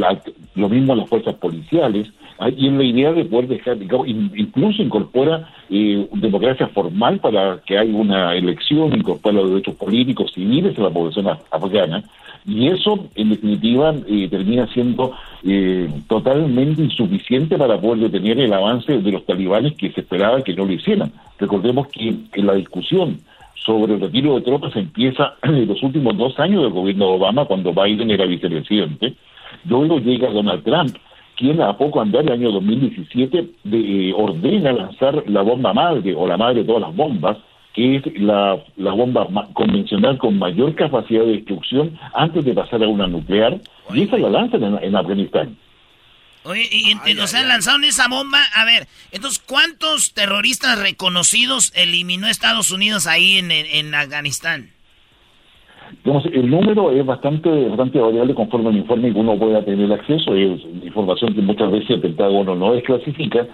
[0.54, 2.08] lo mismo las fuerzas policiales,
[2.56, 7.60] y en la idea de poder dejar, digamos, in- incluso incorpora eh, democracia formal para
[7.64, 12.02] que haya una elección, incorpora los derechos políticos, civiles a la población af- afgana,
[12.46, 15.12] y eso, en definitiva, eh, termina siendo
[15.44, 20.52] eh, totalmente insuficiente para poder detener el avance de los talibanes que se esperaba que
[20.54, 21.10] no lo hicieran.
[21.38, 23.18] Recordemos que la discusión
[23.54, 27.46] sobre el retiro de tropas empieza en los últimos dos años del gobierno de Obama,
[27.46, 29.14] cuando Biden era vicepresidente.
[29.66, 30.94] Luego llega Donald Trump,
[31.36, 36.26] quien a poco andar el año 2017 de- eh, ordena lanzar la bomba madre o
[36.26, 37.36] la madre de todas las bombas,
[37.74, 42.88] que es la, la bomba convencional con mayor capacidad de destrucción antes de pasar a
[42.88, 43.60] una nuclear,
[43.92, 45.56] y esa la lanzan en, en Afganistán.
[46.44, 48.38] Oye, y, y nos han lanzado esa bomba.
[48.54, 54.70] A ver, entonces, ¿cuántos terroristas reconocidos eliminó Estados Unidos ahí en, en, en Afganistán?
[56.04, 60.34] Digamos, el número es bastante, bastante variable conforme al informe que uno pueda tener acceso.
[60.34, 63.46] Es información que muchas veces el Pentágono no desclasifica,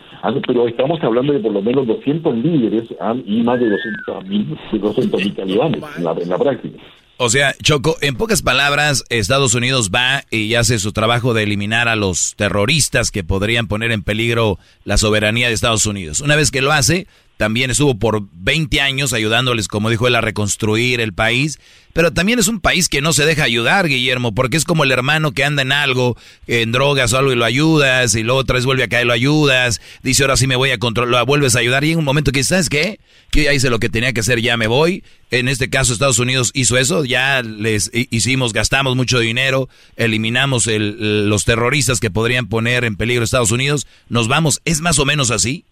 [0.49, 4.59] pero estamos hablando de por lo menos 200 líderes ah, y más de 200 mil,
[4.73, 6.77] 200 mil talibanes en la, en la práctica.
[7.19, 11.87] O sea, Choco, en pocas palabras, Estados Unidos va y hace su trabajo de eliminar
[11.87, 16.21] a los terroristas que podrían poner en peligro la soberanía de Estados Unidos.
[16.21, 17.07] Una vez que lo hace,
[17.41, 21.59] también estuvo por 20 años ayudándoles, como dijo él, a reconstruir el país.
[21.95, 24.93] Pero también es un país que no se deja ayudar, Guillermo, porque es como el
[24.93, 28.57] hermano que anda en algo, en drogas o algo y lo ayudas, y luego otra
[28.57, 31.57] vez vuelve a caer lo ayudas, dice ahora sí me voy a controlar, lo vuelves
[31.57, 33.01] a ayudar, y en un momento que, ¿sabes qué?
[33.31, 35.03] Que ya hice lo que tenía que hacer, ya me voy.
[35.31, 41.47] En este caso Estados Unidos hizo eso, ya les hicimos, gastamos mucho dinero, eliminamos los
[41.47, 45.31] terroristas que podrían poner en peligro a Estados Unidos, nos vamos, ¿es más o menos
[45.31, 45.65] así?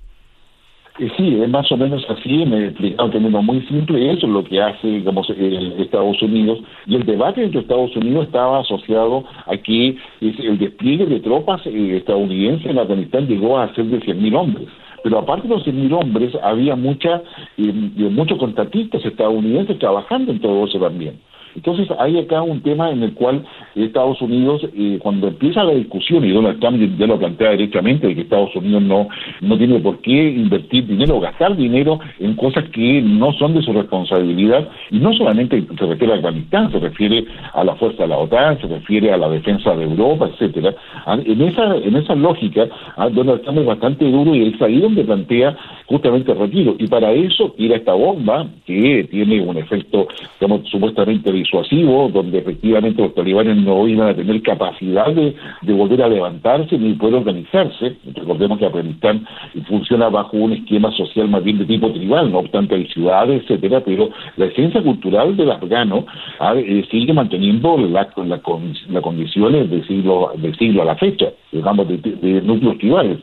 [0.99, 3.09] Sí, es más o menos así, me he explicado
[3.41, 6.59] muy simple, eso es lo que hace, digamos, Estados Unidos.
[6.87, 11.99] Y el debate entre Estados Unidos estaba asociado a que el despliegue de tropas eh,
[11.99, 14.69] estadounidenses en Afganistán llegó a ser de 100.000 hombres.
[15.05, 17.23] Pero aparte de los 100.000 hombres, había mucha,
[17.59, 17.73] eh,
[18.11, 21.21] muchos contratistas estadounidenses trabajando en todo eso también.
[21.55, 23.45] Entonces hay acá un tema en el cual
[23.75, 28.15] Estados Unidos, eh, cuando empieza la discusión, y Donald Trump ya lo plantea directamente, de
[28.15, 29.09] que Estados Unidos no,
[29.41, 33.63] no tiene por qué invertir dinero o gastar dinero en cosas que no son de
[33.63, 38.09] su responsabilidad, y no solamente se refiere a Afganistán, se refiere a la fuerza de
[38.09, 40.75] la OTAN, se refiere a la defensa de Europa, etcétera.
[41.07, 42.67] Ah, en esa, en esa lógica,
[42.97, 45.57] ah, Donald Trump es bastante duro y es ahí donde plantea
[45.87, 46.77] justamente el retiro.
[46.79, 50.09] Y para eso tira esta bomba que tiene un efecto,
[50.41, 55.35] digamos, supuestamente disuasivo, donde efectivamente los talibanes no iban a tener capacidad de,
[55.73, 57.97] volver a levantarse ni poder organizarse.
[58.15, 59.27] Recordemos que Afganistán
[59.69, 63.83] funciona bajo un esquema social más bien de tipo tribal, no obstante hay ciudades, etcétera,
[63.85, 66.07] pero la esencia cultural del afgano
[66.41, 71.89] ah, eh, sigue manteniendo las la, condiciones del siglo, del siglo a la fecha, digamos,
[71.89, 73.19] de, de núcleos tribales.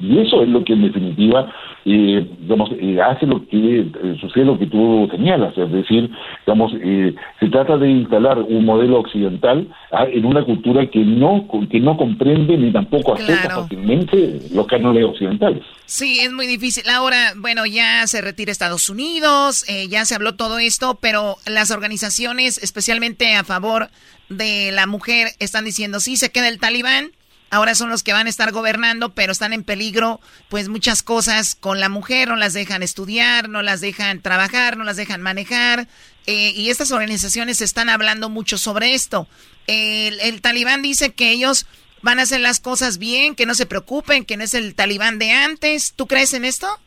[0.00, 1.52] Y eso es lo que en definitiva
[1.90, 6.10] eh, digamos, eh, hace lo que eh, sucede lo que tú señalas, es decir,
[6.46, 11.46] digamos, eh, se trata de instalar un modelo occidental ah, en una cultura que no
[11.70, 15.62] que no comprende ni tampoco acepta fácilmente los cánones occidentales.
[15.86, 16.84] Sí, es muy difícil.
[16.90, 22.62] Ahora, bueno, ya se retira Estados Unidos, ya se habló todo esto, pero las organizaciones,
[22.62, 23.88] especialmente a favor
[24.28, 27.12] de la mujer, están diciendo, sí, se queda el talibán,
[27.50, 31.54] ahora son los que van a estar gobernando, pero están en peligro, pues muchas cosas
[31.54, 35.88] con la mujer, no las dejan estudiar, no las dejan trabajar, no las dejan manejar,
[36.26, 39.26] eh, y estas organizaciones están hablando mucho sobre esto.
[39.66, 41.66] El, el, talibán dice que ellos
[42.02, 45.18] van a hacer las cosas bien, que no se preocupen, que no es el talibán
[45.18, 45.92] de antes.
[45.94, 46.78] ¿Tú crees en esto?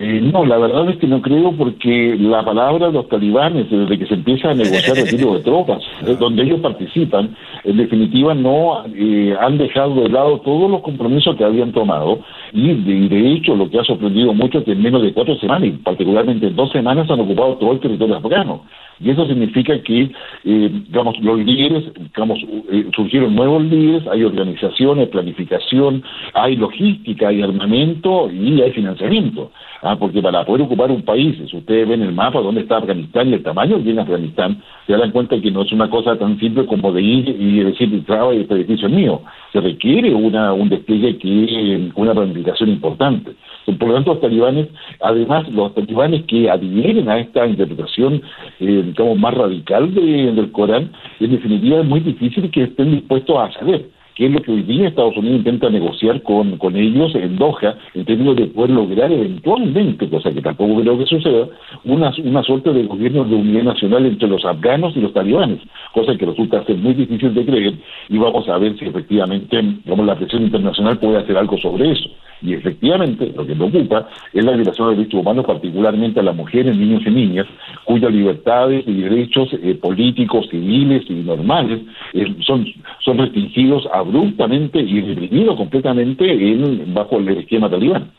[0.00, 3.98] Eh, no, la verdad es que no creo porque la palabra de los talibanes, desde
[3.98, 5.82] que se empieza a negociar el retiro de tropas,
[6.20, 7.34] donde ellos participan,
[7.64, 12.20] en definitiva no eh, han dejado de lado todos los compromisos que habían tomado
[12.52, 15.68] y de, hecho lo que ha sorprendido mucho es que en menos de cuatro semanas,
[15.68, 18.62] y particularmente en dos semanas, han ocupado todo el territorio afgano.
[19.00, 20.10] Y eso significa que,
[20.44, 22.38] eh, digamos, los líderes, digamos,
[22.70, 26.02] eh, surgieron nuevos líderes, hay organizaciones, planificación,
[26.34, 29.50] hay logística, hay armamento y hay financiamiento.
[29.80, 33.28] Ah, porque para poder ocupar un país, si ustedes ven el mapa donde está Afganistán
[33.28, 36.36] y el tamaño que tiene Afganistán, se dan cuenta que no es una cosa tan
[36.40, 39.22] simple como de ir y decir, traba este edificio es mío.
[39.52, 43.36] Se requiere una, un despliegue que, una planificación importante.
[43.78, 44.68] Por lo tanto, los talibanes,
[45.00, 48.22] además, los talibanes que adhieren a esta interpretación,
[48.58, 50.90] eh, digamos, más radical del Corán,
[51.20, 54.62] en definitiva es muy difícil que estén dispuestos a ceder que es lo que hoy
[54.62, 59.12] día Estados Unidos intenta negociar con, con ellos en Doha, en términos de poder lograr
[59.12, 61.46] eventualmente, cosa que tampoco creo que suceda,
[61.84, 65.60] una, una suerte de gobierno de unidad nacional entre los afganos y los talibanes,
[65.94, 67.74] cosa que resulta ser muy difícil de creer,
[68.08, 72.10] y vamos a ver si efectivamente como la presión internacional puede hacer algo sobre eso.
[72.42, 76.76] Y efectivamente, lo que preocupa es la violación de derechos humanos, particularmente a las mujeres,
[76.76, 77.46] niños y niñas,
[77.84, 81.80] cuyas libertades y derechos eh, políticos, civiles y normales
[82.14, 82.66] eh, son,
[83.04, 88.12] son restringidos abruptamente y reprimidos completamente en, bajo el esquema talibán.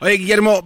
[0.00, 0.60] Oye, Guillermo,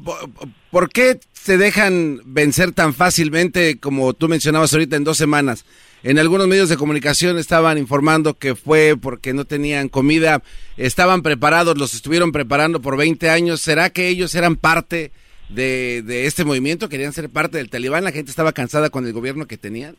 [0.70, 5.64] ¿por qué se dejan vencer tan fácilmente, como tú mencionabas ahorita, en dos semanas?
[6.02, 10.40] En algunos medios de comunicación estaban informando que fue porque no tenían comida,
[10.78, 13.60] estaban preparados, los estuvieron preparando por 20 años.
[13.60, 15.10] ¿Será que ellos eran parte
[15.50, 16.88] de, este movimiento?
[16.88, 18.04] ¿Querían ser parte del talibán?
[18.04, 19.96] ¿La gente estaba cansada con el gobierno que tenían?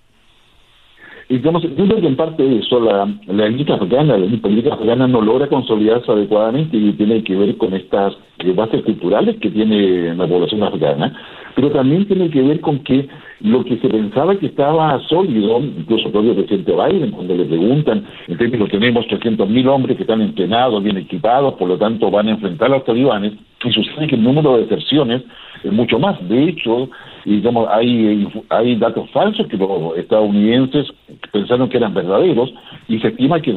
[1.30, 5.22] Y digamos, yo creo que en parte eso, la, la afgana, la política afgana no
[5.22, 10.28] logra consolidarse adecuadamente y tiene que ver con estas eh, bases culturales que tiene la
[10.28, 11.16] población afgana,
[11.56, 13.08] pero también tiene que ver con que
[13.44, 18.06] lo que se pensaba que estaba sólido, incluso el propio presidente Biden, cuando le preguntan,
[18.28, 22.32] en términos tenemos 300.000 hombres que están entrenados, bien equipados, por lo tanto van a
[22.32, 25.24] enfrentar a los talibanes, y sucede que el número de deserciones
[25.64, 26.18] es mucho más.
[26.28, 26.90] De hecho,
[27.26, 30.88] digamos, hay, hay datos falsos que los estadounidenses
[31.32, 32.54] pensaron que eran verdaderos
[32.88, 33.54] y se estima que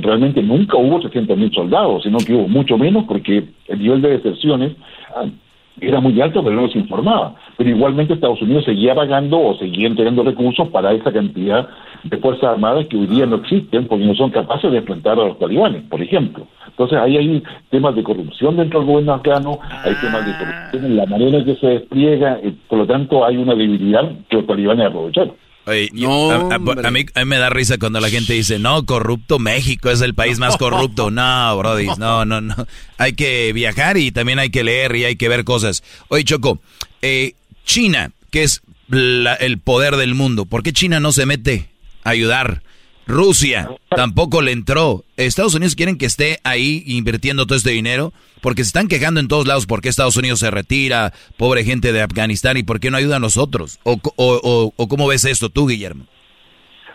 [0.00, 4.72] realmente nunca hubo 300.000 soldados, sino que hubo mucho menos porque el nivel de deserciones
[5.80, 7.34] era muy alto, pero no se informaba.
[7.56, 11.68] Pero igualmente Estados Unidos seguía pagando o seguía entregando recursos para esa cantidad
[12.04, 15.24] de Fuerzas Armadas que hoy día no existen porque no son capaces de enfrentar a
[15.24, 16.46] los talibanes, por ejemplo.
[16.66, 20.96] Entonces ahí hay temas de corrupción dentro del gobierno afgano, hay temas de corrupción en
[20.96, 24.46] la manera en que se despliega, eh, por lo tanto hay una debilidad que los
[24.46, 25.43] talibanes aprovecharon.
[25.66, 28.58] Oye, yo- a, a- a mí, a mí me da risa cuando la gente dice,
[28.58, 31.10] no, corrupto, México es el país más corrupto.
[31.10, 32.54] No, Brody, no, no, no.
[32.98, 35.82] Hay que viajar y también hay que leer y hay que ver cosas.
[36.08, 36.60] Oye, Choco,
[37.02, 37.32] eh,
[37.64, 41.70] China, que es la- el poder del mundo, ¿por qué China no se mete
[42.02, 42.62] a ayudar?
[43.06, 45.04] Rusia tampoco le entró.
[45.16, 49.28] Estados Unidos quieren que esté ahí invirtiendo todo este dinero porque se están quejando en
[49.28, 52.90] todos lados por qué Estados Unidos se retira, pobre gente de Afganistán y por qué
[52.90, 53.78] no ayuda a nosotros.
[53.84, 56.06] ¿O, o, o- o cómo ves esto tú, Guillermo?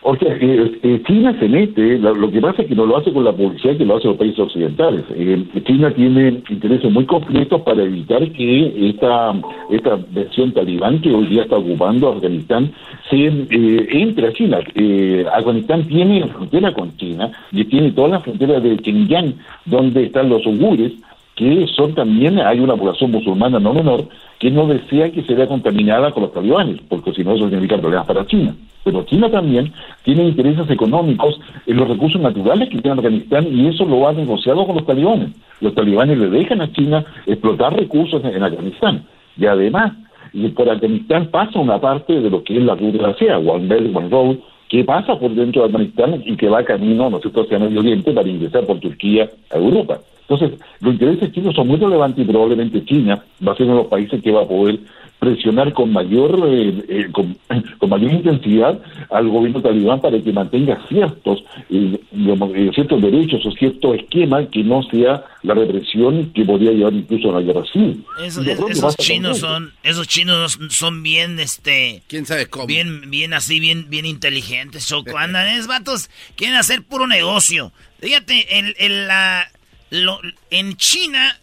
[0.01, 2.97] O sea, eh, eh, China se mete, lo, lo que pasa es que no lo
[2.97, 5.03] hace con la publicidad que lo hacen los países occidentales.
[5.13, 9.35] Eh, China tiene intereses muy concretos para evitar que esta,
[9.69, 12.71] esta versión talibán que hoy día está ocupando Afganistán
[13.09, 14.59] se eh, entre a China.
[14.75, 19.33] Eh, Afganistán tiene frontera con China y tiene toda la frontera de Xinjiang,
[19.65, 20.93] donde están los uigures,
[21.39, 24.03] que son también, hay una población musulmana no menor,
[24.39, 27.77] que no desea que se vea contaminada con los talibanes, porque si no eso significa
[27.77, 28.53] problemas para China.
[28.83, 29.71] Pero China también
[30.03, 34.65] tiene intereses económicos en los recursos naturales que tiene Afganistán y eso lo ha negociado
[34.65, 35.29] con los talibanes.
[35.61, 39.05] Los talibanes le dejan a China explotar recursos en, Afganistán.
[39.37, 39.93] Y además,
[40.33, 43.37] y por Afganistán pasa una parte de lo que es la ruta de la SEA,
[43.37, 44.35] One Belt, One Road,
[44.67, 48.11] que pasa por dentro de Afganistán y que va camino, ¿no es hacia Medio Oriente
[48.11, 49.99] para ingresar por Turquía a Europa.
[50.29, 53.81] Entonces, los intereses chinos son muy relevantes y probablemente China va a ser uno de
[53.81, 54.79] los países que va a poder
[55.17, 57.37] presionar con mayor eh, eh, con,
[57.77, 58.79] con mayor intensidad
[59.09, 64.63] al gobierno talibán para que mantenga ciertos eh, digamos, ciertos derechos o cierto esquema que
[64.63, 68.03] no sea la represión que podría llevar incluso a una guerra civil.
[68.23, 73.89] Esos, chinos son, esos chinos son bien, este, quién sabe cómo, bien, bien así, bien,
[73.89, 75.17] bien inteligentes, Choco.
[75.17, 77.71] Andan, es vatos, quieren hacer puro negocio.
[77.99, 79.47] Fíjate, el, el, la,
[79.89, 81.39] lo- en China,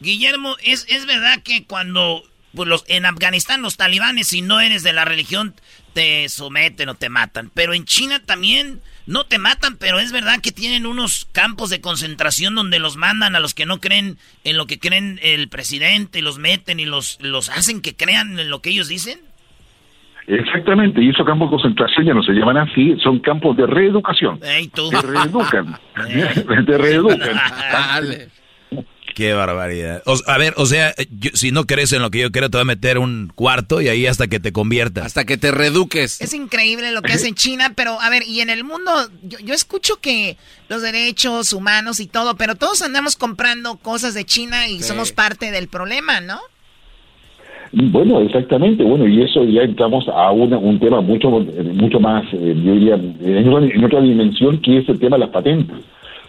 [0.00, 2.22] Guillermo, es, es verdad que cuando
[2.54, 5.54] pues, los, en Afganistán los talibanes, si no eres de la religión,
[5.92, 7.50] te someten o te matan.
[7.52, 11.80] Pero en China también no te matan, pero es verdad que tienen unos campos de
[11.80, 16.22] concentración donde los mandan a los que no creen en lo que creen el presidente,
[16.22, 19.20] los meten y los, los hacen que crean en lo que ellos dicen.
[20.32, 24.38] Exactamente, y esos campos de concentración ya no se llaman así, son campos de reeducación.
[24.44, 24.88] Ey, tú.
[24.90, 25.76] Te reeducan.
[26.66, 27.40] te reeducan.
[29.14, 30.02] Qué barbaridad.
[30.06, 32.56] O- a ver, o sea, yo- si no crees en lo que yo creo, te
[32.58, 35.04] voy a meter un cuarto y ahí hasta que te conviertas.
[35.04, 36.20] Hasta que te reeduques.
[36.20, 38.92] Es increíble lo que hace en China, pero a ver, y en el mundo,
[39.24, 40.36] yo, yo escucho que
[40.68, 44.84] los derechos humanos y todo, pero todos andamos comprando cosas de China y Sí.
[44.84, 46.40] somos parte del problema, ¿no?
[47.72, 48.82] Bueno, exactamente.
[48.82, 52.94] Bueno, y eso ya entramos a una- un tema mucho mucho más, eh, yo diría,
[52.94, 55.76] en otra, en otra dimensión, que es el tema de las patentes.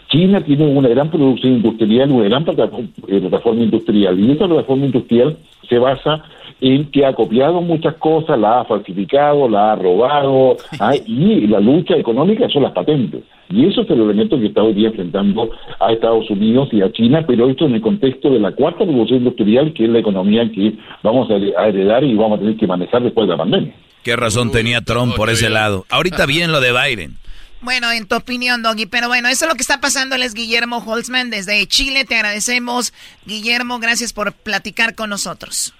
[0.09, 5.37] China tiene una gran producción industrial, una gran eh, plataforma industrial, y esa plataforma industrial
[5.67, 6.21] se basa
[6.61, 11.59] en que ha copiado muchas cosas, la ha falsificado, la ha robado, ah, y la
[11.59, 13.23] lucha económica son las patentes.
[13.49, 16.91] Y eso es el elemento que está hoy día enfrentando a Estados Unidos y a
[16.93, 20.49] China, pero esto en el contexto de la cuarta revolución industrial, que es la economía
[20.53, 20.73] que
[21.03, 23.73] vamos a her- a heredar y vamos a tener que manejar después de la pandemia.
[24.03, 25.85] Qué razón tenía Trump por ese lado.
[25.89, 27.17] Ahorita bien lo de Biden.
[27.61, 30.15] Bueno, en tu opinión, Doggy, pero bueno, eso es lo que está pasando.
[30.15, 32.05] Él es Guillermo Holtzman desde Chile.
[32.05, 32.93] Te agradecemos,
[33.27, 33.77] Guillermo.
[33.79, 35.73] Gracias por platicar con nosotros.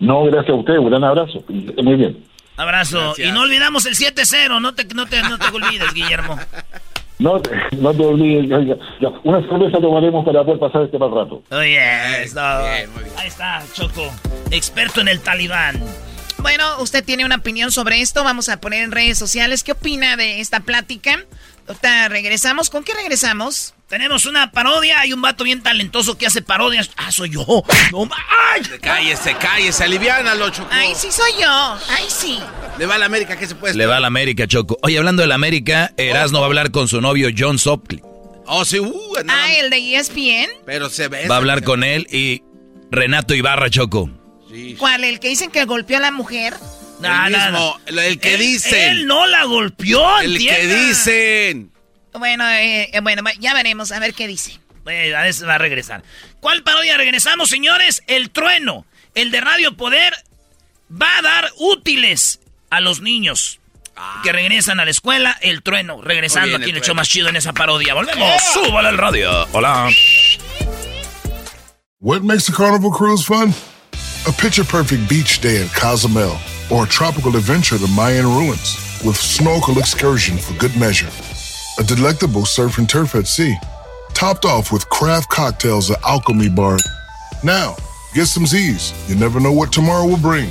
[0.00, 1.42] No, gracias a ustedes, un gran abrazo.
[1.48, 2.24] Muy bien.
[2.56, 3.14] Abrazo.
[3.18, 6.38] Y no olvidamos el 7-0, no te, no, te, no te olvides, Guillermo.
[7.18, 10.98] No, te- no te olvides, ya- ya- ya, una cerveza tomaremos para poder pasar este
[10.98, 11.42] mal rato.
[11.50, 12.86] Oye, está- ahí
[13.26, 14.12] está, Choco.
[14.50, 15.82] Experto en el talibán.
[16.40, 18.22] Bueno, usted tiene una opinión sobre esto.
[18.22, 19.64] Vamos a poner en redes sociales.
[19.64, 21.24] ¿Qué opina de esta plática?
[21.66, 22.68] Ahorita regresamos.
[22.68, 23.72] ¿Con qué regresamos?
[23.88, 25.00] Tenemos una parodia.
[25.00, 26.90] Hay un vato bien talentoso que hace parodias.
[26.96, 27.44] Ah, soy yo.
[27.92, 28.08] No,
[28.52, 28.62] ¡Ay!
[28.80, 30.68] Cállese, cállese, aliviánalo, Choco.
[30.72, 31.78] Ay, sí soy yo.
[31.90, 32.38] Ay, sí.
[32.78, 34.76] Le va a la América, ¿qué se puede Le va a la América, Choco.
[34.82, 38.02] Oye, hablando de la América, Erasmo va a hablar con su novio John Sopcliffe.
[38.46, 38.92] Oh, sí, uh,
[39.24, 40.50] no, Ah, el de ESPN.
[40.64, 41.26] pero se ve.
[41.28, 42.42] Va a hablar con él y
[42.90, 44.10] Renato Ibarra, Choco.
[44.78, 45.04] ¿Cuál?
[45.04, 46.54] ¿El que dicen que golpeó a la mujer?
[47.00, 48.00] No, el mismo, no.
[48.00, 48.90] el que dicen.
[48.90, 51.72] Él no la golpeó, El que dicen.
[52.18, 54.58] Bueno, eh, eh, bueno, ya veremos a ver qué dice.
[54.86, 56.02] Eh, a veces va a regresar.
[56.40, 58.02] ¿Cuál parodia regresamos, señores?
[58.06, 58.86] El trueno.
[59.14, 60.14] El de Radio Poder
[60.90, 62.40] va a dar útiles
[62.70, 63.60] a los niños
[64.22, 65.36] que regresan a la escuela.
[65.40, 66.02] El trueno.
[66.02, 67.94] Regresando bien, aquí en el show más chido en esa parodia.
[67.94, 68.42] Volvemos.
[68.52, 69.46] Súbale al radio.
[69.52, 69.88] Hola.
[72.00, 73.54] What makes a carnival cruise fun?
[74.26, 76.36] A picture perfect beach day at Cozumel,
[76.70, 81.08] or a tropical adventure to Mayan ruins with snorkel excursion for good measure.
[81.78, 83.54] A delectable surf and turf at sea,
[84.14, 86.78] topped off with craft cocktails at Alchemy Bar.
[87.44, 87.76] Now,
[88.14, 88.94] get some Z's.
[89.10, 90.48] You never know what tomorrow will bring.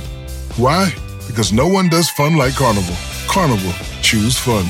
[0.56, 0.94] Why?
[1.26, 2.94] Because no one does fun like Carnival.
[3.26, 3.72] Carnival,
[4.02, 4.66] choose fun.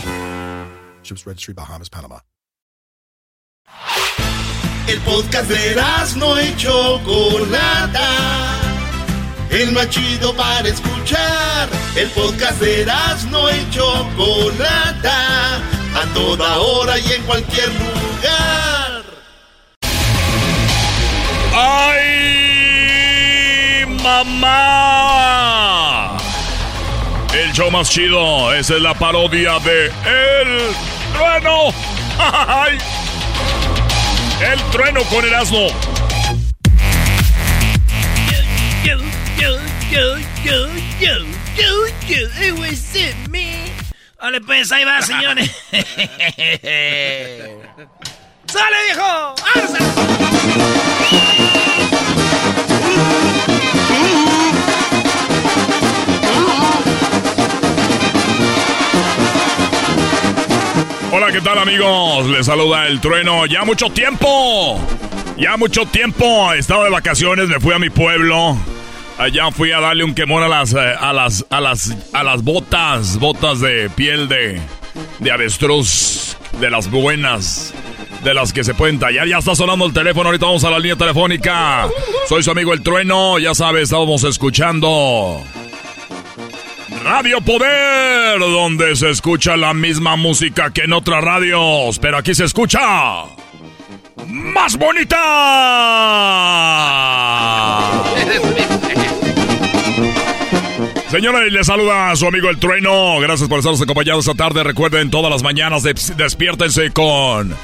[1.02, 2.20] Ships Registry, Bahamas, Panama.
[4.88, 5.74] El podcast de
[6.16, 8.08] no y Chocolata.
[9.50, 11.68] El más chido para escuchar.
[11.96, 12.86] El podcast de
[13.30, 15.75] no y Chocolata.
[15.96, 19.02] A toda hora y en cualquier lugar.
[21.54, 22.76] ¡Ay,
[24.02, 25.38] mamá!
[27.32, 30.74] El show más chido, esa es la parodia de El
[31.14, 31.72] Trueno.
[32.18, 32.76] ¡Ay!
[34.40, 35.68] El trueno con el asno.
[38.84, 38.98] Yo,
[39.40, 39.58] yo,
[39.90, 40.68] yo, yo,
[41.00, 41.18] yo,
[41.56, 42.94] yo, yo, it was
[43.30, 43.75] me.
[44.26, 45.48] Vale, pues ahí va, señores.
[48.46, 49.34] ¡Sale, viejo!
[61.12, 62.26] Hola, ¿qué tal amigos?
[62.26, 63.46] Les saluda el trueno.
[63.46, 64.80] Ya mucho tiempo.
[65.38, 66.52] Ya mucho tiempo.
[66.52, 68.58] He estado de vacaciones, me fui a mi pueblo.
[69.18, 72.42] Allá fui a darle un quemón a las, eh, a las, a las, a las
[72.42, 74.60] botas, botas de piel de,
[75.20, 77.72] de avestruz, de las buenas,
[78.22, 79.26] de las que se pueden tallar.
[79.26, 81.88] Ya está sonando el teléfono, ahorita vamos a la línea telefónica.
[82.28, 85.42] Soy su amigo el trueno, ya sabes, estábamos escuchando
[87.02, 92.44] Radio Poder, donde se escucha la misma música que en otras radios, pero aquí se
[92.44, 92.80] escucha
[94.26, 95.16] más bonita.
[101.16, 103.18] Señores, les saluda a su amigo El Trueno.
[103.20, 104.62] Gracias por estarnos acompañados esta tarde.
[104.62, 107.56] Recuerden, todas las mañanas despiértense con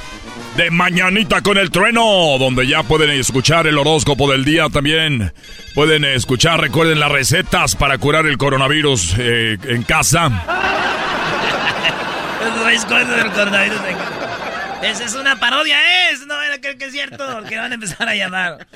[0.56, 5.34] de Mañanita con el Trueno, donde ya pueden escuchar el horóscopo del día también.
[5.74, 10.30] Pueden escuchar, recuerden las recetas para curar el coronavirus eh, en casa.
[14.82, 15.76] Esa es una parodia,
[16.10, 18.66] es, no creo que es cierto, que van a empezar a llamar.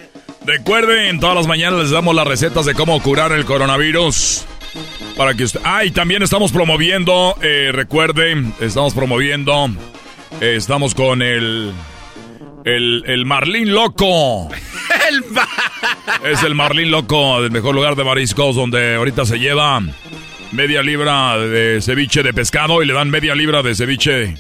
[0.45, 4.45] Recuerden, todas las mañanas les damos las recetas de cómo curar el coronavirus.
[5.17, 5.61] Para que usted...
[5.65, 9.71] Ah, y también estamos promoviendo, eh, recuerden, estamos promoviendo
[10.41, 11.73] estamos con el.
[12.65, 14.49] El, el Marlín Loco.
[16.25, 19.81] es el Marlín Loco del mejor lugar de mariscos, donde ahorita se lleva
[20.51, 24.35] media libra de ceviche de pescado y le dan media libra de ceviche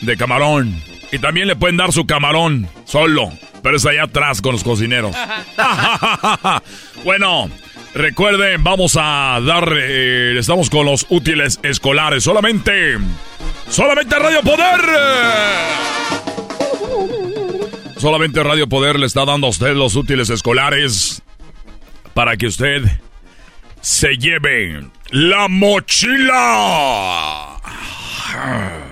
[0.00, 0.82] de camarón.
[1.12, 3.32] Y también le pueden dar su camarón solo,
[3.62, 5.14] pero es allá atrás con los cocineros.
[7.04, 7.50] bueno,
[7.94, 9.72] recuerden, vamos a dar.
[9.76, 12.98] Eh, estamos con los útiles escolares solamente.
[13.68, 14.80] Solamente Radio Poder.
[17.96, 21.22] Solamente Radio Poder le está dando a usted los útiles escolares
[22.14, 22.82] para que usted
[23.80, 26.26] se lleve la mochila.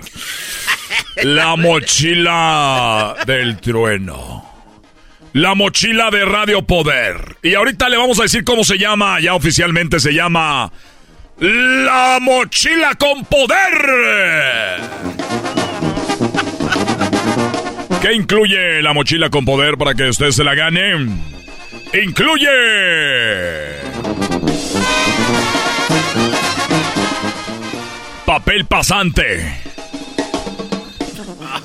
[1.25, 4.48] La mochila del trueno.
[5.39, 7.37] La mochila de Radio Poder.
[7.45, 9.21] Y ahorita le vamos a decir cómo se llama.
[9.21, 10.73] Ya oficialmente se llama
[11.39, 14.81] la mochila con poder.
[18.03, 21.07] ¿Qué incluye la mochila con poder para que usted se la gane?
[21.95, 22.49] Incluye...
[28.27, 29.68] Papel pasante.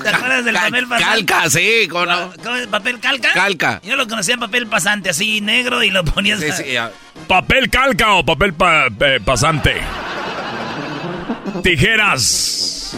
[0.03, 1.25] ¿Te acuerdas del papel pasante?
[1.25, 1.87] Calca, sí.
[1.89, 2.05] ¿cómo
[2.69, 3.31] ¿Papel calca?
[3.33, 3.81] Calca.
[3.83, 6.39] Yo lo conocía en papel pasante, así negro, y lo ponías...
[6.39, 6.75] Sí, sí,
[7.27, 8.53] Papel calca o papel
[9.23, 9.75] pasante.
[11.63, 12.97] Tijeras.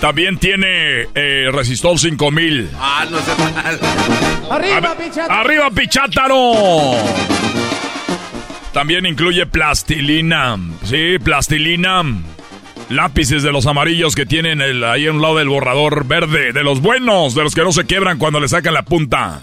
[0.00, 2.70] También tiene eh, Resistol 5000.
[2.78, 3.80] Ah, no sé mal.
[4.50, 5.40] ¡Arriba, Pichátaro!
[5.40, 6.52] ¡Arriba, Pichátaro!
[8.72, 10.56] También incluye plastilina.
[10.84, 12.02] Sí, plastilina.
[12.90, 16.52] Lápices de los amarillos que tienen el, ahí a un lado del borrador verde.
[16.52, 19.42] De los buenos, de los que no se quebran cuando le sacan la punta.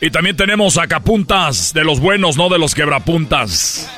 [0.00, 3.90] Y también tenemos sacapuntas de los buenos, no de los quebrapuntas.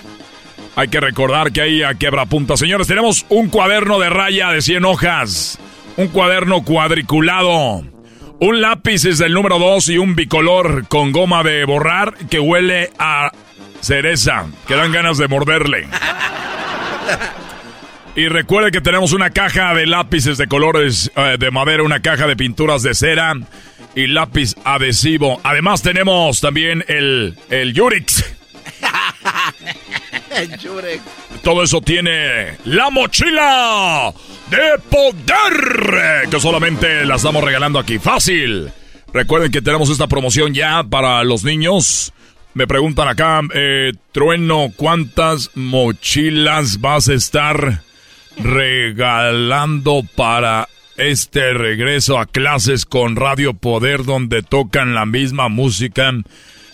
[0.74, 2.58] Hay que recordar que hay a quebrapuntas.
[2.58, 5.58] Señores, tenemos un cuaderno de raya de 100 hojas.
[5.98, 7.82] Un cuaderno cuadriculado.
[8.38, 12.90] Un lápiz es del número 2 y un bicolor con goma de borrar que huele
[12.98, 13.32] a
[13.80, 14.46] cereza.
[14.66, 15.88] Que dan ganas de morderle.
[18.16, 22.26] Y recuerde que tenemos una caja de lápices de colores eh, de madera, una caja
[22.26, 23.34] de pinturas de cera
[23.94, 25.38] y lápiz adhesivo.
[25.44, 28.24] Además tenemos también el, el Yurix.
[31.42, 34.14] Todo eso tiene la mochila
[34.48, 37.98] de poder que solamente la estamos regalando aquí.
[37.98, 38.70] Fácil.
[39.12, 42.14] Recuerden que tenemos esta promoción ya para los niños.
[42.54, 47.82] Me preguntan acá, eh, Trueno, ¿cuántas mochilas vas a estar
[48.36, 56.12] regalando para este regreso a clases con Radio Poder donde tocan la misma música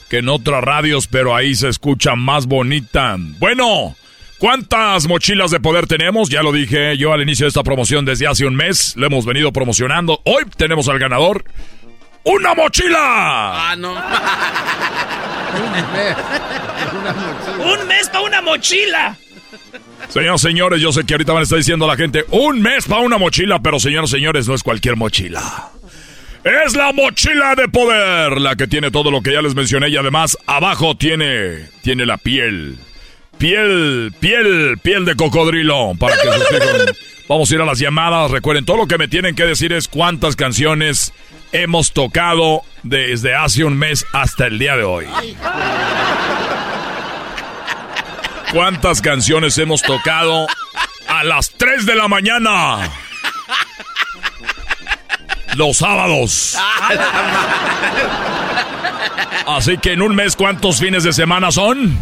[0.09, 3.17] que en otras radios, pero ahí se escucha más bonita.
[3.19, 3.97] Bueno,
[4.39, 6.29] ¿cuántas mochilas de poder tenemos?
[6.29, 9.25] Ya lo dije yo al inicio de esta promoción desde hace un mes, lo hemos
[9.25, 10.21] venido promocionando.
[10.25, 11.45] Hoy tenemos al ganador.
[12.25, 13.71] ¡Una mochila!
[13.71, 13.95] Ah, no.
[17.59, 19.17] Un mes para una mochila.
[20.09, 22.87] Señoras señores, yo sé que ahorita van a estar diciendo a la gente un mes
[22.87, 25.71] para una mochila, pero señoras señores, no es cualquier mochila.
[26.45, 29.97] Es la mochila de poder, la que tiene todo lo que ya les mencioné y
[29.97, 32.79] además abajo tiene tiene la piel.
[33.39, 35.93] Piel, piel, piel de cocodrilo
[37.29, 38.31] Vamos a ir a las llamadas.
[38.31, 41.13] Recuerden, todo lo que me tienen que decir es cuántas canciones
[41.53, 45.07] hemos tocado desde hace un mes hasta el día de hoy.
[48.53, 50.47] ¿Cuántas canciones hemos tocado
[51.09, 52.91] a las 3 de la mañana?
[55.57, 56.59] Los sábados.
[59.47, 61.99] Así que en un mes, ¿cuántos fines de semana son?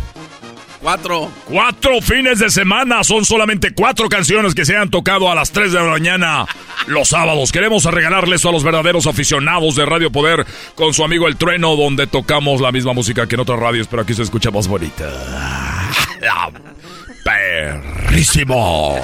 [0.81, 1.31] Cuatro.
[1.44, 3.05] Cuatro fines de semana.
[3.05, 6.47] Son solamente cuatro canciones que se han tocado a las 3 de la mañana
[6.86, 7.52] los sábados.
[7.52, 12.06] Queremos regalarles a los verdaderos aficionados de Radio Poder con su amigo El Trueno, donde
[12.06, 15.89] tocamos la misma música que en otras radios, pero aquí se escucha más bonita.
[17.24, 19.01] Perrísimo.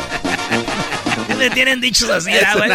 [1.38, 2.70] Me tienen dichos así, ¿ah, güey?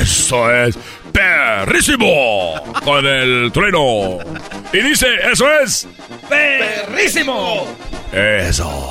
[0.00, 0.78] Eso es
[1.12, 2.54] perrísimo
[2.84, 4.18] con el trueno.
[4.72, 5.86] Y dice, eso es
[6.28, 7.66] ¡Perrísimo!
[8.12, 8.87] eso.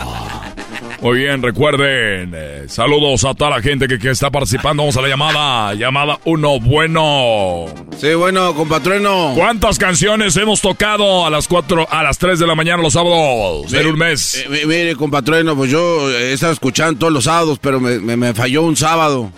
[1.07, 4.83] Muy bien, recuerden, eh, saludos a toda la gente que, que está participando.
[4.83, 7.65] Vamos a la llamada, llamada uno bueno.
[7.97, 9.31] Sí, bueno, compatrueno.
[9.33, 13.71] ¿Cuántas canciones hemos tocado a las 4, a las 3 de la mañana los sábados
[13.73, 14.35] en un mes?
[14.35, 18.17] Eh, mi- mire, compatrueno, pues yo he estado escuchando todos los sábados, pero me, me-
[18.17, 19.31] me falló un sábado.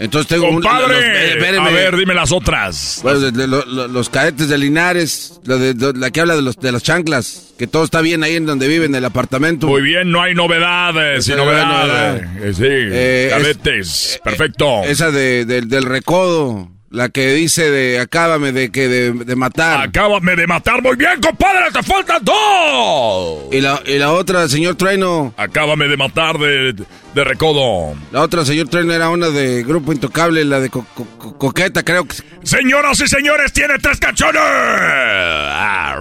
[0.00, 3.00] Entonces tengo un- los- eh, a ver, dime las otras.
[3.02, 6.34] Bueno, de- de lo- lo- los cadetes de Linares, la, de, de- la que habla
[6.36, 9.04] de, los, de las chanclas, que todo está bien ahí en donde vive, en el
[9.04, 9.66] apartamento.
[9.66, 12.14] Muy bien, no hay novedades, sin Esa no hay novedad.
[12.14, 12.44] novedad.
[12.46, 14.82] Eh, sí, Eh, es- cadetes, perfecto.
[14.84, 19.80] Esa de, del- del recodo, la que dice de acábame de que de, de matar.
[19.88, 23.44] Acábame de matar muy bien, compadre, te faltan dos.
[23.52, 25.32] Y la, y la otra, señor Trueno.
[25.36, 26.74] Acábame de matar de,
[27.14, 27.94] de recodo.
[28.10, 31.82] La otra, señor Trueno, era una de Grupo Intocable, la de co- co- co- Coqueta,
[31.84, 32.16] creo que...
[32.42, 34.42] Señoras y señores, tiene tres canciones.
[34.42, 35.96] ¡Ah,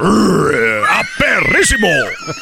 [1.18, 1.88] perrísimo!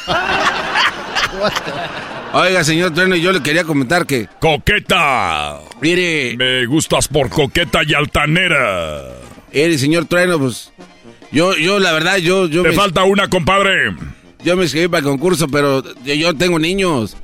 [2.32, 4.28] Oiga, señor Trueno, yo le quería comentar que...
[4.40, 5.60] Coqueta.
[5.80, 6.36] Mire...
[6.36, 9.02] Me gustas por coqueta y altanera.
[9.52, 10.72] Mire, señor Trueno, pues...
[11.32, 12.46] Yo, yo, la verdad, yo...
[12.46, 13.92] yo Te me- falta una, compadre.
[14.44, 17.16] Yo me inscribí para el concurso, pero yo, yo tengo niños.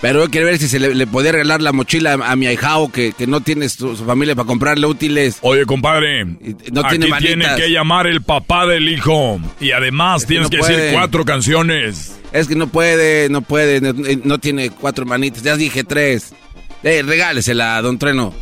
[0.00, 2.46] Pero yo quería ver si se le, le podía regalar la mochila a, a mi
[2.46, 5.38] ahijao que, que no tiene su, su familia para comprarle útiles.
[5.40, 9.40] Oye, compadre, no aquí tiene tiene que llamar el papá del hijo.
[9.58, 12.18] Y además que tienes no que decir cuatro canciones.
[12.32, 13.94] Es que no puede, no puede, no,
[14.24, 15.42] no tiene cuatro manitas.
[15.42, 16.34] Ya dije tres.
[16.82, 18.34] Eh, regálesela, don Treno.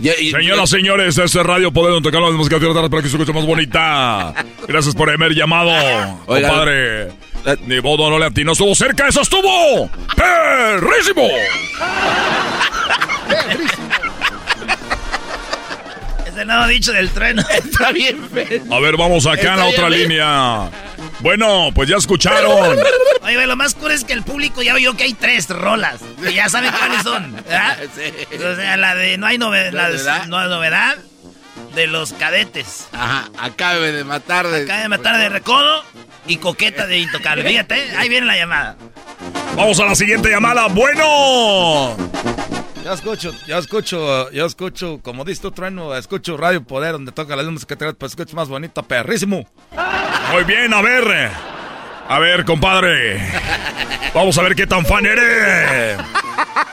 [0.00, 3.08] Ya- y- Señoras, señores, este es Radio Poder, donde tocamos la música de para que
[3.08, 4.34] se escuche más bonita.
[4.68, 5.70] Gracias por haber llamado,
[6.26, 6.48] Oiga.
[6.48, 7.08] compadre.
[7.66, 9.88] Ni modo, no le atinó, estuvo cerca, eso estuvo.
[10.16, 11.28] ¡Perrísimo!
[16.26, 17.42] Es el nuevo dicho del trueno.
[17.54, 18.18] Está bien,
[18.70, 20.70] A ver, vamos acá en la otra línea.
[21.20, 22.78] Bueno, pues ya escucharon.
[23.22, 26.00] Oye, lo más cool es que el público ya oyó que hay tres rolas.
[26.22, 27.32] Que ya saben cuáles son.
[27.34, 27.78] ¿verdad?
[28.52, 29.72] O sea, la de no hay novedad.
[29.72, 30.26] La de ¿Novedad?
[30.26, 30.96] no hay novedad.
[31.74, 32.86] De los cadetes.
[32.92, 34.62] Ajá, acabe de matar de...
[34.62, 35.84] Acaba de matar de recodo
[36.26, 37.44] y coqueta de intocable.
[37.48, 38.76] Fíjate, ahí viene la llamada.
[39.56, 40.68] Vamos a la siguiente llamada.
[40.68, 41.96] Bueno.
[42.86, 47.34] Ya escucho, ya escucho, ya escucho, como dices tú, trueno, escucho Radio Poder, donde toca
[47.34, 49.44] la música que pues escucho más bonita, perrísimo.
[50.30, 51.32] Muy bien, a ver.
[52.08, 53.20] A ver, compadre.
[54.14, 55.98] Vamos a ver qué tan fan eres.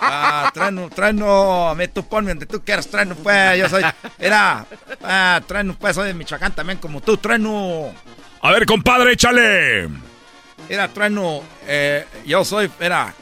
[0.02, 3.82] Ah, trueno, trueno, mí tú ponme donde tú quieras, trueno, pues, yo soy,
[4.20, 4.68] era,
[5.02, 7.92] ah, trueno, pues, soy de Michoacán también, como tú, trueno.
[8.40, 9.90] A ver, compadre, échale.
[10.70, 13.16] Era trueno, eh, yo soy, era,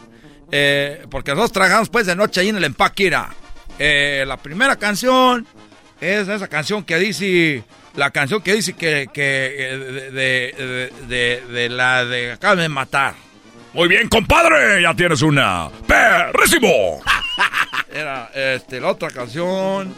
[0.51, 3.29] eh, porque nosotros trabajamos pues de noche ahí en el empaque, era.
[3.79, 5.45] Eh, la primera canción
[5.99, 7.63] es esa canción que dice,
[7.95, 12.55] la canción que dice que, que eh, de, de, de, de- de la de acá
[12.55, 13.15] de matar.
[13.73, 15.69] Muy bien, compadre, ya tienes una.
[15.87, 17.01] ¡Perrísimo!
[17.93, 19.93] Era, este, la otra canción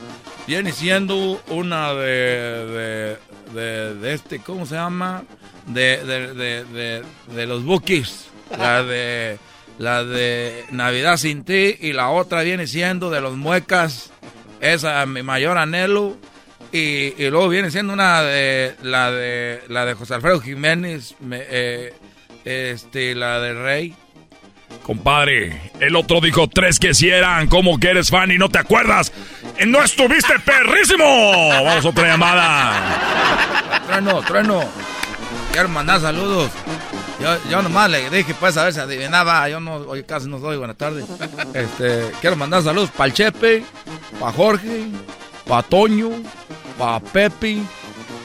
[0.47, 3.17] viene siendo una de,
[3.53, 5.23] de, de, este, ¿cómo se llama?
[5.65, 7.03] De, de,
[7.33, 8.27] de, los Bookies.
[8.57, 9.39] La de,
[9.77, 14.11] la de Navidad sin ti y la otra viene siendo de los Muecas.
[14.61, 16.17] Esa, mi mayor anhelo.
[16.71, 21.93] Y, y, luego viene siendo una de la de la de José Alfredo Jiménez, eh,
[22.45, 23.95] este, la de Rey.
[24.81, 28.57] Compadre, el otro dijo tres que si eran, como que eres fan y no te
[28.57, 29.13] acuerdas.
[29.67, 31.49] ¡No estuviste perrísimo!
[31.63, 33.81] Vamos a otra llamada.
[33.85, 34.63] Trueno, trueno.
[35.51, 36.51] Quiero mandar saludos.
[37.23, 39.47] Yo, yo nomás le dije, pues, a ver si adivinaba.
[39.47, 41.05] Yo no, hoy casi no doy buenas tardes.
[41.53, 43.63] Este, quiero mandar saludos para el Chepe,
[44.19, 44.87] para Jorge,
[45.47, 46.09] para Toño,
[46.77, 47.65] para Pepi,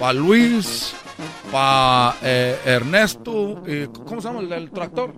[0.00, 0.94] para Luis,
[1.52, 5.14] para eh, Ernesto, y, ¿cómo se llama el del tractor?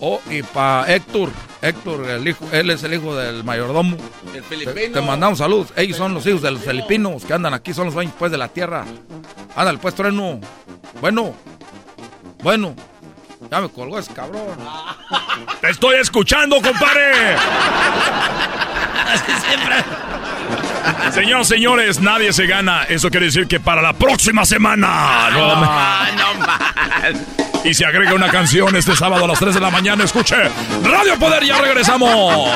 [0.00, 1.28] Oh, y para Héctor,
[1.60, 3.98] Héctor, el hijo, él es el hijo del mayordomo.
[4.34, 4.92] El filipino.
[4.94, 5.74] Te, mandamos saludos.
[5.76, 8.38] Ellos son los hijos de los filipinos que andan aquí, son los dueños pues de
[8.38, 8.86] la tierra.
[9.54, 10.40] Ándale pues, trueno.
[11.02, 11.34] Bueno,
[12.42, 12.74] bueno.
[13.50, 14.56] Ya me colgó ese cabrón.
[15.60, 17.36] ¡Te estoy escuchando, compadre!
[21.12, 22.84] Señoras, señores, nadie se gana.
[22.84, 25.30] Eso quiere decir que para la próxima semana.
[25.30, 25.70] No, no,
[27.64, 30.04] Y se agrega una canción este sábado a las 3 de la mañana.
[30.04, 30.36] Escuche
[30.82, 32.50] Radio Poder, ya regresamos.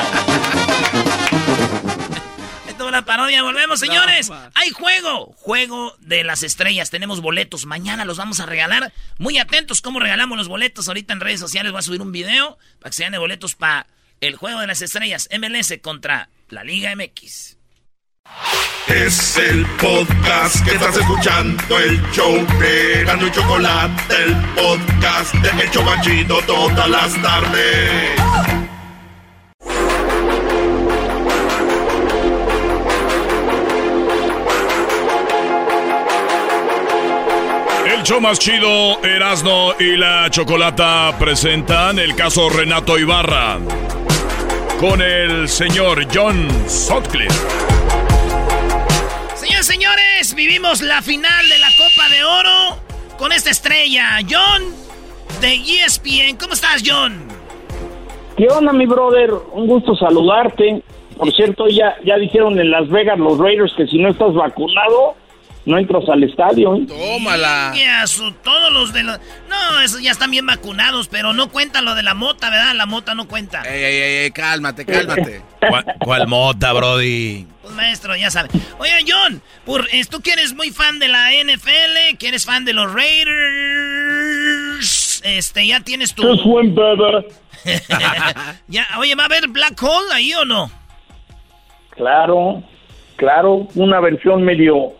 [3.03, 3.43] Parodia.
[3.43, 4.31] Volvemos, señores.
[4.55, 5.33] Hay juego.
[5.37, 6.89] Juego de las estrellas.
[6.89, 7.65] Tenemos boletos.
[7.65, 8.93] Mañana los vamos a regalar.
[9.17, 10.87] Muy atentos cómo regalamos los boletos.
[10.87, 13.55] Ahorita en redes sociales voy a subir un video para que se den de boletos
[13.55, 13.87] para
[14.21, 15.29] el juego de las estrellas.
[15.37, 17.57] MLS contra la Liga MX.
[18.87, 25.63] Es el podcast que estás escuchando, el show de Gano y Chocolate, el podcast de
[25.63, 28.58] Hecho Machito todas las tardes.
[38.09, 43.59] Show más chido, Erasno y la Chocolata presentan el caso Renato Ibarra
[44.79, 47.29] con el señor John Sutcliffe.
[49.35, 52.81] Señores, señores, vivimos la final de la Copa de Oro
[53.19, 54.63] con esta estrella, John
[55.39, 56.35] de ESPN.
[56.39, 57.27] ¿Cómo estás, John?
[58.37, 59.31] ¿Qué onda, mi brother?
[59.51, 60.81] Un gusto saludarte.
[61.15, 65.15] Por cierto, ya, ya dijeron en Las Vegas los Raiders que si no estás vacunado,
[65.69, 66.75] no entras al estadio.
[66.75, 66.85] ¿eh?
[66.87, 67.71] Tómala.
[68.43, 69.19] todos los de los...
[69.47, 72.73] No, esos ya están bien vacunados, pero no cuenta lo de la mota, ¿verdad?
[72.75, 73.61] La mota no cuenta.
[73.61, 75.43] Ey, ey, ey, cálmate, cálmate.
[75.99, 77.45] ¿Cuál, mota, Brody?
[77.61, 78.49] Pues maestro, ya sabe.
[78.79, 82.73] Oye, John, por, tú que eres muy fan de la NFL, que eres fan de
[82.73, 84.41] los Raiders,
[85.23, 86.23] este, ya tienes tu...
[86.43, 86.75] buen
[88.67, 90.71] ya, oye, ¿va a haber Black Hole ahí o no?
[91.91, 92.63] Claro,
[93.17, 94.93] claro, una versión medio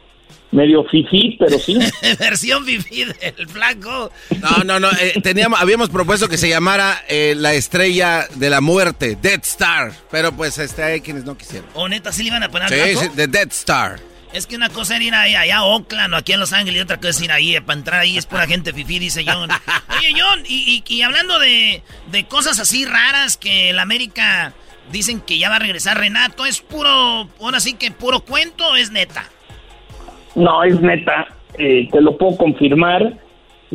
[0.51, 1.77] medio fifí, pero sí.
[2.19, 4.11] Versión fifí del flaco.
[4.39, 4.89] No, no, no.
[4.99, 9.93] Eh, teníamos, habíamos propuesto que se llamara eh, la estrella de la muerte, Dead Star.
[10.11, 11.69] Pero pues este, hay quienes no quisieron.
[11.73, 13.99] ¿O neta sí le iban a poner Sí, sí, The Dead Star.
[14.31, 16.77] Es que una cosa era ir allá, allá a Oakland o aquí en Los Ángeles
[16.77, 17.59] y otra cosa es ir ahí.
[17.61, 19.49] Para entrar ahí es pura gente fifí, dice John.
[19.97, 21.81] Oye, John, y, y, hablando de,
[22.11, 24.53] de cosas así raras que la América
[24.91, 28.75] dicen que ya va a regresar Renato, ¿es puro, ahora sí que puro cuento o
[28.75, 29.25] es neta?
[30.35, 31.27] No, es neta,
[31.57, 33.13] eh, te lo puedo confirmar.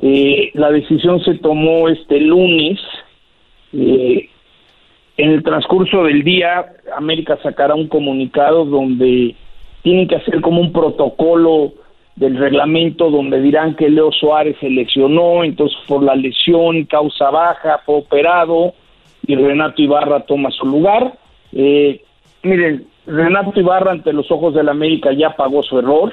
[0.01, 2.81] Eh, la decisión se tomó este lunes.
[3.72, 4.28] Eh,
[5.16, 6.66] en el transcurso del día,
[6.97, 9.35] América sacará un comunicado donde
[9.82, 11.72] tienen que hacer como un protocolo
[12.16, 17.81] del reglamento donde dirán que Leo Suárez se lesionó, entonces por la lesión, causa baja,
[17.85, 18.72] fue operado
[19.26, 21.12] y Renato Ibarra toma su lugar.
[21.52, 26.12] miren, Renato Ibarra ante los ojos de la América ya pagó su error,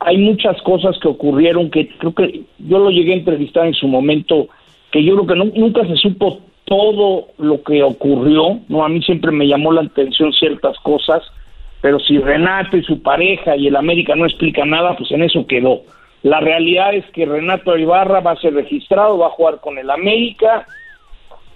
[0.00, 3.88] hay, muchas cosas que ocurrieron que creo que yo lo llegué a entrevistar en su
[3.88, 4.48] momento,
[4.92, 9.30] que yo creo que nunca se supo todo lo que ocurrió, no a mí siempre
[9.32, 11.22] me llamó la atención ciertas cosas,
[11.80, 15.46] pero si Renato y su pareja y el América no explican nada, pues en eso
[15.46, 15.82] quedó.
[16.22, 19.90] La realidad es que Renato Ibarra va a ser registrado, va a jugar con el
[19.90, 20.66] América,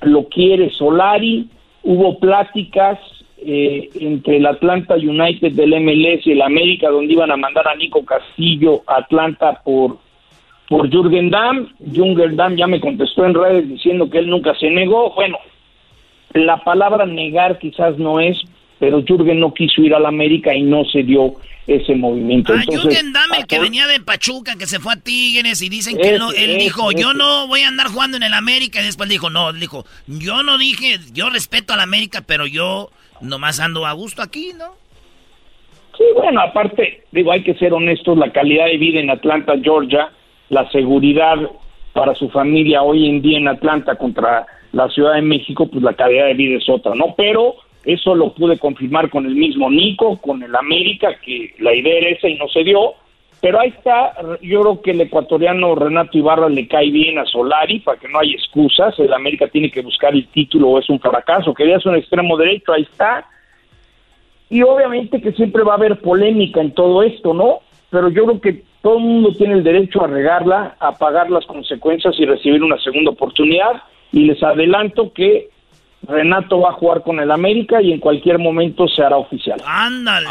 [0.02, 1.48] lo quiere Solari,
[1.82, 2.98] hubo pláticas,
[3.44, 7.74] eh, entre el Atlanta United del MLS y el América, donde iban a mandar a
[7.74, 9.98] Nico Castillo a Atlanta por,
[10.68, 11.68] por Jürgen Damm.
[11.92, 15.12] Jürgen Damm ya me contestó en redes diciendo que él nunca se negó.
[15.14, 15.38] Bueno,
[16.34, 18.38] la palabra negar quizás no es,
[18.78, 21.34] pero Jürgen no quiso ir a la América y no se dio
[21.66, 22.52] ese movimiento.
[22.52, 25.96] Ah, Entonces, Jürgen Dammel, que venía de Pachuca, que se fue a Tigres y dicen
[25.98, 28.34] que él, no- él Ese, dijo, ese, yo no voy a andar jugando en el
[28.34, 28.80] América.
[28.80, 32.90] Y después dijo, no, dijo, yo no dije, yo respeto al América, pero yo
[33.20, 34.74] nomás ando a gusto aquí, ¿no?
[35.96, 40.10] Sí, bueno, aparte, digo, hay que ser honestos, la calidad de vida en Atlanta, Georgia,
[40.48, 41.36] la seguridad
[41.92, 45.94] para su familia hoy en día en Atlanta contra la Ciudad de México, pues la
[45.94, 47.14] calidad de vida es otra, ¿no?
[47.16, 51.98] Pero eso lo pude confirmar con el mismo Nico, con el América, que la idea
[51.98, 52.94] era esa y no se dio.
[53.40, 54.12] Pero ahí está,
[54.42, 58.18] yo creo que el ecuatoriano Renato Ibarra le cae bien a Solari para que no
[58.18, 58.98] haya excusas.
[58.98, 61.54] El América tiene que buscar el título o es un fracaso.
[61.54, 63.26] Querías un extremo derecho, ahí está.
[64.50, 67.60] Y obviamente que siempre va a haber polémica en todo esto, ¿no?
[67.88, 71.46] Pero yo creo que todo el mundo tiene el derecho a regarla, a pagar las
[71.46, 73.82] consecuencias y recibir una segunda oportunidad.
[74.12, 75.48] Y les adelanto que
[76.02, 79.60] Renato va a jugar con el América y en cualquier momento se hará oficial.
[79.66, 80.28] Ándale.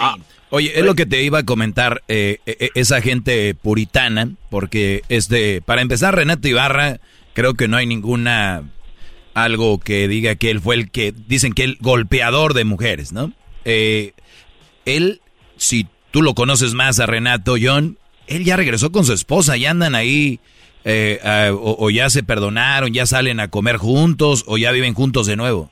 [0.51, 5.61] Oye, es lo que te iba a comentar, eh, eh, esa gente puritana, porque este,
[5.61, 6.99] para empezar, Renato Ibarra,
[7.33, 8.63] creo que no hay ninguna,
[9.35, 13.31] algo que diga que él fue el que, dicen que el golpeador de mujeres, ¿no?
[13.63, 14.13] Eh,
[14.85, 15.21] él,
[15.57, 19.69] si tú lo conoces más a Renato, John, él ya regresó con su esposa, ya
[19.69, 20.39] andan ahí,
[20.85, 24.93] eh, ah, o, o ya se perdonaron, ya salen a comer juntos, o ya viven
[24.93, 25.69] juntos de nuevo.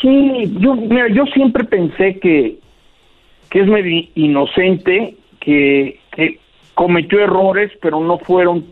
[0.00, 2.58] Sí, yo, mira, yo siempre pensé que,
[3.50, 6.38] que es medio inocente, que, que
[6.74, 8.64] cometió errores, pero no fueron,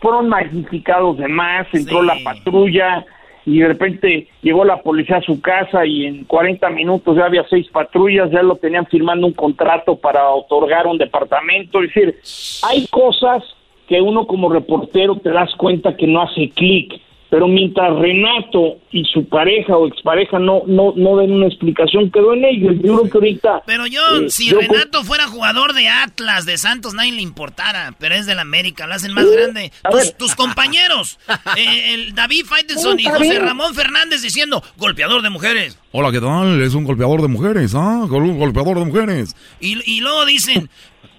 [0.00, 3.04] fueron magnificados de más, entró la patrulla
[3.46, 7.46] y de repente llegó la policía a su casa y en 40 minutos ya había
[7.48, 12.20] seis patrullas, ya lo tenían firmando un contrato para otorgar un departamento, es decir,
[12.68, 13.42] hay cosas
[13.88, 16.92] que uno como reportero te das cuenta que no hace clic,
[17.30, 22.32] pero mientras Renato y su pareja o expareja no no no den una explicación quedó
[22.32, 22.72] en ello.
[22.72, 26.56] Yo creo que ahorita Pero John, eh, si yo- Renato fuera jugador de Atlas, de
[26.56, 29.70] Santos, nadie le importara, pero es del América, lo hacen más grande.
[29.90, 31.18] Tus, tus compañeros,
[31.56, 33.42] eh, el David Faitelson y José bien.
[33.42, 35.78] Ramón Fernández diciendo, golpeador de mujeres.
[35.92, 36.62] Hola, ¿qué tal?
[36.62, 38.04] Es un golpeador de mujeres, ¿ah?
[38.10, 39.36] Un golpeador de mujeres.
[39.60, 40.70] Y, y luego dicen,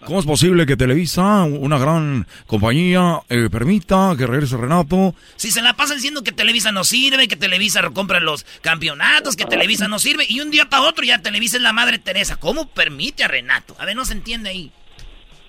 [0.05, 5.13] ¿Cómo es posible que Televisa, una gran compañía, eh, permita que regrese Renato?
[5.35, 9.45] si se la pasan diciendo que Televisa no sirve, que Televisa compra los campeonatos, que
[9.45, 12.37] Televisa no sirve, y un día para otro ya Televisa es la madre Teresa.
[12.39, 13.75] ¿Cómo permite a Renato?
[13.77, 14.71] A ver, no se entiende ahí.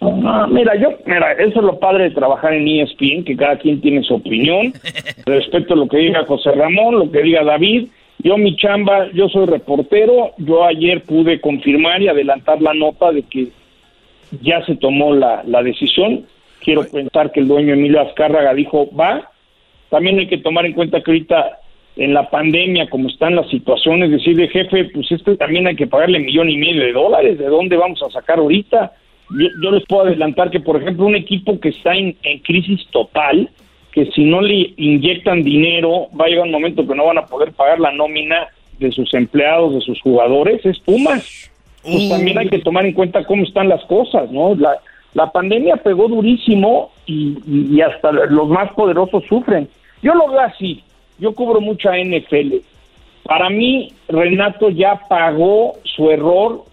[0.01, 3.81] Ah, mira, yo, mira, eso es lo padre de trabajar en ESPN, que cada quien
[3.81, 4.72] tiene su opinión.
[5.27, 7.89] Respeto lo que diga José Ramón, lo que diga David.
[8.18, 10.32] Yo, mi chamba, yo soy reportero.
[10.39, 13.48] Yo ayer pude confirmar y adelantar la nota de que
[14.43, 16.27] ya se tomó la, la decisión.
[16.61, 19.31] Quiero pensar que el dueño Emilio Azcárraga dijo, va.
[19.89, 21.59] También hay que tomar en cuenta que ahorita
[21.97, 26.20] en la pandemia, como están las situaciones, decirle, jefe, pues este también hay que pagarle
[26.20, 27.39] millón y medio de dólares.
[27.39, 28.93] ¿De dónde vamos a sacar ahorita?
[29.31, 32.86] Yo, yo les puedo adelantar que, por ejemplo, un equipo que está en, en crisis
[32.90, 33.51] total,
[33.93, 37.27] que si no le inyectan dinero, va a llegar un momento que no van a
[37.27, 38.48] poder pagar la nómina
[38.78, 41.49] de sus empleados, de sus jugadores, es Pumas.
[41.82, 44.55] Pues también hay que tomar en cuenta cómo están las cosas, ¿no?
[44.55, 44.78] La,
[45.15, 49.69] la pandemia pegó durísimo y, y- hasta los más poderosos sufren.
[50.02, 50.82] Yo lo veo así,
[51.19, 52.57] yo cubro mucha NFL.
[53.24, 56.65] Para mí, Renato ya pagó su error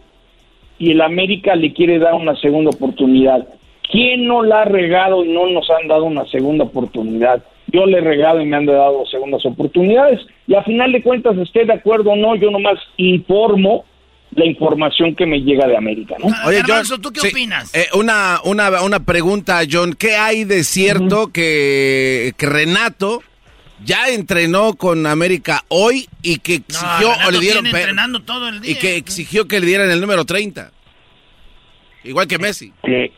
[0.80, 3.48] y el América le quiere dar una segunda oportunidad.
[3.90, 7.44] ¿Quién no la ha regado y no nos han dado una segunda oportunidad?
[7.68, 10.20] Yo le he regado y me han dado segundas oportunidades.
[10.48, 13.86] Y a final de cuentas, esté de acuerdo o no, yo nomás informo
[14.32, 16.28] la información que me llega de América, ¿no?
[16.46, 17.74] Oye, John, ¿tú qué sí, opinas?
[17.74, 19.94] eh, una, una, una pregunta, John.
[19.94, 23.22] ¿Qué hay de cierto que, que Renato
[23.84, 28.72] ya entrenó con América hoy y que exigió o le dieron entrenando todo el día.
[28.72, 30.72] y que exigió que le dieran el número 30?
[32.04, 32.74] Igual que Messi.
[32.84, 33.12] que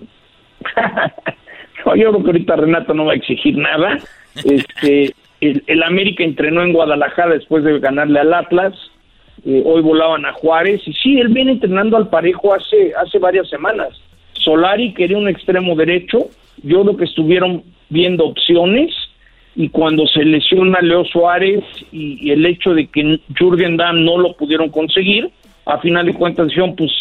[1.85, 3.97] No, yo creo que ahorita Renato no va a exigir nada.
[4.35, 8.73] Este, el, el América entrenó en Guadalajara después de ganarle al Atlas.
[9.45, 13.49] Eh, hoy volaban a Juárez y sí, él viene entrenando al parejo hace hace varias
[13.49, 13.89] semanas.
[14.33, 16.27] Solari quería un extremo derecho.
[16.63, 18.93] Yo creo que estuvieron viendo opciones
[19.55, 24.33] y cuando se lesiona Leo Suárez y, el hecho de que Jürgen Damm no lo
[24.33, 25.29] pudieron conseguir,
[25.65, 26.91] a final de cuentas dijeron, pues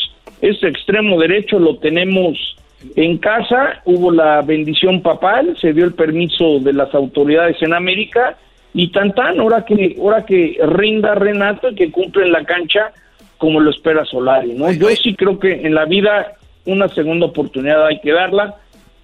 [0.41, 2.57] ese extremo derecho lo tenemos
[2.97, 8.37] en casa, hubo la bendición papal, se dio el permiso de las autoridades en América
[8.75, 12.93] y tan tan, ahora que, ahora que rinda Renato y que cumple en la cancha
[13.39, 14.71] como lo espera Solari, ¿no?
[14.73, 16.35] Yo sí creo que en la vida
[16.65, 18.57] una segunda oportunidad hay que darla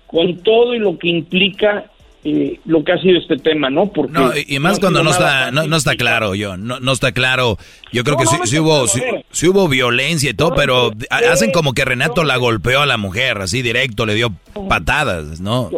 [0.06, 1.86] con todo y lo que implica
[2.26, 3.88] eh, lo que ha sido este tema, ¿no?
[3.88, 7.58] Porque no, y, más cuando no está, no, está claro, yo, no, no está claro.
[7.92, 12.24] Yo creo que sí, hubo, sí, hubo violencia y todo, pero hacen como que Renato
[12.24, 14.32] la golpeó a la mujer, así directo, le dio
[14.68, 15.70] patadas, ¿no?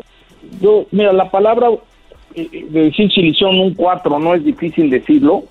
[0.60, 1.68] Yo, mira, la palabra
[2.36, 5.44] de decir hicieron un 4 no es difícil decirlo.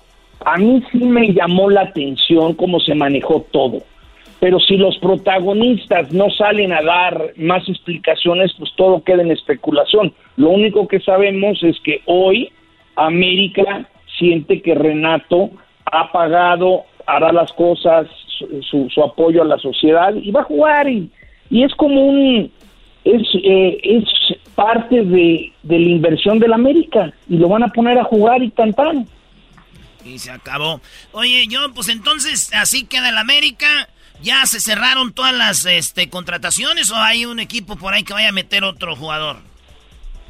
[0.44, 3.82] A mí sí me llamó la atención cómo se manejó todo
[4.40, 10.12] pero si los protagonistas no salen a dar más explicaciones, pues todo queda en especulación.
[10.36, 12.50] Lo único que sabemos es que hoy
[12.96, 13.88] América
[14.18, 15.50] siente que Renato
[15.86, 18.08] ha pagado, hará las cosas,
[18.68, 21.10] su, apoyo a la sociedad y va a jugar y,
[21.48, 22.50] y es como un
[23.06, 24.04] es, eh, es
[24.54, 28.50] parte de, de, la inversión del América y lo van a poner a jugar y
[28.50, 28.74] tan
[30.04, 30.80] Y se acabó.
[31.12, 33.88] Oye, yo, pues entonces así queda el América
[34.22, 38.30] ¿Ya se cerraron todas las este, contrataciones o hay un equipo por ahí que vaya
[38.30, 39.36] a meter otro jugador?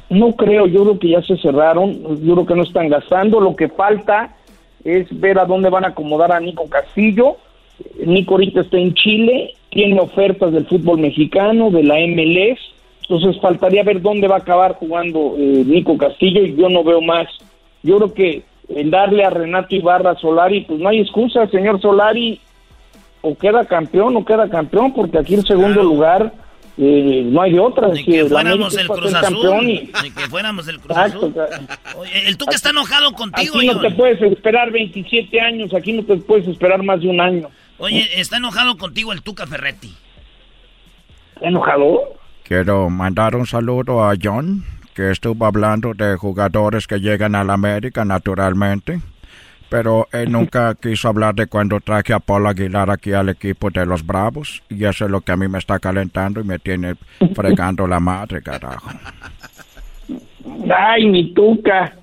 [0.09, 3.55] No creo, yo creo que ya se cerraron, yo creo que no están gastando, lo
[3.55, 4.35] que falta
[4.83, 7.37] es ver a dónde van a acomodar a Nico Castillo.
[8.05, 12.59] Nico ahorita está en Chile, tiene ofertas del fútbol mexicano, de la MLS,
[13.01, 17.01] entonces faltaría ver dónde va a acabar jugando eh, Nico Castillo y yo no veo
[17.01, 17.27] más.
[17.83, 22.39] Yo creo que el darle a Renato Ibarra Solari, pues no hay excusa, señor Solari,
[23.21, 26.33] o queda campeón o queda campeón, porque aquí en segundo lugar
[26.77, 27.87] eh, no hay de otra.
[27.87, 29.55] Ni que, fuéramos el Cruz Azul.
[30.03, 31.33] Ni que fuéramos el Cruz Azul.
[31.97, 33.57] Oye, el Tuca está enojado contigo.
[33.57, 37.21] Aquí no te puedes esperar 27 años, aquí no te puedes esperar más de un
[37.21, 37.49] año.
[37.79, 39.95] Oye, está enojado contigo el Tuca Ferretti.
[41.35, 42.17] ¿Está enojado?
[42.43, 44.63] Quiero mandar un saludo a John,
[44.95, 49.01] que estuvo hablando de jugadores que llegan a la América naturalmente
[49.69, 53.85] pero él nunca quiso hablar de cuando traje a Paul Aguilar aquí al equipo de
[53.85, 56.95] los Bravos y eso es lo que a mí me está calentando y me tiene
[57.33, 58.89] fregando la madre, carajo.
[60.75, 61.93] Ay, mi tuca.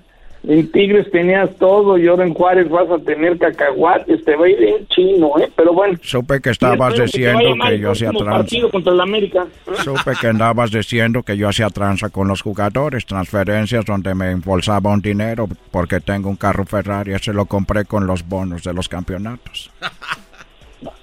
[0.47, 4.23] En Tigres tenías todo y ahora en Juárez vas a tener cacahuates.
[4.23, 5.49] Te va a ir bien chino, ¿eh?
[5.55, 5.97] Pero bueno.
[6.03, 8.55] Supe que estabas diciendo que, yo hacía tranza.
[8.71, 9.47] contra el América.
[9.83, 13.05] Supe que andabas diciendo que yo hacía tranza con los jugadores.
[13.05, 17.13] Transferencias donde me embolsaba un dinero porque tengo un carro Ferrari.
[17.13, 19.71] Ese lo compré con los bonos de los campeonatos.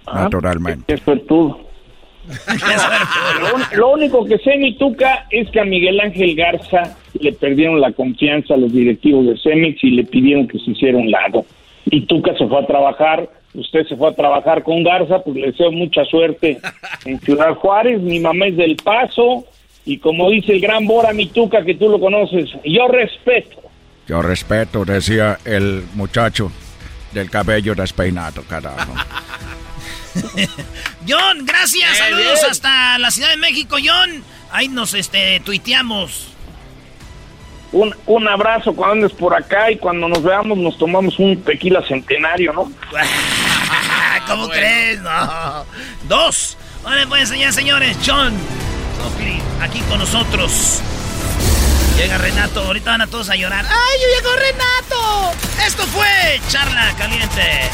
[0.07, 0.95] Ah, Naturalmente.
[0.95, 1.72] Eso es todo
[3.77, 7.93] lo, único que sé, mi tuca, es que a Miguel Ángel Garza le perdieron la
[7.93, 11.45] confianza a los directivos de Cemex y le pidieron que se hiciera un lado.
[11.87, 15.47] Y Tuca se fue a trabajar, usted se fue a trabajar con Garza, pues le
[15.49, 16.59] deseo mucha suerte
[17.05, 18.01] en Ciudad Juárez.
[18.01, 19.45] Mi mamá es del Paso
[19.85, 23.59] y como dice el gran Bora, mi Tuca, que tú lo conoces, yo respeto.
[24.07, 26.51] Yo respeto, decía el muchacho
[27.13, 28.93] del cabello despeinado, carajo.
[31.09, 31.99] John, gracias.
[31.99, 34.23] Saludos hasta la Ciudad de México, John.
[34.51, 36.29] Ahí nos este, tuiteamos.
[37.73, 41.83] Un, un abrazo cuando andes por acá y cuando nos veamos nos tomamos un tequila
[41.87, 42.71] centenario, ¿no?
[44.27, 45.01] ¿Cómo crees?
[45.01, 45.65] No.
[46.05, 46.59] Dos.
[46.83, 47.97] Vale, pues enseñar, señores.
[48.07, 48.35] John
[49.63, 50.81] aquí con nosotros.
[51.97, 53.65] Llega Renato, ahorita van a todos a llorar.
[53.65, 55.35] ¡Ay, yo llegó Renato!
[55.67, 57.71] Esto fue Charla Caliente.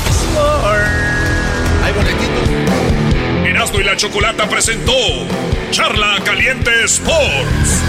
[1.82, 3.46] Ay, bonetito.
[3.46, 4.92] Erasmo y la Chocolata presentó
[5.70, 7.82] Charla Caliente Sports.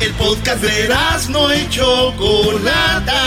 [0.00, 3.22] El podcast de Erasmo y Chocolata.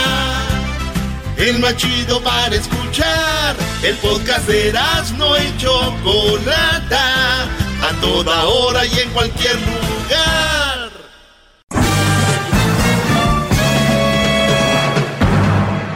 [1.36, 3.56] El más chido para escuchar.
[3.82, 7.44] El podcast de Erasmo y Chocolata.
[7.82, 10.85] A toda hora y en cualquier lugar.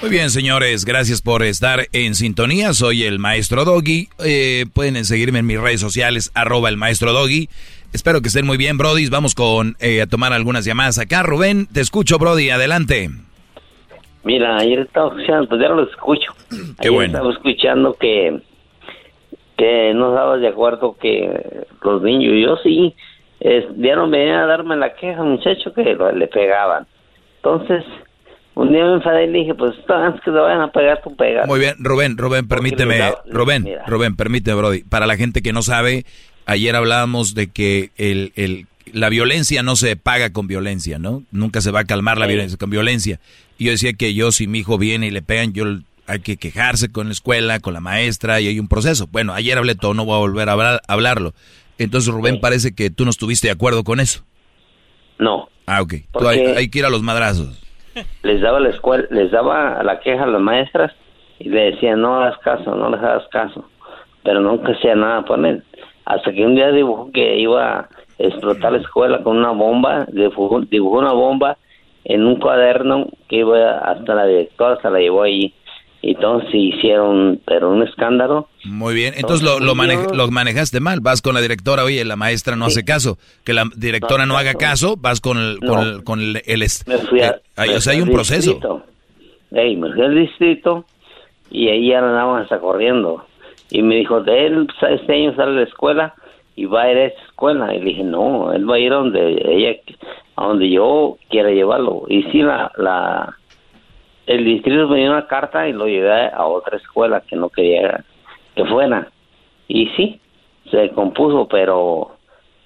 [0.00, 2.72] Muy bien, señores, gracias por estar en sintonía.
[2.72, 4.08] Soy el maestro Doggy.
[4.24, 7.50] Eh, pueden seguirme en mis redes sociales, arroba el maestro Doggy.
[7.92, 9.10] Espero que estén muy bien, Brody.
[9.10, 11.22] Vamos con eh, a tomar algunas llamadas acá.
[11.22, 12.48] Rubén, te escucho, Brody.
[12.48, 13.10] Adelante.
[14.24, 16.32] Mira, ayer estaba escuchando, pues ya lo escucho.
[16.80, 17.18] Qué bueno.
[17.18, 18.40] Estaba escuchando que,
[19.58, 22.94] que no estabas de acuerdo que los niños, yo sí,
[23.76, 25.82] ya no me a darme la queja, muchacho, que
[26.14, 26.86] le pegaban.
[27.36, 27.84] Entonces,
[28.60, 31.16] un día me enfadé y le dije, pues antes que te vayan a pegar, tú
[31.16, 31.46] pegas.
[31.46, 33.00] Muy bien, Rubén, Rubén, permíteme,
[33.30, 34.82] Rubén, Rubén, permíteme, Brody.
[34.84, 36.04] Para la gente que no sabe,
[36.44, 41.22] ayer hablábamos de que el, el la violencia no se paga con violencia, ¿no?
[41.30, 43.20] Nunca se va a calmar la violencia con violencia.
[43.56, 45.64] Y yo decía que yo, si mi hijo viene y le pegan, yo
[46.06, 49.08] hay que quejarse con la escuela, con la maestra, y hay un proceso.
[49.10, 51.34] Bueno, ayer hablé todo, no voy a volver a, hablarlo.
[51.78, 54.24] Entonces, Rubén, parece que tú no estuviste de acuerdo con eso.
[55.18, 55.48] No.
[55.66, 55.94] Ah, ok.
[56.12, 57.59] Tú hay, que ir a los madrazos.
[58.22, 60.92] Les daba la escuela, les daba la queja a las maestras
[61.38, 63.64] y le decían, no hagas caso, no les hagas caso.
[64.22, 65.62] Pero nunca hacía nada por él.
[66.04, 70.98] Hasta que un día dibujó que iba a explotar la escuela con una bomba, dibujó,
[70.98, 71.56] una bomba
[72.04, 75.54] en un cuaderno que iba hasta la directora, se la llevó allí.
[76.02, 78.48] Y entonces hicieron, pero un escándalo.
[78.64, 81.00] Muy bien, entonces, lo, lo, manejaste mal.
[81.00, 83.18] Vas con la directora, oye, la maestra no hace caso.
[83.44, 85.58] Que la directora no, haga caso, vas con el...
[86.04, 86.42] Con el,
[86.86, 88.82] me fui a, eh, o sea, hay un proceso.
[89.50, 90.86] me fui al distrito
[91.50, 93.24] y ahí ya andaban hasta corriendo.
[93.70, 96.14] Y me dijo, de él, este año sale de la escuela
[96.56, 97.74] y va a ir a esa escuela.
[97.74, 99.78] Y le dije, no, él va a ir a donde ella,
[100.36, 102.04] a donde yo quiera llevarlo.
[102.08, 103.36] Y sí, la, la,
[104.30, 108.04] el distrito me dio una carta y lo llevé a otra escuela que no quería
[108.54, 109.10] que fuera.
[109.66, 110.20] Y sí,
[110.70, 112.16] se compuso, pero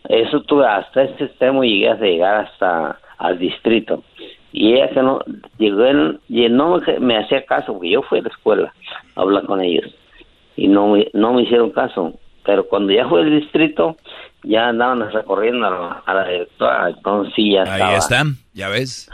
[0.06, 4.04] eso tuve hasta ese extremo llegué a llegar hasta al distrito.
[4.52, 5.20] Y ella que no,
[5.56, 8.74] llegó en, y no me, hacía caso, porque yo fui a la escuela
[9.16, 9.90] a hablar con ellos
[10.56, 12.12] y no, no me hicieron caso.
[12.44, 13.96] Pero cuando ya fue el distrito,
[14.42, 19.10] ya andaban recorriendo a la, directora, entonces sí, ya Ahí están, ya ves.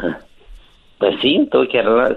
[1.01, 1.67] Pues sí, tuve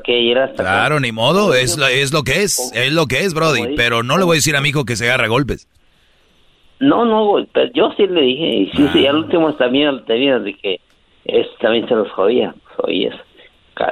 [0.03, 0.61] que, ir hasta...
[0.61, 4.18] Claro, ni modo, es, es lo que es, es lo que es, Brody, pero no
[4.18, 5.69] le voy a decir a mi hijo que se agarra golpes.
[6.81, 10.53] No, no, pero yo sí le dije, y sí, sí, al último también tenía de
[10.55, 10.81] que
[11.23, 13.15] es, también se los jodía, jodías.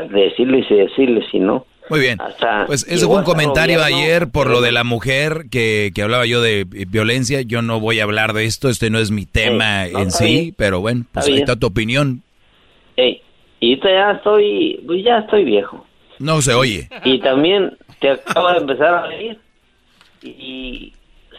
[0.10, 2.20] Decirles y decirles, si no, muy bien.
[2.68, 6.42] pues eso fue un comentario ayer por lo de la mujer que, que, hablaba yo
[6.42, 7.42] de violencia.
[7.42, 10.82] Yo no voy a hablar de esto, este no es mi tema en sí, pero
[10.82, 12.24] bueno, pues ahí está tu opinión.
[12.98, 13.22] Ey,
[13.62, 15.86] y ya estoy, pues ya estoy viejo.
[16.20, 16.90] No se oye.
[17.06, 19.40] Y también te acaba de empezar a oír.
[20.22, 20.94] Y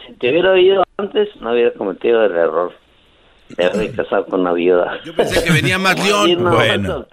[0.07, 2.73] si te hubiera oído antes, no hubiera cometido el error
[3.57, 4.99] he casado con una viuda.
[5.05, 6.43] Yo pensé que venía más león.
[6.43, 7.05] bueno.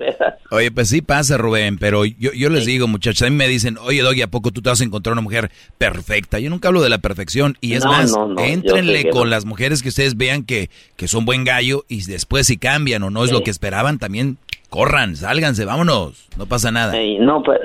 [0.51, 3.77] Oye, pues sí pasa, Rubén, pero yo, yo les digo, muchachos, a mí me dicen,
[3.79, 6.39] oye, Doggy, ¿a poco tú te vas a encontrar una mujer perfecta?
[6.39, 7.57] Yo nunca hablo de la perfección.
[7.61, 11.85] Y es más, entrenle con las mujeres que ustedes vean que, que son buen gallo
[11.89, 14.39] y después si cambian o no es lo que esperaban, también
[14.71, 16.95] corran, sálganse, vámonos, no pasa nada.
[17.19, 17.61] no, pues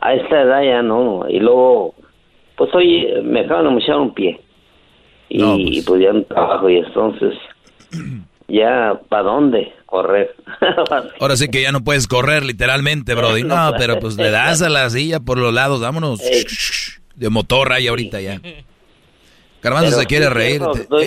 [0.00, 1.26] a esta edad ya no.
[1.28, 1.94] Y luego,
[2.56, 4.40] pues oye, me acaban de mochar un pie.
[5.28, 5.84] Y pues.
[5.86, 7.34] pues ya un trabajo y entonces
[8.48, 10.34] ya, ¿para dónde correr?
[11.20, 13.44] Ahora sí que ya no puedes correr literalmente, Brody.
[13.44, 16.20] No, pero pues le das a la silla por los lados, vámonos.
[17.14, 18.40] De motor ahí ahorita ya.
[19.60, 20.62] Garbanzo se quiere reír.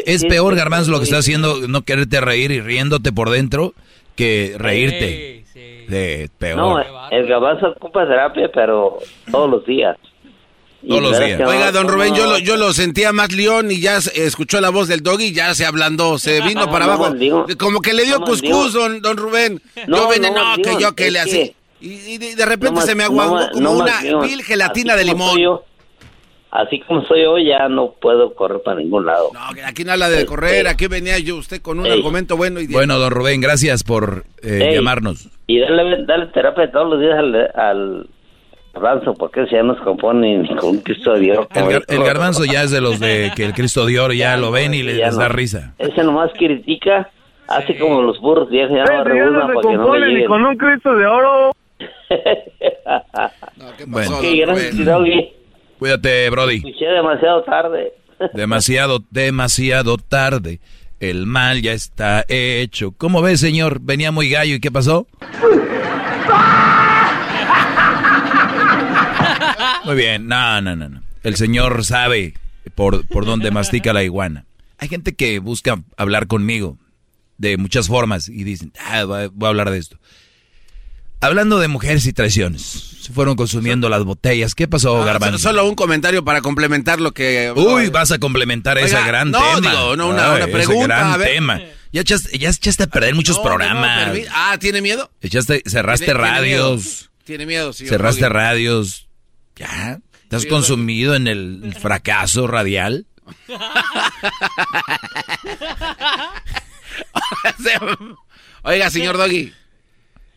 [0.06, 3.73] es peor, Garbanzo, lo que está haciendo, no quererte reír y riéndote por dentro
[4.16, 5.38] que reírte.
[5.88, 6.58] De peor.
[6.58, 9.98] No, el Garbanzo ocupa terapia, pero todos los días.
[10.88, 14.88] Oiga, don Rubén, yo lo, yo lo sentía más león y ya escuchó la voz
[14.88, 17.14] del doggy y ya se ablandó, se vino para abajo.
[17.60, 19.62] como que le dio cuscús, don, don Rubén.
[19.88, 21.52] yo no, que yo que le hacía.
[21.80, 25.38] Y, de repente se me aguantó como una vil gelatina de limón.
[26.52, 29.30] Así como soy hoy, ya no puedo correr para ningún lado.
[29.34, 32.60] No, aquí no habla de correr, aquí venía yo usted con un argumento bueno.
[32.60, 35.30] Y bueno, don Rubén, gracias por eh, llamarnos.
[35.48, 37.18] Y darle, darle terapia todos los días
[37.56, 38.07] al
[38.73, 41.48] garbanzo, porque ya nos compone con un Cristo de oro.
[41.88, 44.73] El, garbanzo ya es de los de que el Cristo de oro ya, lo ven
[44.73, 45.73] y les, da risa.
[45.78, 47.10] Ese nomás critica,
[47.48, 51.06] así como los burros ya se llama no se compone ni con un Cristo de
[51.06, 51.52] oro.
[53.57, 54.22] no, ¿qué pasó,
[55.82, 56.58] Cuídate, Brody.
[56.58, 57.94] Escuché demasiado tarde.
[58.36, 60.60] demasiado, demasiado tarde.
[60.99, 62.91] El mal ya está hecho.
[62.91, 63.80] ¿Cómo ve, señor?
[63.82, 65.08] Venía muy gallo y ¿qué pasó?
[69.84, 71.02] Muy bien, no, no, no, no.
[71.24, 72.36] El señor sabe
[72.76, 74.45] por, por dónde mastica la iguana.
[74.78, 76.78] Hay gente que busca hablar conmigo
[77.40, 79.98] de muchas formas y dicen, ah, voy a hablar de esto.
[81.22, 84.53] Hablando de mujeres y traiciones, se fueron consumiendo las botellas.
[84.53, 87.52] ¿Qué pasó, ah, Solo un comentario para complementar lo que...
[87.56, 89.73] Uy, vas a complementar ese gran tema.
[89.73, 90.86] no, una, una pregunta.
[90.86, 91.61] Gran tema.
[91.91, 94.18] Ya echaste, ya echaste a perder muchos programas.
[94.34, 95.10] ah, ¿tiene miedo?
[95.22, 97.10] Echaste, cerraste radios.
[97.23, 97.88] Tiene miedo, sí.
[97.88, 99.07] Cerraste radios.
[99.56, 99.99] ¿Ya?
[100.30, 103.06] ¿Te has consumido en el fracaso radial?
[108.64, 109.53] Oiga, señor Doggy.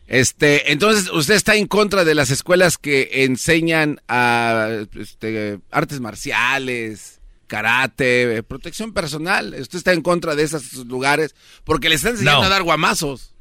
[0.07, 4.69] Este, entonces, ¿usted está en contra de las escuelas que enseñan a
[4.99, 9.55] este, artes marciales, karate, protección personal.
[9.59, 12.45] Usted está en contra de esos lugares porque le están enseñando No.
[12.47, 13.33] a dar guamazos,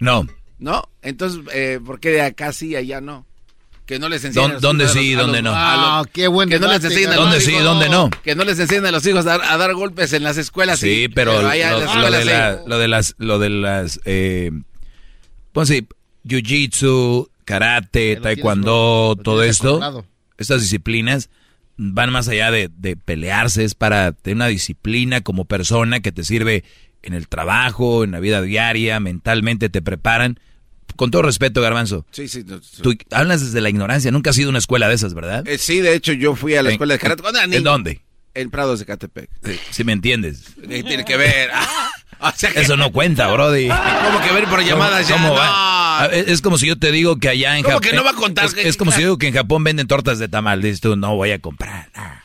[0.00, 0.26] No.
[0.58, 0.88] ¿no?
[1.02, 3.26] Entonces, eh, ¿por qué de acá sí y allá no?
[3.86, 4.50] Que no les enseñen.
[4.50, 5.50] a los ¿Dónde a sí y los- a dónde no?
[5.54, 7.88] a Ah, qué buen Que no les enseñen a los ¿Dónde sí y hijos- dónde
[7.88, 8.10] no?
[8.22, 10.78] Que no les enseñen a los hijos a dar, a dar golpes en las escuelas.
[10.80, 12.28] Sí, pero lo, allá en las lo escuelas de sí.
[12.28, 14.50] la- lo de las, lo de las, eh,
[15.52, 15.86] pues sí,
[16.28, 20.04] jiu-jitsu, karate, taekwondo, todo esto,
[20.36, 21.30] estas disciplinas
[21.76, 26.24] van más allá de, de pelearse, es para tener una disciplina como persona que te
[26.24, 26.64] sirve
[27.02, 30.40] en el trabajo, en la vida diaria, mentalmente te preparan.
[30.96, 32.42] Con todo respeto, Garbanzo, Sí, sí.
[32.44, 32.82] no, sí.
[32.82, 35.46] tú hablas desde la ignorancia, nunca has sido una escuela de esas, ¿verdad?
[35.46, 37.22] Eh, sí, de hecho, yo fui a la ¿En- escuela de karate
[37.56, 38.00] ¿En dónde?
[38.34, 39.30] En Prados de Catepec.
[39.70, 40.54] Si me entiendes.
[40.68, 41.50] ¿Qué tiene que ver?
[42.20, 43.68] O sea que- Eso no cuenta, Brody.
[43.68, 45.14] ¿Cómo que ver por llamadas ya?
[45.14, 46.06] ¿Cómo No.
[46.10, 47.90] Es como si yo te digo que allá en ¿Cómo Japón.
[47.90, 48.44] que no va a contar?
[48.46, 50.62] Es, es como si yo digo que en Japón venden tortas de tamal.
[50.62, 51.88] Dices tú, no voy a comprar.
[51.94, 52.22] Ah.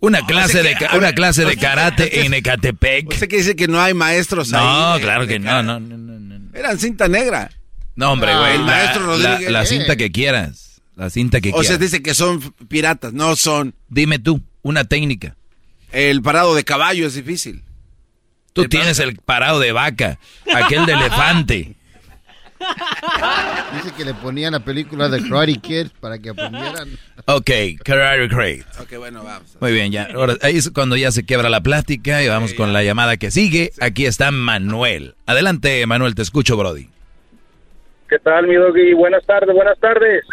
[0.00, 3.08] Una clase o sea de que- una ver, clase de o sea, karate en Ecatepec.
[3.08, 4.60] Usted quiere decir que no hay maestros ahí.
[4.64, 6.58] No, eh, claro que no, no, no, no, no.
[6.58, 7.50] Eran cinta negra.
[7.94, 8.54] No, hombre, Ah, güey.
[8.54, 9.50] el la- maestro la, Rodríguez.
[9.52, 9.66] la Eh.
[9.66, 10.80] cinta que quieras.
[10.96, 11.80] La cinta que O sea, quieras.
[11.80, 13.12] dice que son piratas.
[13.12, 13.74] No son.
[13.88, 15.36] Dime tú, una técnica.
[15.92, 17.62] El parado de caballo es difícil.
[18.52, 20.18] Tú tienes el parado de vaca,
[20.54, 21.74] aquel de elefante.
[23.74, 26.90] Dice que le ponían la película de Karate Kid para que aprendieran.
[27.26, 27.50] Ok,
[27.84, 28.64] Karate Kid.
[28.80, 29.56] Ok, bueno, vamos.
[29.60, 30.08] Muy bien, ya.
[30.14, 33.30] Ahora, ahí es cuando ya se quiebra la plática y vamos con la llamada que
[33.30, 33.72] sigue.
[33.80, 35.14] Aquí está Manuel.
[35.26, 36.88] Adelante, Manuel, te escucho, Brody.
[38.08, 38.92] ¿Qué tal, mi doggy?
[38.92, 40.24] Buenas tardes, buenas tardes.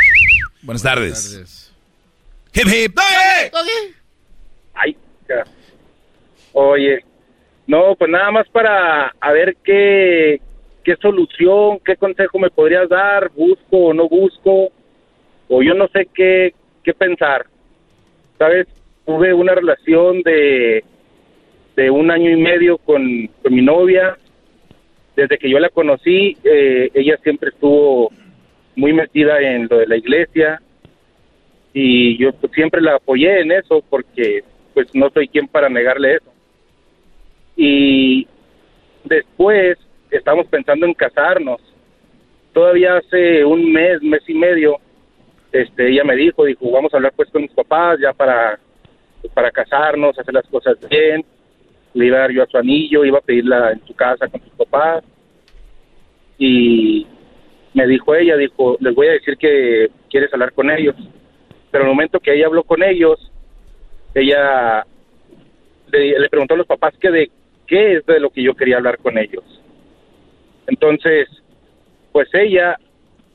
[0.62, 1.72] Buenas tardes.
[2.54, 3.00] Hip hip.
[4.74, 4.98] Ay,
[5.28, 5.46] ya.
[6.54, 7.06] Oye,
[7.70, 10.42] no, pues nada más para a ver qué,
[10.84, 14.72] qué solución, qué consejo me podrías dar, busco o no busco,
[15.48, 17.46] o yo no sé qué, qué pensar.
[18.40, 18.66] ¿Sabes?
[19.06, 20.84] Tuve una relación de,
[21.76, 24.18] de un año y medio con, con mi novia.
[25.16, 28.12] Desde que yo la conocí, eh, ella siempre estuvo
[28.76, 30.60] muy metida en lo de la iglesia
[31.72, 34.44] y yo pues, siempre la apoyé en eso porque
[34.74, 36.29] pues no soy quien para negarle eso.
[37.62, 38.26] Y
[39.04, 39.78] después
[40.10, 41.60] estamos pensando en casarnos.
[42.54, 44.78] Todavía hace un mes, mes y medio,
[45.52, 48.58] este, ella me dijo, dijo, vamos a hablar pues con mis papás ya para,
[49.34, 51.26] para casarnos, hacer las cosas bien.
[51.94, 54.40] Le iba a dar yo a su anillo, iba a pedirla en su casa con
[54.40, 55.04] sus papás.
[56.38, 57.06] Y
[57.74, 60.96] me dijo ella, dijo, les voy a decir que quieres hablar con ellos.
[61.72, 63.20] Pero el momento que ella habló con ellos,
[64.14, 64.86] ella
[65.92, 67.30] le, le preguntó a los papás que de
[67.70, 69.44] qué es de lo que yo quería hablar con ellos.
[70.68, 71.30] Entonces,
[72.12, 72.78] pues ella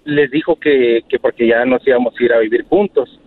[0.05, 3.21] les dijo que, que porque ya nos íbamos a ir a vivir juntos.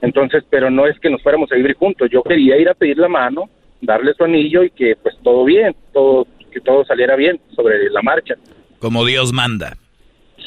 [0.00, 2.08] Entonces, pero no es que nos fuéramos a vivir juntos.
[2.10, 3.50] Yo quería ir a pedir la mano,
[3.80, 8.00] darle su anillo y que pues todo bien, todo que todo saliera bien sobre la
[8.00, 8.34] marcha.
[8.78, 9.76] Como Dios manda.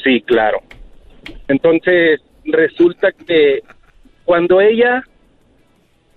[0.02, 0.60] Sí, claro.
[1.48, 3.60] Entonces, resulta que
[4.24, 5.04] cuando ella,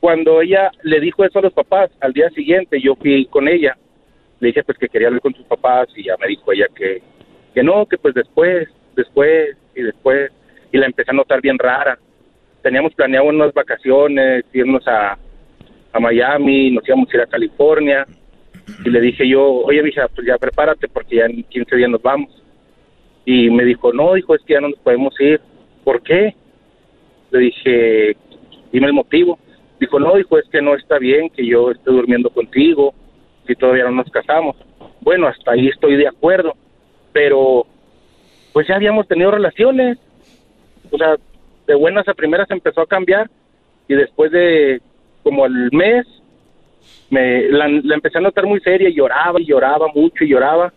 [0.06, 3.76] cuando ella le dijo eso a los papás, al día siguiente yo fui con ella,
[4.40, 7.02] le dije pues que quería hablar con sus papás y ya me dijo ella que,
[7.56, 10.32] que no, que pues después, después y después,
[10.72, 11.98] y la empecé a notar bien rara.
[12.61, 15.18] Teníamos planeado unas vacaciones, irnos a,
[15.91, 18.06] a Miami, nos íbamos a ir a California,
[18.86, 22.03] y le dije yo, oye, mija, pues ya prepárate porque ya en 15 días nos
[22.03, 22.30] vamos.
[23.26, 25.41] Y me dijo, no, dijo, es que ya no nos podemos ir.
[25.84, 26.36] ¿Por qué?
[27.32, 28.15] Le dije,
[28.72, 29.40] dime el motivo.
[29.80, 32.94] Dijo, no, dijo, es que no está bien que yo esté durmiendo contigo
[33.46, 34.56] si todavía no nos casamos.
[35.02, 36.54] Bueno, hasta ahí estoy de acuerdo,
[37.14, 37.66] pero
[38.54, 39.98] pues ya habíamos tenido relaciones.
[40.92, 41.16] O sea,
[41.68, 43.30] de buenas a primeras empezó a cambiar
[43.88, 44.82] y después de
[45.24, 46.06] como el mes
[47.10, 50.72] me la, la empecé a notar muy seria y lloraba y lloraba mucho y lloraba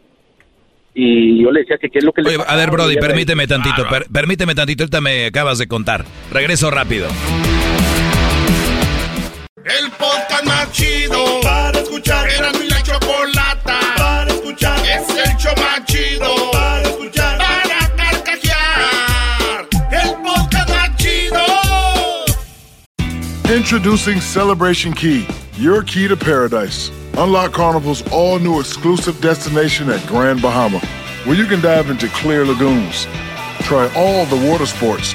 [0.95, 2.97] y yo le decía que qué es lo que le Oye, a pasaba, ver, Brody,
[2.97, 6.05] permíteme tantito, per- permíteme tantito, ahorita me acabas de contar.
[6.33, 7.07] Regreso rápido.
[9.65, 12.29] El podcast más chido para escuchar.
[12.31, 14.79] Era mi la chocolata para escuchar.
[14.87, 17.39] Es el show más chido para escuchar.
[17.39, 19.69] Para carcajear.
[19.91, 21.45] El podcast más chido.
[23.55, 25.27] Introducing Celebration Key,
[25.57, 26.91] your key to paradise.
[27.17, 30.79] Unlock Carnival's all new exclusive destination at Grand Bahama,
[31.25, 33.09] where you can dive into clear lagoons,
[33.63, 35.15] try all the water sports,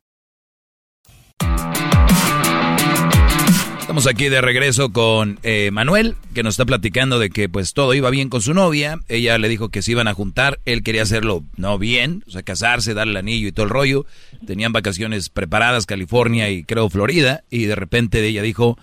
[3.91, 7.93] Estamos aquí de regreso con eh, Manuel, que nos está platicando de que pues todo
[7.93, 8.99] iba bien con su novia.
[9.09, 10.59] Ella le dijo que se iban a juntar.
[10.63, 14.05] Él quería hacerlo no bien, o sea, casarse, darle el anillo y todo el rollo.
[14.47, 17.41] Tenían vacaciones preparadas, California y creo Florida.
[17.49, 18.77] Y de repente ella dijo,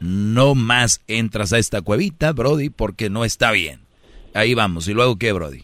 [0.00, 3.80] no más entras a esta cuevita, Brody, porque no está bien.
[4.32, 4.88] Ahí vamos.
[4.88, 5.60] ¿Y luego qué, Brody?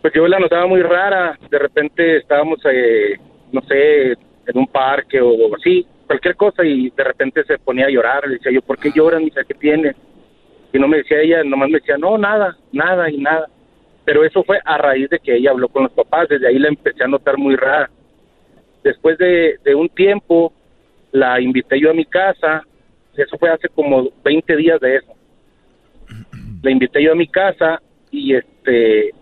[0.00, 1.38] Pues yo la notaba muy rara.
[1.50, 3.18] De repente estábamos, eh,
[3.52, 7.90] no sé, en un parque o así cualquier cosa y de repente se ponía a
[7.90, 8.26] llorar.
[8.26, 9.24] Le decía yo, ¿por qué lloran?
[9.24, 9.94] Dice, ¿qué tiene?
[10.72, 13.48] Y no me decía ella, nomás me decía, no, nada, nada y nada.
[14.04, 16.68] Pero eso fue a raíz de que ella habló con los papás, desde ahí la
[16.68, 17.88] empecé a notar muy rara.
[18.82, 20.52] Después de, de un tiempo,
[21.12, 22.64] la invité yo a mi casa,
[23.16, 25.12] eso fue hace como 20 días de eso.
[26.62, 27.80] La invité yo a mi casa
[28.10, 29.12] y este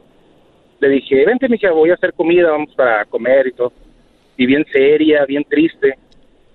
[0.78, 3.72] le dije, vente, mija, voy a hacer comida, vamos para comer y todo.
[4.36, 5.94] Y bien seria, bien triste.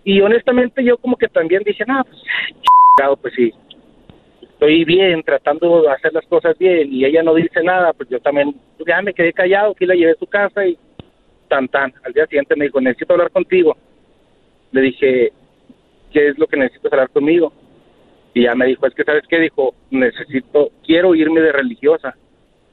[0.03, 3.53] Y honestamente yo como que también dije, no, pues, pues sí,
[4.41, 8.19] estoy bien, tratando de hacer las cosas bien y ella no dice nada, pues yo
[8.19, 10.77] también, pues, ya me quedé callado, aquí la llevé a su casa y
[11.47, 11.93] tan tan.
[12.03, 13.75] Al día siguiente me dijo, necesito hablar contigo.
[14.71, 15.33] Le dije,
[16.11, 17.51] ¿qué es lo que necesitas hablar conmigo?
[18.33, 22.15] Y ya me dijo, es que sabes qué, dijo, necesito, quiero irme de religiosa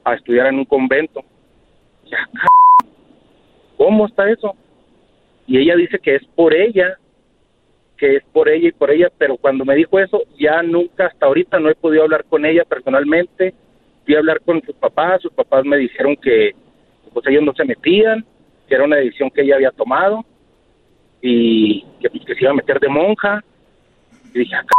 [0.03, 1.21] a estudiar en un convento.
[2.05, 2.29] Ya,
[3.77, 4.55] ¿cómo está eso?
[5.45, 6.97] Y ella dice que es por ella
[7.99, 11.25] que es por ella y por ella, pero cuando me dijo eso, ya nunca hasta
[11.25, 13.53] ahorita no he podido hablar con ella personalmente.
[14.05, 16.55] Fui a hablar con sus papás, sus papás me dijeron que
[17.13, 18.23] pues ellos no se metían,
[18.67, 20.23] que era una decisión que ella había tomado
[21.21, 23.43] y que, pues, que se iba a meter de monja.
[24.33, 24.75] Y dije, acá.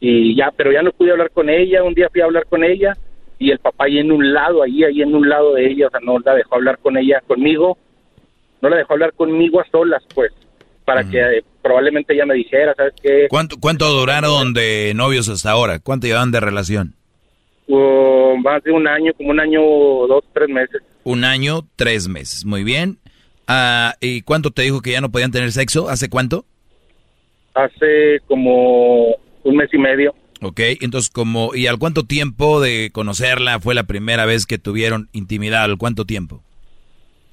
[0.00, 1.84] Y ya, pero ya no pude hablar con ella.
[1.84, 2.96] Un día fui a hablar con ella
[3.38, 5.90] y el papá ahí en un lado, ahí, ahí en un lado de ella, o
[5.90, 7.76] sea, no la dejó hablar con ella conmigo,
[8.60, 10.32] no la dejó hablar conmigo a solas, pues
[10.84, 13.26] para que eh, probablemente ella me dijera, ¿sabes qué?
[13.28, 15.78] ¿Cuánto, ¿Cuánto duraron de novios hasta ahora?
[15.78, 16.94] ¿Cuánto llevan de relación?
[17.68, 19.60] Uh, más de un año, como un año,
[20.08, 20.82] dos, tres meses.
[21.04, 22.98] Un año, tres meses, muy bien.
[23.46, 25.88] Ah, ¿Y cuánto te dijo que ya no podían tener sexo?
[25.88, 26.44] ¿Hace cuánto?
[27.54, 29.14] Hace como
[29.44, 30.14] un mes y medio.
[30.40, 35.08] Ok, entonces como, ¿y al cuánto tiempo de conocerla fue la primera vez que tuvieron
[35.12, 35.62] intimidad?
[35.62, 36.42] ¿Al cuánto tiempo?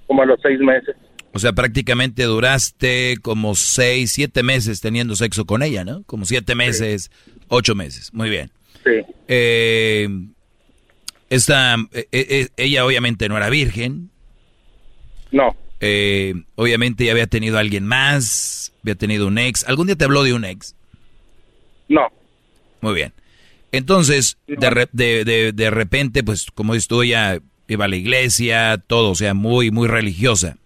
[0.05, 0.95] Como a los seis meses.
[1.31, 6.03] O sea, prácticamente duraste como seis, siete meses teniendo sexo con ella, ¿no?
[6.03, 7.11] Como siete meses,
[7.47, 8.13] ocho meses.
[8.13, 8.51] Muy bien.
[8.83, 8.91] Sí.
[9.27, 10.09] Eh,
[11.29, 14.09] esta, eh, eh, ella obviamente no era virgen.
[15.31, 15.55] No.
[16.55, 19.63] obviamente ya había tenido a alguien más, había tenido un ex.
[19.67, 20.75] ¿Algún día te habló de un ex?
[21.87, 22.07] No.
[22.81, 23.13] Muy bien.
[23.71, 29.11] Entonces, de, de, de, repente, pues como dices tú, ella iba a la iglesia, todo,
[29.11, 30.57] o sea, muy, muy religiosa.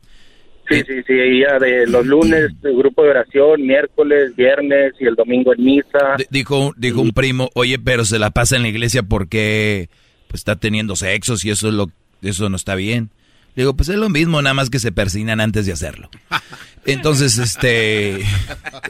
[0.70, 5.16] Sí, sí, sí, ella de los lunes el grupo de oración, miércoles, viernes y el
[5.16, 6.16] domingo en misa.
[6.30, 9.90] dijo, dijo un primo, oye, pero se la pasa en la iglesia porque
[10.30, 11.92] pues, está teniendo sexos y eso es lo,
[12.22, 13.12] eso no está bien.
[13.56, 16.10] Digo, pues es lo mismo, nada más que se persinan antes de hacerlo.
[16.86, 18.24] Entonces, este,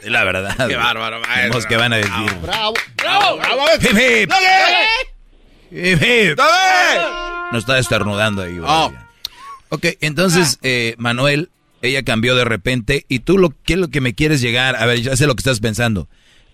[0.04, 0.68] la verdad.
[0.68, 1.60] Qué bárbaro, maestro.
[1.68, 2.12] que van a decir.
[2.42, 3.62] Bravo, bravo, bravo.
[3.80, 4.30] Hip, hip.
[5.70, 6.38] Hip,
[7.52, 8.58] No está esternudando ahí.
[8.62, 8.92] Oh.
[9.68, 11.50] Ok, entonces, eh, Manuel,
[11.84, 14.86] ella cambió de repente y tú lo qué es lo que me quieres llegar a
[14.86, 16.08] ver ya sé lo que estás pensando.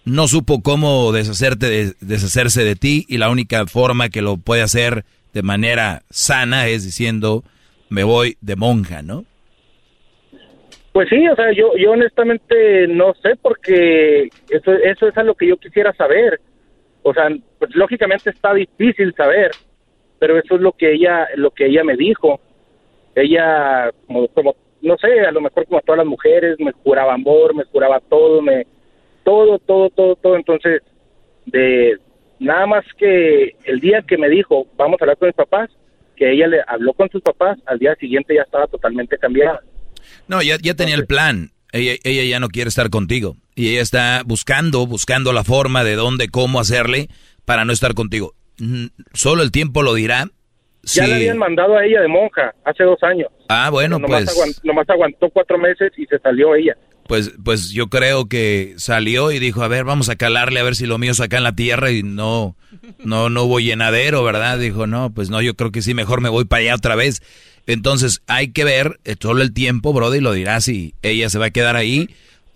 [0.05, 4.63] No supo cómo deshacerte de, deshacerse de ti y la única forma que lo puede
[4.63, 7.45] hacer de manera sana es diciendo
[7.89, 9.25] me voy de monja no
[10.93, 15.49] pues sí o sea yo yo honestamente no sé porque eso eso es algo que
[15.49, 16.41] yo quisiera saber.
[17.03, 17.29] O sea
[17.59, 19.53] pues lógicamente está difícil saber
[20.21, 22.41] pero eso es lo que ella lo que ella me dijo.
[23.17, 27.55] Ella como no sé, a lo mejor como a todas las mujeres, me juraba amor,
[27.55, 28.67] me juraba todo, me
[29.25, 30.37] todo, todo, todo, todo.
[30.37, 30.83] Entonces,
[31.47, 31.99] de
[32.39, 35.71] nada más que el día que me dijo, vamos a hablar con mis papás,
[36.17, 39.61] que ella le habló con sus papás, al día siguiente ya estaba totalmente cambiada.
[40.29, 41.51] No, ya, ya tenía el plan.
[41.73, 43.37] Ella, ella ya no quiere estar contigo.
[43.55, 47.09] Y ella está buscando, buscando la forma de dónde, cómo hacerle
[47.45, 48.35] para no estar contigo.
[49.15, 50.27] Solo el tiempo lo dirá
[50.95, 53.29] ya le habían mandado a ella de monja hace dos años.
[53.49, 54.37] Ah, bueno, nomás pues.
[54.37, 56.77] Aguantó, nomás aguantó cuatro meses y se salió ella.
[57.07, 60.77] Pues, pues yo creo que salió y dijo, a ver, vamos a calarle a ver
[60.77, 62.55] si lo mío saca en la tierra y no,
[62.99, 64.59] no, no hubo llenadero, ¿verdad?
[64.59, 67.21] Dijo, no, pues no, yo creo que sí, mejor me voy para allá otra vez.
[67.67, 71.47] Entonces hay que ver eh, todo el tiempo, Brody, lo dirá si ella se va
[71.47, 72.09] a quedar ahí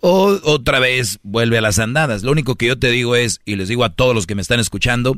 [0.07, 2.23] o otra vez vuelve a las andadas.
[2.23, 4.41] Lo único que yo te digo es, y les digo a todos los que me
[4.43, 5.17] están escuchando,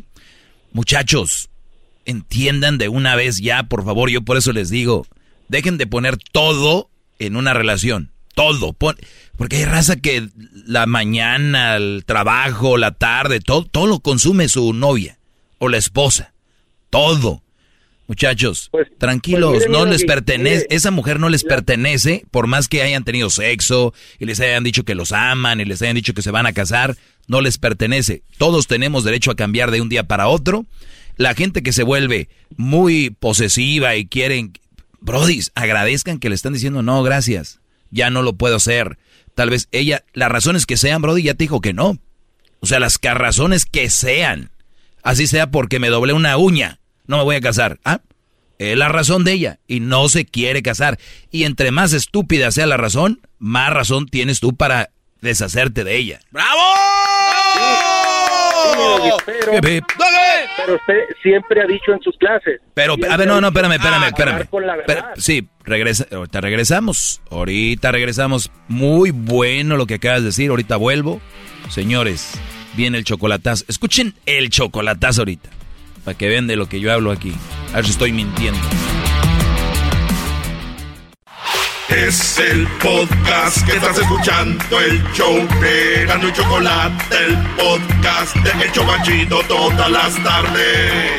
[0.71, 1.49] muchachos,
[2.07, 5.05] entiendan de una vez ya, por favor, yo por eso les digo,
[5.47, 6.89] dejen de poner todo
[7.19, 8.11] en una relación.
[8.33, 8.73] todo.
[8.73, 10.29] porque hay raza que
[10.65, 15.17] la mañana, el trabajo, la tarde, todo, todo lo consume su novia
[15.59, 16.33] o la esposa.
[16.89, 17.41] Todo.
[18.07, 23.03] Muchachos, Pues, tranquilos, no les pertenece, esa mujer no les pertenece, por más que hayan
[23.03, 26.31] tenido sexo y les hayan dicho que los aman y les hayan dicho que se
[26.31, 26.95] van a casar,
[27.27, 28.23] no les pertenece.
[28.37, 30.65] Todos tenemos derecho a cambiar de un día para otro.
[31.17, 34.53] La gente que se vuelve muy posesiva y quieren,
[34.99, 37.59] brodis, agradezcan que le están diciendo no, gracias,
[37.91, 38.97] ya no lo puedo hacer.
[39.35, 41.97] Tal vez ella, las razones que sean, brody, ya te dijo que no.
[42.59, 44.51] O sea, las razones que sean.
[45.03, 47.79] Así sea porque me doblé una uña no me voy a casar.
[47.83, 48.01] Ah,
[48.59, 50.99] es la razón de ella y no se quiere casar.
[51.31, 54.91] Y entre más estúpida sea la razón, más razón tienes tú para
[55.21, 56.19] deshacerte de ella.
[56.31, 56.61] ¡Bravo!
[59.61, 59.85] pero,
[60.57, 62.59] pero, usted siempre ha dicho en sus clases.
[62.73, 64.47] Pero, a ver, no, no, espérame, espérame, espérame.
[65.15, 67.21] sí, regresa, ahorita regresamos.
[67.31, 68.51] Ahorita regresamos.
[68.67, 70.49] Muy bueno lo que acabas de decir.
[70.49, 71.21] Ahorita vuelvo.
[71.69, 72.33] Señores,
[72.75, 73.65] viene el chocolatazo.
[73.67, 75.49] Escuchen el chocolatazo ahorita
[76.05, 77.33] para que vean de lo que yo hablo aquí.
[77.73, 78.59] A ver si estoy mintiendo.
[81.89, 88.65] Es el podcast que estás escuchando, el show de Gano y Chocolate, el podcast de
[88.65, 91.11] El Chocachito todas las tardes.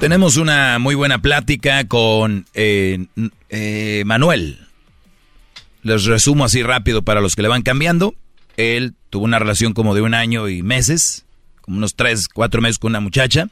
[0.00, 3.06] Tenemos una muy buena plática con eh,
[3.48, 4.58] eh, Manuel.
[5.82, 8.14] Les resumo así rápido para los que le van cambiando.
[8.58, 11.24] Él tuvo una relación como de un año y meses,
[11.62, 13.48] como unos tres, cuatro meses con una muchacha.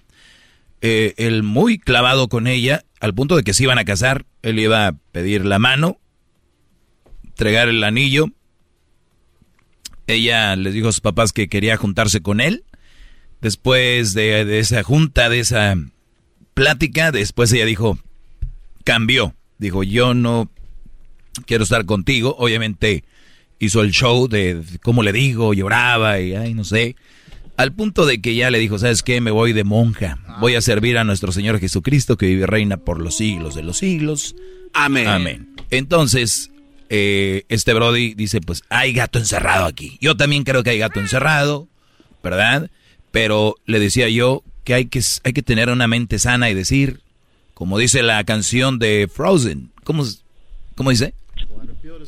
[0.83, 4.27] Eh, él muy clavado con ella, al punto de que se iban a casar.
[4.43, 5.99] Él iba a pedir la mano,
[7.25, 8.27] entregar el anillo.
[10.07, 12.65] Ella les dijo a sus papás que quería juntarse con él.
[13.41, 15.75] Después de, de esa junta, de esa
[16.55, 17.99] plática, después ella dijo,
[18.85, 19.35] cambió.
[19.59, 20.51] Dijo, yo no
[21.47, 22.35] quiero estar contigo.
[22.39, 23.05] Obviamente
[23.59, 26.97] hizo el show de cómo le digo, lloraba y ay, no sé.
[27.61, 29.21] Al punto de que ya le dijo, ¿sabes qué?
[29.21, 30.17] Me voy de monja.
[30.41, 33.63] Voy a servir a nuestro Señor Jesucristo que vive y reina por los siglos de
[33.63, 34.35] los siglos.
[34.73, 35.07] Amén.
[35.07, 35.55] Amén.
[35.69, 36.51] Entonces,
[36.89, 39.99] eh, este Brody dice, pues hay gato encerrado aquí.
[40.01, 41.69] Yo también creo que hay gato encerrado,
[42.23, 42.71] ¿verdad?
[43.11, 47.03] Pero le decía yo que hay que, hay que tener una mente sana y decir,
[47.53, 50.07] como dice la canción de Frozen, ¿cómo,
[50.77, 51.13] cómo dice?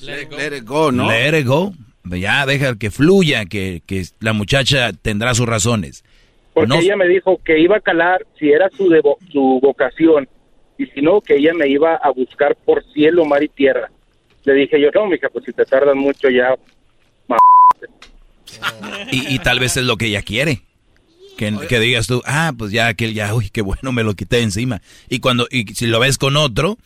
[0.00, 1.10] Let it go, ¿no?
[1.10, 1.74] Let it go.
[2.04, 6.04] Ya deja que fluya, que, que la muchacha tendrá sus razones.
[6.52, 8.88] Porque ella me dijo que iba a calar si era su,
[9.30, 10.28] su vocación
[10.76, 13.90] y si no, que ella me iba a buscar por cielo, mar y tierra.
[14.44, 16.56] Le dije yo, no, mija, pues si te tardas mucho ya...
[19.10, 20.62] Y, y tal vez es lo que ella quiere.
[21.38, 24.40] Que, que, digas tú, ah, pues ya aquel ya, uy, qué bueno, me lo quité
[24.40, 24.82] encima.
[25.08, 26.76] Y cuando, y si lo ves con otro,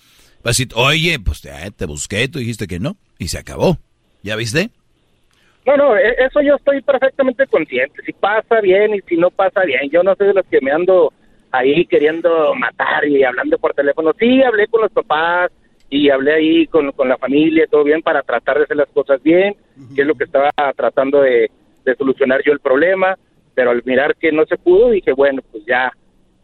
[0.45, 3.79] vas a decir, oye, pues te, te busqué, tú dijiste que no, y se acabó.
[4.23, 4.71] ¿Ya viste?
[5.67, 8.01] No, no, e, eso yo estoy perfectamente consciente.
[8.05, 9.91] Si pasa bien y si no pasa bien.
[9.91, 11.13] Yo no soy de los que me ando
[11.51, 14.13] ahí queriendo matar y hablando por teléfono.
[14.19, 15.51] Sí, hablé con los papás
[15.91, 19.23] y hablé ahí con, con la familia, todo bien, para tratar de hacer las cosas
[19.23, 19.55] bien,
[19.95, 21.51] que es lo que estaba tratando de,
[21.85, 23.17] de solucionar yo el problema.
[23.55, 25.91] Pero al mirar que no se pudo, dije, bueno, pues ya,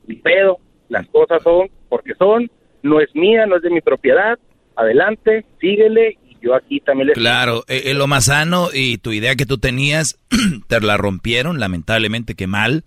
[0.07, 2.51] mi pedo, las cosas son porque son,
[2.83, 4.39] no es mía, no es de mi propiedad,
[4.76, 7.12] adelante, síguele yo aquí también le...
[7.14, 10.18] Claro, es eh, lo más sano y tu idea que tú tenías
[10.68, 12.84] te la rompieron, lamentablemente que mal,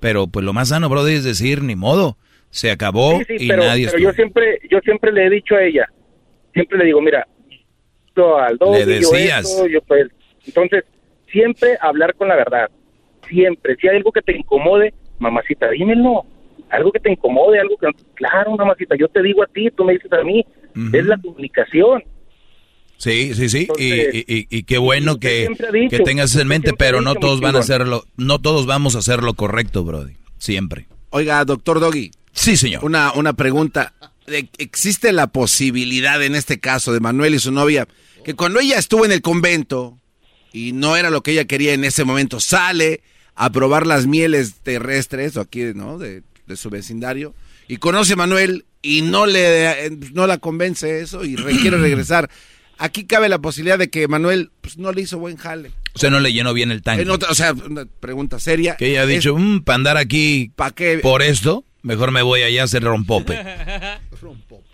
[0.00, 2.16] pero pues lo más sano, brother, es decir, ni modo,
[2.50, 3.86] se acabó y pero, nadie...
[3.86, 5.88] Pero yo siempre, yo siempre le he dicho a ella,
[6.52, 7.26] siempre le digo, mira,
[8.24, 9.42] al doble, le decías.
[9.42, 10.08] Yo esto, yo pues,
[10.46, 10.84] entonces,
[11.30, 12.70] siempre hablar con la verdad,
[13.28, 16.24] siempre, si hay algo que te incomode, mamacita, dímelo,
[16.70, 17.88] algo que te incomode, algo que...
[18.14, 20.44] Claro, mamacita, yo te digo a ti, tú me dices a mí,
[20.74, 20.98] uh -huh.
[20.98, 22.02] es la comunicación.
[22.98, 26.48] Sí, sí, sí, Entonces, y, y, y, qué bueno que, dicho, que tengas eso en
[26.48, 30.14] mente, pero no todos van a hacerlo, no todos vamos a hacer lo correcto, Brody,
[30.38, 30.86] siempre.
[31.10, 32.10] Oiga, doctor Doggy.
[32.32, 32.84] Sí, señor.
[32.84, 33.92] Una, una pregunta.
[34.58, 37.86] ¿Existe la posibilidad en este caso de Manuel y su novia
[38.24, 39.98] que cuando ella estuvo en el convento
[40.52, 43.02] y no era lo que ella quería en ese momento, sale
[43.36, 45.98] a probar las mieles terrestres o aquí, ¿no?
[45.98, 47.34] De, de su vecindario
[47.68, 52.30] y conoce a Manuel y no le no la convence eso y quiere regresar.
[52.78, 55.72] Aquí cabe la posibilidad de que Manuel pues, no le hizo buen jale.
[55.94, 57.08] O sea, no le llenó bien el tanque.
[57.10, 58.76] Otra, o sea, una pregunta seria.
[58.76, 60.98] Que ella ha dicho, mmm, para andar aquí ¿pa qué?
[60.98, 63.42] por esto, mejor me voy allá a hacer rompope.
[64.20, 64.66] rompope.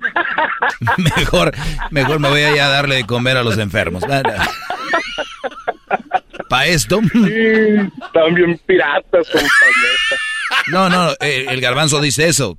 [1.16, 1.52] mejor,
[1.90, 4.04] mejor me voy allá a darle de comer a los enfermos.
[6.48, 7.00] ¿Para esto?
[7.12, 9.26] Sí, también piratas.
[10.68, 12.56] No, no, el, el garbanzo dice eso.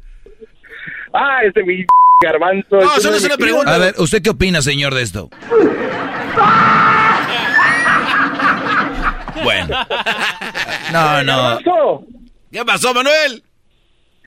[1.14, 1.86] Ah, ese mi
[2.22, 2.80] garbanzo.
[2.80, 3.76] No, solo es una pregunta.
[3.76, 5.30] A ver, ¿usted qué opina, señor, de esto?
[9.44, 9.76] Bueno.
[10.94, 11.34] No, no.
[11.34, 12.04] Garbanzo,
[12.52, 13.42] ¿Qué pasó, Manuel?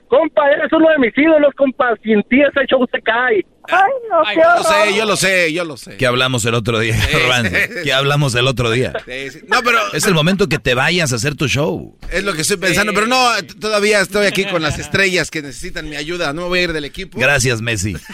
[0.07, 1.95] Compa, eres uno de mis ídolos, compa.
[2.03, 3.45] Sin ti ese show se cae.
[3.69, 5.97] Ay, no, Ay, yo lo sé, yo lo sé, yo lo sé.
[5.97, 7.51] ¿Qué hablamos el otro día, Garbanzo?
[7.83, 8.93] ¿Qué hablamos el otro día?
[9.05, 9.39] Sí, sí.
[9.47, 11.97] No, pero Es el momento que te vayas a hacer tu show.
[12.11, 12.93] es lo que estoy pensando.
[12.93, 13.29] Pero no,
[13.59, 16.33] todavía estoy aquí con las estrellas que necesitan mi ayuda.
[16.33, 17.19] No me voy a ir del equipo.
[17.19, 17.95] Gracias, Messi.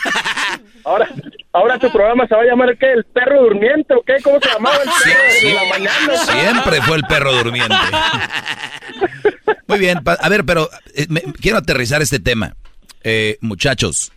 [0.83, 1.07] Ahora,
[1.53, 2.91] ahora tu programa se va a llamar ¿qué?
[2.91, 4.15] ¿El perro durmiente o qué?
[4.23, 6.17] ¿Cómo se llamaba el perro de la mañana?
[6.17, 7.75] Siempre fue el perro durmiente.
[9.67, 12.55] Muy bien, a ver, pero eh, me- quiero aterrizar este tema.
[13.03, 14.11] Eh, muchachos,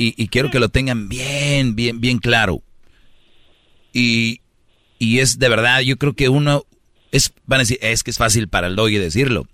[0.00, 2.62] y, y quiero que lo tengan bien, bien, bien claro.
[3.92, 4.40] Y,
[4.98, 6.64] y es de verdad, yo creo que uno,
[7.12, 9.46] es, van a decir, es que es fácil para el doggy decirlo.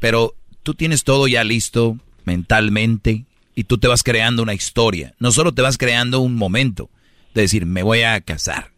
[0.00, 0.34] Pero
[0.64, 5.14] tú tienes todo ya listo mentalmente y tú te vas creando una historia.
[5.20, 6.90] No solo te vas creando un momento
[7.32, 8.72] de decir, me voy a casar.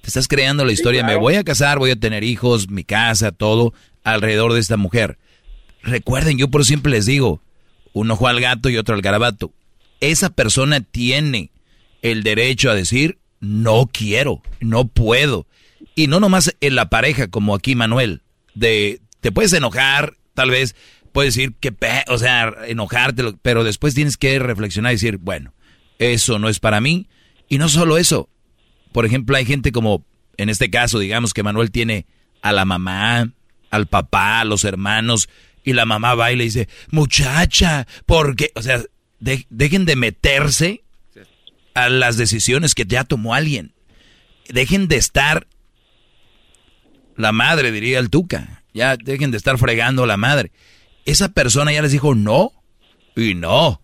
[0.00, 3.30] Te estás creando la historia, me voy a casar, voy a tener hijos, mi casa,
[3.30, 5.18] todo alrededor de esta mujer.
[5.84, 7.40] Recuerden, yo por siempre les digo,
[7.92, 9.52] un ojo al gato y otro al garabato.
[10.00, 11.50] Esa persona tiene
[12.02, 15.46] el derecho a decir, no quiero, no puedo.
[15.94, 18.22] Y no nomás en la pareja, como aquí Manuel,
[18.54, 20.76] de te puedes enojar, tal vez
[21.12, 21.74] puedes decir que,
[22.08, 25.52] o sea, enojarte, pero después tienes que reflexionar y decir, bueno,
[25.98, 27.08] eso no es para mí.
[27.48, 28.28] Y no solo eso,
[28.92, 30.04] por ejemplo, hay gente como,
[30.36, 32.06] en este caso, digamos que Manuel tiene
[32.42, 33.32] a la mamá,
[33.70, 35.28] al papá, a los hermanos,
[35.64, 38.52] y la mamá va y le dice, muchacha, ¿por qué?
[38.54, 38.82] O sea,
[39.20, 40.82] de- dejen de meterse
[41.74, 43.72] a las decisiones que ya tomó alguien.
[44.48, 45.46] Dejen de estar,
[47.16, 50.52] la madre diría el Tuca, ya dejen de estar fregando a la madre.
[51.04, 52.52] Esa persona ya les dijo no,
[53.16, 53.80] y no.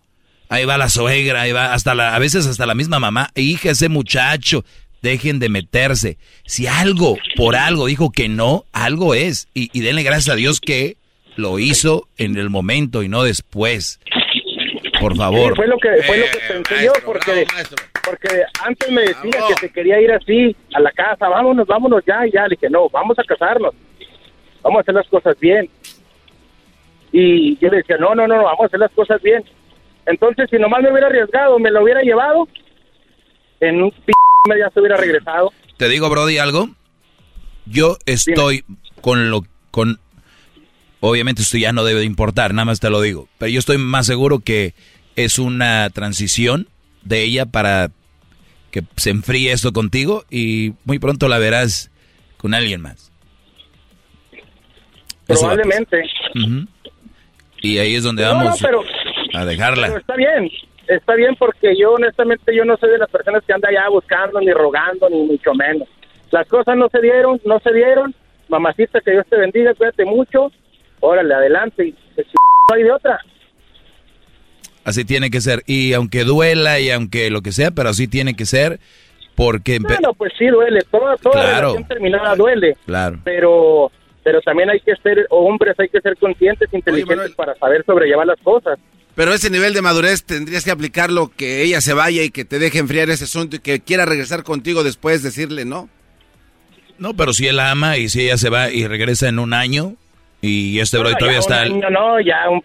[0.47, 3.71] Ahí va la suegra, ahí va hasta la, a veces hasta la misma mamá, hija,
[3.71, 4.63] ese muchacho,
[5.01, 6.17] dejen de meterse.
[6.45, 9.47] Si algo, por algo dijo que no, algo es.
[9.53, 10.97] Y, y denle gracias a Dios que
[11.35, 13.99] lo hizo en el momento y no después.
[15.05, 15.49] Por favor.
[15.49, 17.45] Sí, fue lo que, fue lo que pensé yo, porque,
[18.03, 22.25] porque antes me decía que se quería ir así a la casa, vámonos, vámonos ya,
[22.25, 23.75] y ya, le dije, no, vamos a casarnos,
[24.63, 25.69] vamos a hacer las cosas bien.
[27.11, 29.43] Y yo le decía, no, no, no, vamos a hacer las cosas bien.
[30.07, 32.47] Entonces, si nomás me hubiera arriesgado, me lo hubiera llevado,
[33.59, 34.11] en un p
[34.49, 35.53] me ya se hubiera regresado.
[35.77, 36.69] Te digo, Brody, algo.
[37.67, 38.63] Yo estoy
[39.01, 39.99] con lo con
[40.99, 43.77] obviamente esto ya no debe de importar, nada más te lo digo, pero yo estoy
[43.77, 44.73] más seguro que
[45.15, 46.67] es una transición
[47.03, 47.89] de ella para
[48.71, 51.91] que se enfríe esto contigo y muy pronto la verás
[52.37, 53.11] con alguien más.
[55.27, 55.39] Eso.
[55.41, 56.03] Probablemente.
[57.61, 58.83] Y ahí es donde No, no, vamos pero-
[59.33, 59.87] a dejarla.
[59.87, 60.51] Pero está bien,
[60.87, 64.39] está bien porque yo honestamente yo no soy de las personas que anda allá buscando
[64.39, 65.87] ni rogando ni mucho menos.
[66.31, 68.13] Las cosas no se dieron, no se dieron.
[68.49, 70.51] Mamacita, que Dios te bendiga, cuídate mucho.
[70.99, 71.93] Órale, adelante.
[72.17, 73.19] No hay de otra.
[74.85, 75.63] Así tiene que ser.
[75.65, 78.79] Y aunque duela y aunque lo que sea, pero así tiene que ser
[79.35, 79.79] porque...
[79.79, 81.67] Bueno, pues sí duele, toda, toda Claro.
[81.69, 82.77] relación terminada duele.
[82.85, 83.19] Claro.
[83.25, 83.91] Pero
[84.23, 88.39] pero también hay que ser hombres, hay que ser conscientes, inteligentes para saber sobrellevar las
[88.39, 88.79] cosas.
[89.13, 92.57] Pero ese nivel de madurez tendrías que aplicarlo, que ella se vaya y que te
[92.57, 95.89] deje enfriar ese asunto y que quiera regresar contigo después, decirle no.
[96.97, 99.93] No, pero si él ama y si ella se va y regresa en un año
[100.41, 101.61] y este bro No, todavía ya está...
[101.71, 102.63] un año no, ya un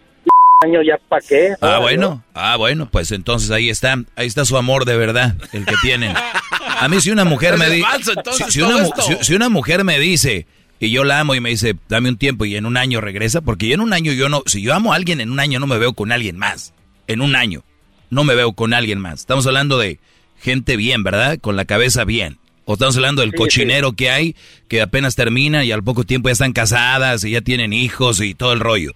[0.61, 1.53] año ya para qué.
[1.61, 5.65] Ah, bueno, ah, bueno, pues entonces ahí está, ahí está su amor de verdad, el
[5.65, 6.13] que tienen.
[6.15, 7.87] A mí si una mujer me dice,
[8.31, 9.01] si, si todo una, mu- esto.
[9.01, 10.45] si- si una mujer me dice
[10.79, 13.41] y yo la amo y me dice, dame un tiempo y en un año regresa,
[13.41, 15.59] porque yo en un año yo no, si yo amo a alguien en un año
[15.59, 16.73] no me veo con alguien más,
[17.07, 17.63] en un año
[18.09, 19.21] no me veo con alguien más.
[19.21, 19.99] Estamos hablando de
[20.39, 21.37] gente bien, ¿verdad?
[21.39, 22.37] Con la cabeza bien.
[22.65, 24.35] O estamos hablando del Sí, cochinero que hay,
[24.67, 28.33] que apenas termina y al poco tiempo ya están casadas y ya tienen hijos y
[28.35, 28.91] todo el rollo.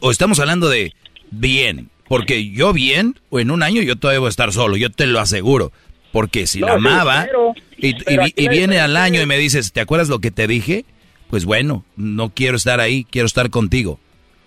[0.00, 0.92] O estamos hablando de
[1.30, 4.90] bien, porque yo bien, o en un año yo todavía voy a estar solo, yo
[4.90, 5.72] te lo aseguro.
[6.12, 9.80] Porque si No, la amaba pero- y, pero viene al año y me dices, ¿te
[9.80, 10.84] acuerdas lo que te dije?
[11.28, 13.98] Pues bueno, no quiero estar ahí, quiero estar contigo.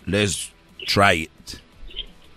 [0.05, 0.51] Let's
[0.87, 1.29] try it.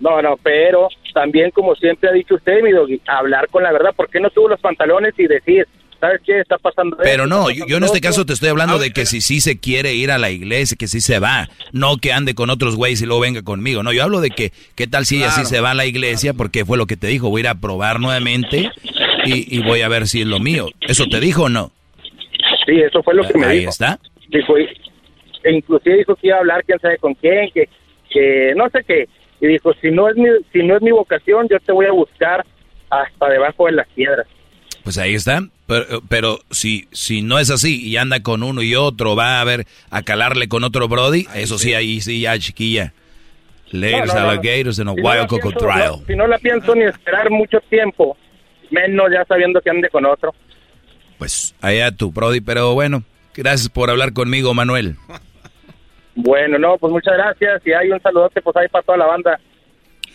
[0.00, 3.94] No, no, pero también como siempre ha dicho usted, mi doggy, hablar con la verdad.
[3.94, 5.66] ¿Por qué no tuvo los pantalones y decir,
[6.02, 6.40] ¿sabes qué?
[6.40, 8.26] Está pasando Pero no, yo, yo en este caso otro"?
[8.26, 11.00] te estoy hablando de que si sí se quiere ir a la iglesia, que sí
[11.00, 13.82] se va, no que ande con otros güeyes y luego venga conmigo.
[13.82, 15.48] No, yo hablo de que, ¿qué tal si ella sí Claro.
[15.48, 16.34] se va a la iglesia?
[16.34, 18.70] Porque fue lo que te dijo, voy a ir a probar nuevamente
[19.24, 20.66] y, y voy a ver si es lo mío.
[20.82, 21.70] ¿Eso te dijo o no?
[22.66, 23.70] Sí, eso fue lo que me Ahí dijo.
[23.70, 23.98] está.
[24.28, 27.68] Dijo, e inclusive dijo que iba a hablar quién sabe con quién, que,
[28.10, 29.08] que no sé qué.
[29.40, 31.92] y dijo, si no es mi, si no es mi vocación, yo te voy a
[31.92, 32.44] buscar
[32.90, 34.26] hasta debajo de las piedras.
[34.84, 35.40] Pues ahí está.
[35.72, 39.44] Pero, pero si, si no es así y anda con uno y otro, va a
[39.44, 42.92] ver a calarle con otro Brody, eso sí, ahí sí, ya chiquilla.
[43.70, 44.30] Layers, No, no, no.
[44.30, 45.86] alligators and a Si no wild la pienso- crocodile.
[45.86, 48.16] no, si no la pienso ni esperar mucho tiempo,
[48.70, 50.34] menos ya sabiendo que ande con otro.
[51.18, 52.40] Pues allá tú, Brody.
[52.42, 53.02] Pero bueno,
[53.34, 54.96] gracias por hablar conmigo, Manuel.
[56.14, 59.40] Bueno, no, pues muchas gracias y hay un saludote pues ahí para toda la banda.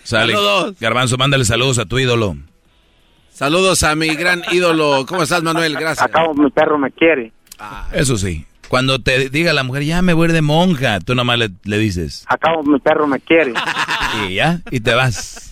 [0.03, 0.34] Sale.
[0.34, 0.80] Saludos.
[0.80, 2.36] Garbanzo, mándale saludos a tu ídolo.
[3.38, 5.06] Saludos a mi gran ídolo.
[5.06, 5.76] ¿Cómo estás, Manuel?
[5.76, 6.10] Gracias.
[6.36, 7.32] mi perro me quiere.
[7.94, 8.48] Eso sí.
[8.68, 11.52] Cuando te diga la mujer, ya me voy a ir de monja, tú nomás le,
[11.64, 12.26] le dices.
[12.30, 13.54] Acabo mi perro me quiere.
[14.28, 15.52] Y ya, y te vas.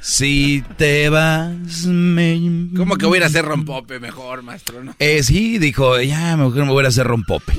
[0.00, 2.40] Si te vas, me...
[2.76, 4.82] ¿Cómo que voy a ir a hacer rompope mejor, maestro?
[4.82, 4.96] ¿no?
[4.98, 7.52] Eh, sí, dijo, ya, mejor me voy a hacer rompope.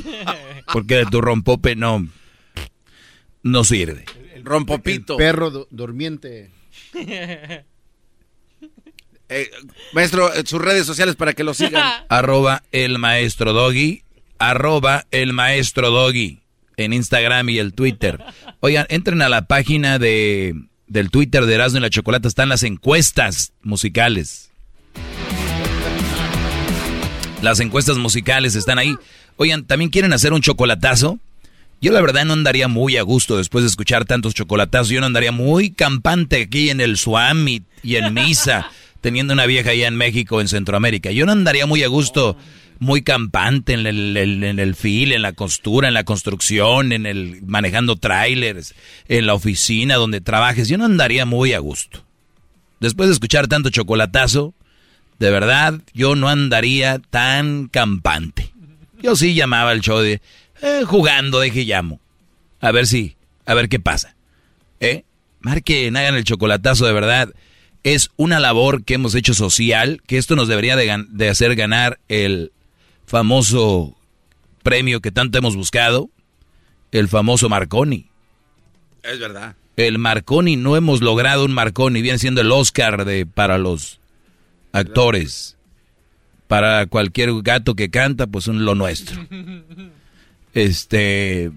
[0.74, 2.06] Porque tu rompope no,
[3.44, 4.04] no sirve.
[4.44, 5.16] Rompopito.
[5.16, 6.52] Perro du- durmiente.
[9.30, 9.50] Eh,
[9.94, 11.84] maestro, eh, sus redes sociales para que lo sigan.
[12.10, 14.04] arroba el maestro doggy,
[14.40, 16.42] arroba el maestro doggy
[16.78, 18.24] en Instagram y el Twitter.
[18.60, 20.56] Oigan, entren a la página de,
[20.88, 24.52] del Twitter de Erasmo y la Chocolata, están las encuestas musicales.
[27.42, 28.96] Las encuestas musicales están ahí.
[29.36, 31.20] Oigan, ¿también quieren hacer un chocolatazo?
[31.80, 34.90] Yo la verdad no andaría muy a gusto después de escuchar tantos chocolatazos.
[34.90, 38.72] Yo no andaría muy campante aquí en el Suami y en Misa,
[39.08, 41.12] teniendo una vieja allá en México, en Centroamérica.
[41.12, 42.36] Yo no andaría muy a gusto,
[42.78, 47.42] muy campante en el, en el fil, en la costura, en la construcción, en el
[47.44, 48.76] manejando trailers,
[49.08, 50.68] en la oficina donde trabajes.
[50.68, 52.04] Yo no andaría muy a gusto.
[52.82, 54.54] Después de escuchar tanto chocolatazo,
[55.20, 58.52] de verdad, yo no andaría tan campante.
[59.02, 60.20] Yo sí llamaba al show de
[60.62, 62.02] eh, jugando, de que llamo.
[62.60, 64.18] A ver si, a ver qué pasa.
[64.82, 65.06] ¿Eh?
[65.40, 67.34] Marquen, hagan el chocolatazo de verdad.
[67.88, 72.52] Es una labor que hemos hecho social, que esto nos debería de, hacer ganar el
[73.06, 73.96] famoso
[74.62, 76.10] premio que tanto hemos buscado,
[76.92, 78.08] el famoso Marconi.
[79.04, 79.56] Es verdad.
[79.78, 84.02] El Marconi, no hemos logrado un Marconi, viene siendo el Oscar de, para los
[84.74, 85.56] actores.
[86.50, 89.26] Para cualquier gato que canta, pues un lo nuestro.
[90.54, 91.52] Este,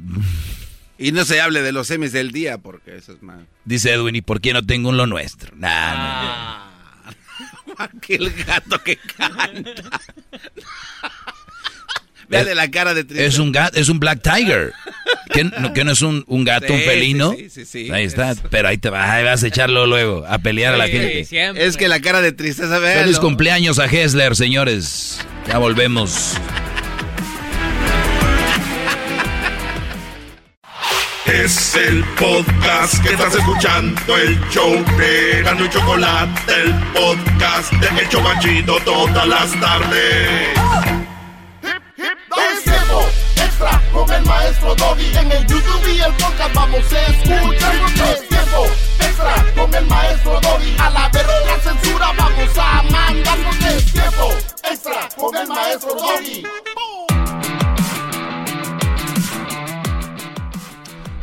[1.00, 3.40] Y no se hable de los Emmys del día porque eso es más.
[3.64, 5.50] dice Edwin, ¿y por qué no tengo un lo nuestro?
[5.56, 7.74] Nah, no, no.
[7.78, 9.72] Aquel gato que canta.
[12.28, 13.26] Veale la cara de tristeza.
[13.28, 14.72] Es un gato, es un Black Tiger.
[15.32, 17.32] ¿Qué, no, que no es un, un gato, Sí, un felino?
[17.32, 17.90] sí, sí, sí, sí.
[17.90, 20.86] Ahí está, pero ahí te vas, ahí vas a echarlo luego, a pelear a la
[20.86, 21.26] gente.
[21.56, 23.00] Es que la cara de tristeza, véalo.
[23.02, 25.18] Feliz cumpleaños a Hessler, señores.
[25.48, 26.36] Ya volvemos.
[31.32, 38.02] Es el podcast que estás escuchando, el show de Gano y Chocolate, el podcast de
[38.02, 40.48] Hecho Machito todas las tardes.
[41.62, 45.16] Es tiempo extra con el maestro Doggy.
[45.16, 47.74] En el YouTube y el podcast vamos a escuchar.
[48.12, 48.66] Es tiempo
[48.98, 50.76] extra con el maestro Doggy.
[50.78, 53.56] A la verga la censura vamos a mandarnos.
[53.66, 54.34] Es tiempo
[54.68, 56.44] extra con el maestro Doggy.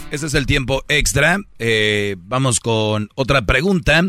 [0.10, 1.40] Este es el tiempo extra.
[1.60, 4.02] Eh, vamos con otra pregunta.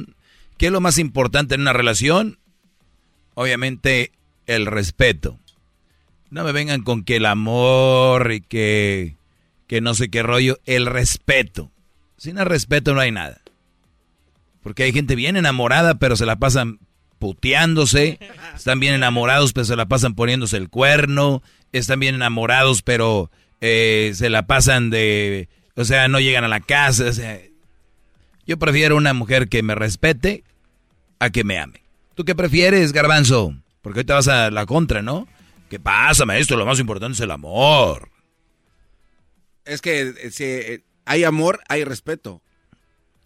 [0.56, 2.38] ¿Qué es lo más importante en una relación?
[3.34, 4.12] Obviamente
[4.46, 5.38] el respeto.
[6.30, 9.16] No me vengan con que el amor y que,
[9.66, 10.58] que no sé qué rollo.
[10.66, 11.72] El respeto.
[12.16, 13.40] Sin el respeto no hay nada.
[14.62, 16.78] Porque hay gente bien enamorada, pero se la pasan
[17.18, 18.20] puteándose.
[18.54, 21.42] Están bien enamorados, pero se la pasan poniéndose el cuerno.
[21.72, 25.48] Están bien enamorados, pero eh, se la pasan de...
[25.78, 27.04] O sea, no llegan a la casa.
[27.04, 27.40] O sea,
[28.46, 30.42] yo prefiero una mujer que me respete
[31.20, 31.82] a que me ame.
[32.16, 33.54] ¿Tú qué prefieres, garbanzo?
[33.80, 35.28] Porque hoy te vas a la contra, ¿no?
[35.70, 36.56] ¿Qué pasa, maestro?
[36.56, 38.08] Lo más importante es el amor.
[39.64, 42.42] Es que eh, si eh, hay amor, hay respeto.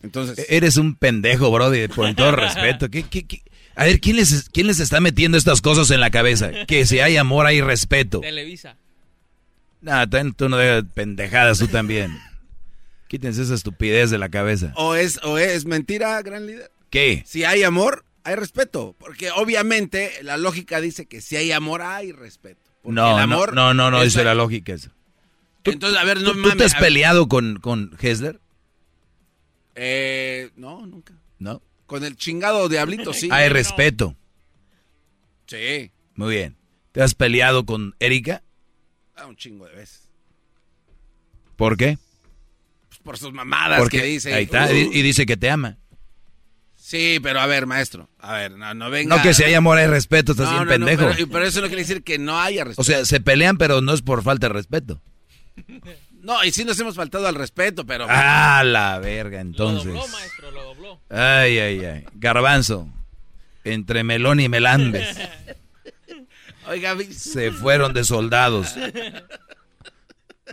[0.03, 0.39] Entonces.
[0.39, 2.91] E-, Eres un pendejo, brody, por todo respeto.
[2.91, 3.41] ¿Qué, qué, qué?
[3.77, 6.51] A ver, ¿quién les, ¿quién les está metiendo estas cosas en la cabeza?
[6.67, 8.21] Que si hay amor, hay respeto.
[8.21, 8.77] Televisa.
[9.81, 10.05] Nah,
[10.37, 12.21] tú no de pendejadas, tú también.
[13.13, 14.73] Quítense esa estupidez de la cabeza.
[14.75, 16.73] O es, o es mentira, gran líder.
[16.89, 17.23] ¿Qué?
[17.27, 18.97] Si hay amor, hay respeto.
[18.99, 22.63] Porque obviamente la lógica dice que si hay amor, hay respeto.
[22.81, 24.89] Porque No, el amor no, no, no, no es- dice la lógica eso.
[25.65, 28.41] Entonces, a ver, no ¿Tú, tú mames, te has peleado con, con Hessler?
[29.75, 31.13] Eh, no, nunca.
[31.39, 31.61] No.
[31.85, 33.29] Con el chingado diablito, sí.
[33.31, 34.17] Hay respeto.
[35.45, 35.91] Sí.
[36.15, 36.57] Muy bien.
[36.93, 38.43] ¿Te has peleado con Erika?
[39.17, 40.09] Ah, un chingo de veces.
[41.57, 41.99] ¿Por qué?
[43.03, 44.33] Por sus mamadas Porque que dice.
[44.35, 44.75] ahí está, Uh.
[44.93, 45.79] y dice que te ama.
[46.77, 48.11] Sí, pero a ver, maestro.
[48.19, 49.17] A ver, no, no venga.
[49.17, 51.11] No que si hay amor hay respeto, estás No, bien no, no, pendejo.
[51.17, 52.81] pero, pero eso no quiere decir que no haya respeto.
[52.83, 55.01] O sea, se pelean, pero no es por falta de respeto.
[56.21, 58.07] no, y sí nos hemos faltado al respeto, pero.
[58.11, 59.93] Ah, la verga, entonces.
[61.09, 62.05] Ay, ay, ay.
[62.15, 62.89] Garbanzo.
[63.65, 65.17] Entre melón y melambes.
[66.69, 68.75] Oiga, Se fueron de soldados.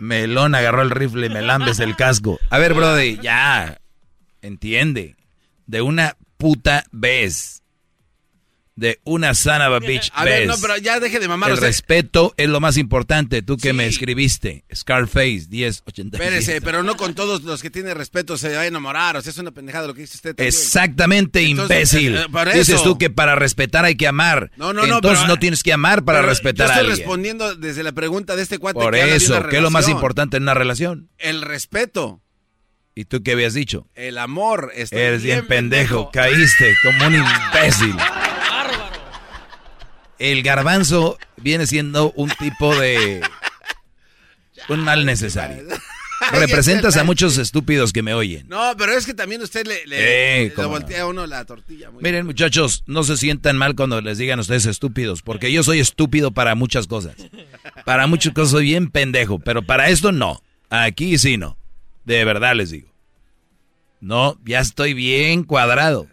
[0.00, 2.38] Melón agarró el rifle, melambes el casco.
[2.50, 3.78] A ver, Brody, ya.
[4.42, 5.16] Entiende.
[5.66, 7.59] De una puta vez.
[8.80, 11.50] De una sana bitch A ver, no, pero ya deje de mamar.
[11.50, 13.42] el o sea, respeto es lo más importante.
[13.42, 14.64] Tú que me escribiste.
[14.74, 16.16] Scarface 1080.
[16.16, 19.18] Espérese, pero no con todos los que tienen respeto se va a enamorar.
[19.18, 20.30] O sea, es una pendejada lo que dice usted.
[20.30, 20.48] también.
[20.48, 22.16] Exactamente, Entonces, imbécil.
[22.16, 24.50] eh, Dices tú que para respetar hay que amar.
[24.56, 27.06] No, no, no, Entonces no tienes que amar para respetar yo a estoy alguien.
[27.06, 30.38] respondiendo desde la pregunta de este cuate Por que eso, ¿qué es lo más importante
[30.38, 31.10] en una relación?
[31.18, 32.22] El respeto.
[32.94, 33.86] ¿Y tú qué habías dicho?
[33.94, 34.72] El amor.
[34.74, 37.94] Estoy Eres bien pendejo, caíste como un imbécil.
[40.20, 43.20] El garbanzo viene siendo un tipo de...
[44.68, 45.64] Un mal necesario.
[46.32, 48.46] Representas a muchos estúpidos que me oyen.
[48.46, 51.90] No, pero es que también usted le, le, Eh, le voltea a uno la tortilla.
[51.90, 55.80] muy- Miren, muchachos, no se sientan mal cuando les digan ustedes estúpidos, porque yo soy
[55.80, 57.14] estúpido para muchas cosas.
[57.86, 60.42] Para muchas cosas soy bien pendejo, pero para esto no.
[60.68, 61.56] Aquí sí no.
[62.04, 62.92] De verdad les digo.
[64.00, 66.06] No, ya estoy bien cuadrado.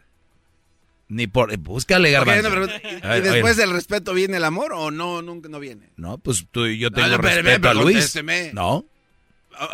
[1.10, 1.56] Ni por...
[1.58, 2.50] Búscale, garbanzo.
[2.50, 2.64] no,
[3.03, 5.22] A ver, ¿Y después del respeto viene el amor o no?
[5.22, 5.90] Nunca no viene.
[5.95, 8.53] No, pues tú y yo No, tengo no, espérame, respeto a Luis.
[8.53, 8.86] No,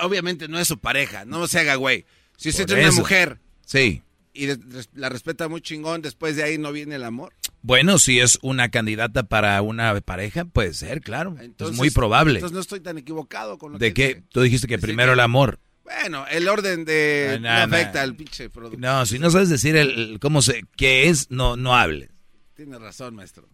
[0.02, 2.06] Obviamente no es su pareja, no se haga güey.
[2.38, 4.02] Si usted tiene una mujer sí.
[4.34, 4.58] y de-
[4.94, 7.34] la respeta muy chingón, después de ahí no viene el amor.
[7.62, 11.36] Bueno, si es una candidata para una pareja, puede ser, claro.
[11.38, 12.36] es Entonces- muy probable.
[12.36, 14.24] Entonces no estoy tan equivocado con lo ¿De que qué?
[14.30, 15.60] Tú dijiste que primero el amor.
[15.84, 17.76] Bueno, el orden de No, no, no, no.
[17.76, 18.78] afecta al pinche producto.
[18.80, 22.10] No, si no sabes decir el, el- cómo se, qué es, no, no hables.
[22.56, 23.50] Tiene razón, maestro.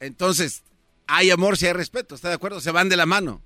[0.00, 0.62] Entonces,
[1.06, 2.60] hay amor si hay respeto, ¿está de acuerdo?
[2.60, 3.42] Se van de la mano.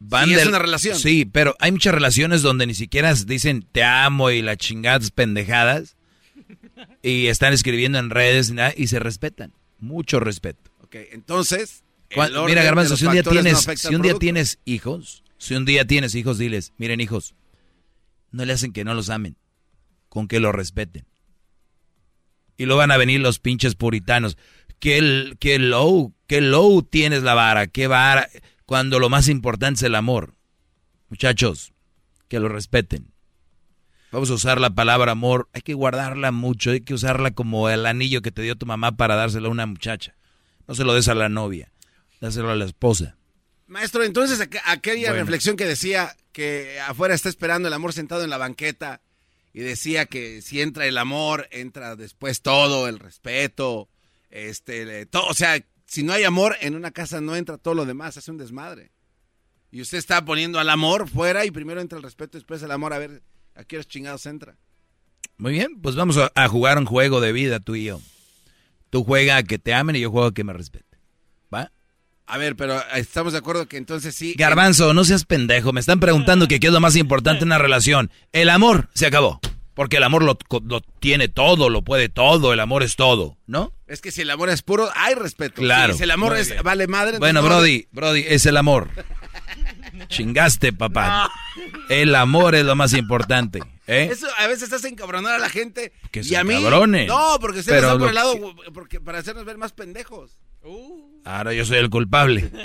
[0.00, 0.98] Van Sí, es una relación.
[0.98, 5.96] Sí, pero hay muchas relaciones donde ni siquiera dicen te amo y las chingadas pendejadas
[7.02, 9.52] y están escribiendo en redes y, nada, y se respetan.
[9.78, 10.70] Mucho respeto.
[10.82, 11.84] Ok, entonces.
[12.10, 15.64] Mira, de Garbanzo, si un día tienes, afecta si un día tienes hijos, si un
[15.64, 17.34] día tienes hijos, diles, miren hijos,
[18.30, 19.38] no le hacen que no los amen,
[20.10, 21.06] con que los respeten.
[22.58, 24.36] Y luego van a venir los pinches puritanos.
[24.80, 28.28] Qué, qué low, qué low tienes la vara, qué vara,
[28.66, 30.34] cuando lo más importante es el amor.
[31.08, 31.72] Muchachos,
[32.28, 33.14] que lo respeten.
[34.12, 37.86] Vamos a usar la palabra amor, hay que guardarla mucho, hay que usarla como el
[37.86, 40.16] anillo que te dio tu mamá para dárselo a una muchacha.
[40.68, 41.72] No se lo des a la novia,
[42.20, 43.16] dáselo a la esposa.
[43.70, 45.22] Maestro, entonces aqu- aquella Bueno.
[45.24, 49.00] reflexión que decía que afuera está esperando el amor sentado en la banqueta
[49.52, 53.88] y decía que si entra el amor, entra después todo, el respeto,
[54.30, 57.86] este, todo, o sea, si no hay amor en una casa no entra todo lo
[57.86, 58.90] demás, hace un desmadre.
[59.72, 62.92] Y usted está poniendo al amor fuera y primero entra el respeto, después el amor,
[62.92, 63.22] a ver
[63.54, 64.56] a qué horas chingados entra.
[65.36, 68.00] Muy bien, pues vamos a, a jugar un juego de vida tú y yo.
[68.90, 70.89] Tú juega a que te amen y yo juego a que me respeten.
[72.32, 74.34] A ver, pero eh, estamos de acuerdo que entonces sí.
[74.36, 75.72] Garbanzo, no seas pendejo.
[75.72, 78.10] Me están preguntando que qué es lo más importante en una relación.
[78.32, 79.40] El amor se acabó.
[79.74, 80.36] Porque el amor lo,
[80.66, 83.72] lo tiene todo, lo puede todo, el amor es todo, ¿no?
[83.86, 85.62] Es que si el amor es puro, hay respeto.
[85.62, 85.92] Claro.
[85.94, 87.18] Sí, si el amor es, vale madre.
[87.18, 88.88] Bueno, no- Brody, Brody, es el amor.
[90.08, 91.30] Chingaste, papá.
[91.88, 94.08] El amor es lo más importante, ¿eh?
[94.12, 95.92] Eso a veces hace encabronar a la gente.
[96.10, 96.54] Que y a mí.
[96.54, 97.06] encabronen.
[97.06, 98.34] No, porque ustedes están por el lado
[98.74, 100.32] porque, para hacernos ver más pendejos.
[101.24, 102.50] Ahora yo soy el culpable.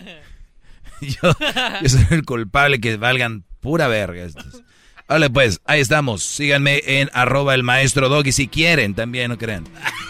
[1.02, 1.36] Yo,
[1.82, 4.64] yo soy el culpable que valgan pura verga estos.
[5.08, 6.24] Vale, pues, ahí estamos.
[6.24, 9.66] Síganme en arroba el maestro doggy si quieren, también, no crean.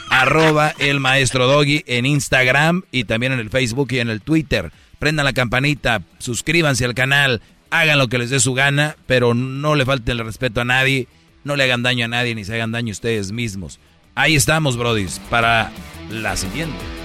[0.10, 4.72] Arroba el maestro doggy en Instagram y también en el Facebook y en el Twitter.
[5.00, 7.42] Prendan la campanita, suscríbanse al canal,
[7.72, 11.08] hagan lo que les dé su gana, pero no le falten el respeto a nadie,
[11.44, 13.80] no le hagan daño a nadie ni se hagan daño a ustedes mismos.
[14.14, 15.72] Ahí estamos, brodis, para
[16.10, 17.05] la siguiente.